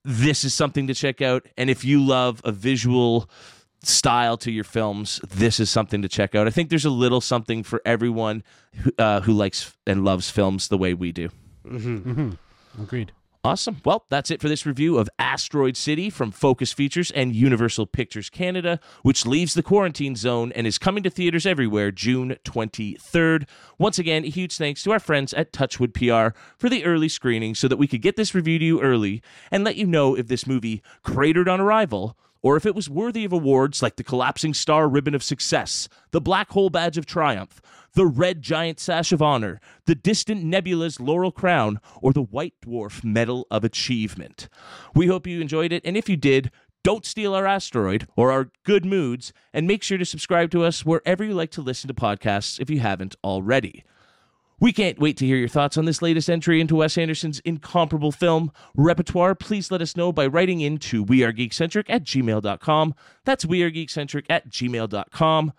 this 0.04 0.44
is 0.44 0.54
something 0.54 0.86
to 0.86 0.94
check 0.94 1.20
out. 1.20 1.46
And 1.56 1.68
if 1.68 1.84
you 1.84 2.04
love 2.04 2.40
a 2.44 2.52
visual 2.52 3.28
style 3.86 4.36
to 4.38 4.50
your 4.50 4.64
films, 4.64 5.20
this 5.28 5.60
is 5.60 5.70
something 5.70 6.02
to 6.02 6.08
check 6.08 6.34
out. 6.34 6.46
I 6.46 6.50
think 6.50 6.70
there's 6.70 6.84
a 6.84 6.90
little 6.90 7.20
something 7.20 7.62
for 7.62 7.82
everyone 7.84 8.42
who, 8.74 8.90
uh, 8.98 9.20
who 9.20 9.32
likes 9.32 9.74
and 9.86 10.04
loves 10.04 10.30
films 10.30 10.68
the 10.68 10.78
way 10.78 10.94
we 10.94 11.12
do. 11.12 11.28
Agreed. 12.80 13.12
Awesome. 13.46 13.76
Well, 13.84 14.06
that's 14.08 14.30
it 14.30 14.40
for 14.40 14.48
this 14.48 14.64
review 14.64 14.96
of 14.96 15.10
Asteroid 15.18 15.76
City 15.76 16.08
from 16.08 16.30
Focus 16.30 16.72
Features 16.72 17.10
and 17.10 17.36
Universal 17.36 17.88
Pictures 17.88 18.30
Canada, 18.30 18.80
which 19.02 19.26
leaves 19.26 19.52
the 19.52 19.62
quarantine 19.62 20.16
zone 20.16 20.50
and 20.52 20.66
is 20.66 20.78
coming 20.78 21.02
to 21.02 21.10
theaters 21.10 21.44
everywhere 21.44 21.90
June 21.90 22.38
23rd. 22.46 23.46
Once 23.76 23.98
again, 23.98 24.24
a 24.24 24.30
huge 24.30 24.56
thanks 24.56 24.82
to 24.84 24.92
our 24.92 24.98
friends 24.98 25.34
at 25.34 25.52
Touchwood 25.52 25.92
PR 25.92 26.28
for 26.56 26.70
the 26.70 26.86
early 26.86 27.10
screening 27.10 27.54
so 27.54 27.68
that 27.68 27.76
we 27.76 27.86
could 27.86 28.00
get 28.00 28.16
this 28.16 28.34
review 28.34 28.58
to 28.58 28.64
you 28.64 28.80
early 28.80 29.20
and 29.50 29.62
let 29.62 29.76
you 29.76 29.86
know 29.86 30.14
if 30.14 30.26
this 30.26 30.46
movie 30.46 30.82
cratered 31.02 31.46
on 31.46 31.60
arrival 31.60 32.16
or 32.44 32.58
if 32.58 32.66
it 32.66 32.74
was 32.74 32.90
worthy 32.90 33.24
of 33.24 33.32
awards 33.32 33.82
like 33.82 33.96
the 33.96 34.04
Collapsing 34.04 34.52
Star 34.52 34.86
Ribbon 34.86 35.14
of 35.14 35.22
Success, 35.22 35.88
the 36.10 36.20
Black 36.20 36.50
Hole 36.50 36.68
Badge 36.68 36.98
of 36.98 37.06
Triumph, 37.06 37.62
the 37.94 38.04
Red 38.04 38.42
Giant 38.42 38.78
Sash 38.78 39.12
of 39.12 39.22
Honor, 39.22 39.60
the 39.86 39.94
Distant 39.94 40.44
Nebula's 40.44 41.00
Laurel 41.00 41.32
Crown, 41.32 41.80
or 42.02 42.12
the 42.12 42.22
White 42.22 42.52
Dwarf 42.60 43.02
Medal 43.02 43.46
of 43.50 43.64
Achievement. 43.64 44.50
We 44.94 45.06
hope 45.06 45.26
you 45.26 45.40
enjoyed 45.40 45.72
it, 45.72 45.82
and 45.86 45.96
if 45.96 46.06
you 46.06 46.18
did, 46.18 46.50
don't 46.82 47.06
steal 47.06 47.34
our 47.34 47.46
asteroid 47.46 48.06
or 48.14 48.30
our 48.30 48.50
good 48.62 48.84
moods, 48.84 49.32
and 49.54 49.66
make 49.66 49.82
sure 49.82 49.96
to 49.96 50.04
subscribe 50.04 50.50
to 50.50 50.64
us 50.64 50.84
wherever 50.84 51.24
you 51.24 51.32
like 51.32 51.50
to 51.52 51.62
listen 51.62 51.88
to 51.88 51.94
podcasts 51.94 52.60
if 52.60 52.68
you 52.68 52.80
haven't 52.80 53.16
already. 53.24 53.84
We 54.60 54.72
can't 54.72 54.98
wait 54.98 55.16
to 55.18 55.26
hear 55.26 55.36
your 55.36 55.48
thoughts 55.48 55.76
on 55.76 55.84
this 55.84 56.00
latest 56.00 56.30
entry 56.30 56.60
into 56.60 56.76
Wes 56.76 56.96
Anderson's 56.96 57.40
incomparable 57.40 58.12
film 58.12 58.52
repertoire. 58.76 59.34
Please 59.34 59.70
let 59.70 59.82
us 59.82 59.96
know 59.96 60.12
by 60.12 60.26
writing 60.26 60.60
in 60.60 60.78
to 60.78 61.04
wearegeekcentric 61.04 61.84
at 61.88 62.04
gmail.com. 62.04 62.94
That's 63.24 63.44
wearegeekcentric 63.44 64.26
at 64.30 64.48
gmail.com. 64.48 65.52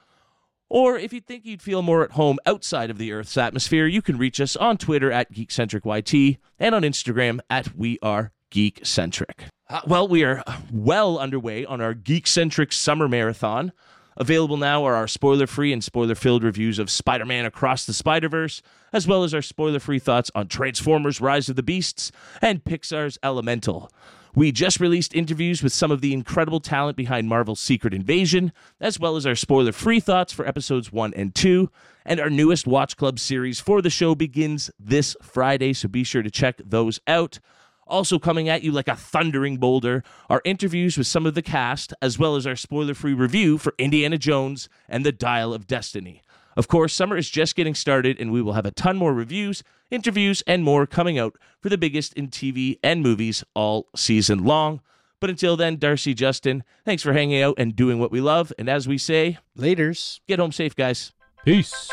Or 0.70 0.98
if 0.98 1.14
you 1.14 1.22
think 1.22 1.46
you'd 1.46 1.62
feel 1.62 1.82
more 1.82 2.04
at 2.04 2.12
home 2.12 2.40
outside 2.46 2.90
of 2.90 2.98
the 2.98 3.12
Earth's 3.12 3.38
atmosphere, 3.38 3.86
you 3.86 4.02
can 4.02 4.18
reach 4.18 4.42
us 4.42 4.56
on 4.56 4.78
Twitter 4.78 5.12
at 5.12 5.32
GeekcentricYT 5.32 6.38
and 6.58 6.74
on 6.74 6.82
Instagram 6.82 7.40
at 7.50 7.66
WeAreGeekcentric. 7.78 9.50
Uh, 9.70 9.82
well, 9.88 10.08
we 10.08 10.24
are 10.24 10.44
well 10.72 11.20
underway 11.20 11.66
on 11.66 11.82
our 11.82 11.94
Geekcentric 11.94 12.74
Summer 12.74 13.08
Marathon. 13.08 13.72
Available 14.18 14.56
now 14.56 14.86
are 14.86 14.96
our 14.96 15.10
spoiler 15.10 15.46
free 15.46 15.74
and 15.74 15.84
spoiler 15.84 16.16
filled 16.16 16.44
reviews 16.44 16.80
of 16.80 16.90
Spider 16.90 17.26
Man 17.26 17.46
Across 17.46 17.86
the 17.86 17.94
Spider 17.94 18.30
Verse, 18.30 18.62
as 18.94 19.06
well 19.06 19.26
as 19.26 19.34
our 19.34 19.42
spoiler 19.42 19.80
free 19.80 20.00
thoughts 20.00 20.32
on 20.34 20.48
Transformers 20.48 21.20
Rise 21.20 21.50
of 21.50 21.58
the 21.58 21.64
Beasts 21.64 22.14
and 22.42 22.64
Pixar's 22.64 23.20
Elemental. 23.22 23.92
We 24.34 24.54
just 24.54 24.80
released 24.80 25.14
interviews 25.14 25.62
with 25.62 25.74
some 25.74 25.92
of 25.92 26.00
the 26.00 26.14
incredible 26.14 26.62
talent 26.62 26.96
behind 26.96 27.28
Marvel's 27.28 27.60
Secret 27.60 27.94
Invasion, 27.94 28.54
as 28.80 29.00
well 29.00 29.18
as 29.18 29.26
our 29.26 29.36
spoiler 29.36 29.74
free 29.74 30.00
thoughts 30.00 30.32
for 30.32 30.48
episodes 30.48 30.94
1 30.94 31.14
and 31.14 31.36
2. 31.36 31.70
And 32.06 32.20
our 32.20 32.30
newest 32.30 32.68
Watch 32.68 32.96
Club 32.96 33.20
series 33.20 33.60
for 33.60 33.82
the 33.82 33.90
show 33.90 34.16
begins 34.16 34.72
this 34.80 35.18
Friday, 35.22 35.74
so 35.74 35.90
be 35.90 36.04
sure 36.06 36.22
to 36.22 36.32
check 36.32 36.62
those 36.64 37.02
out. 37.08 37.40
Also, 37.88 38.18
coming 38.18 38.50
at 38.50 38.64
you 38.64 38.72
like 38.72 38.88
a 38.88 38.96
thundering 38.96 39.58
boulder 39.58 40.04
are 40.30 40.42
interviews 40.44 40.98
with 40.98 41.08
some 41.08 41.26
of 41.26 41.36
the 41.36 41.42
cast, 41.42 41.94
as 42.02 42.18
well 42.18 42.36
as 42.36 42.48
our 42.48 42.56
spoiler 42.56 42.94
free 42.94 43.14
review 43.14 43.58
for 43.58 43.76
Indiana 43.78 44.18
Jones 44.18 44.68
and 44.90 45.06
the 45.06 45.12
Dial 45.12 45.54
of 45.54 45.68
Destiny. 45.68 46.22
Of 46.58 46.68
course, 46.68 46.94
summer 46.94 47.18
is 47.18 47.30
just 47.30 47.56
getting 47.56 47.76
started, 47.76 48.20
and 48.20 48.32
we 48.32 48.42
will 48.42 48.54
have 48.54 48.66
a 48.66 48.72
ton 48.72 48.98
more 48.98 49.14
reviews, 49.14 49.62
interviews, 49.92 50.42
and 50.48 50.64
more 50.64 50.88
coming 50.88 51.20
out 51.20 51.38
for 51.62 51.70
the 51.70 51.78
biggest 51.78 52.14
in 52.14 52.30
TV 52.30 52.80
and 52.82 53.04
movies 53.04 53.44
all 53.54 53.88
season 53.96 54.44
long. 54.44 54.82
But 55.20 55.30
until 55.30 55.58
then, 55.58 55.78
Darcy, 55.78 56.14
Justin, 56.14 56.64
thanks 56.86 57.04
for 57.04 57.14
hanging 57.14 57.42
out 57.42 57.56
and 57.58 57.76
doing 57.76 58.00
what 58.00 58.12
we 58.12 58.22
love. 58.22 58.54
And 58.58 58.70
as 58.70 58.88
we 58.88 58.98
say, 58.98 59.38
Laters. 59.58 60.20
get 60.28 60.40
home 60.40 60.52
safe, 60.52 60.76
guys. 60.76 61.14
Peace. 61.44 61.90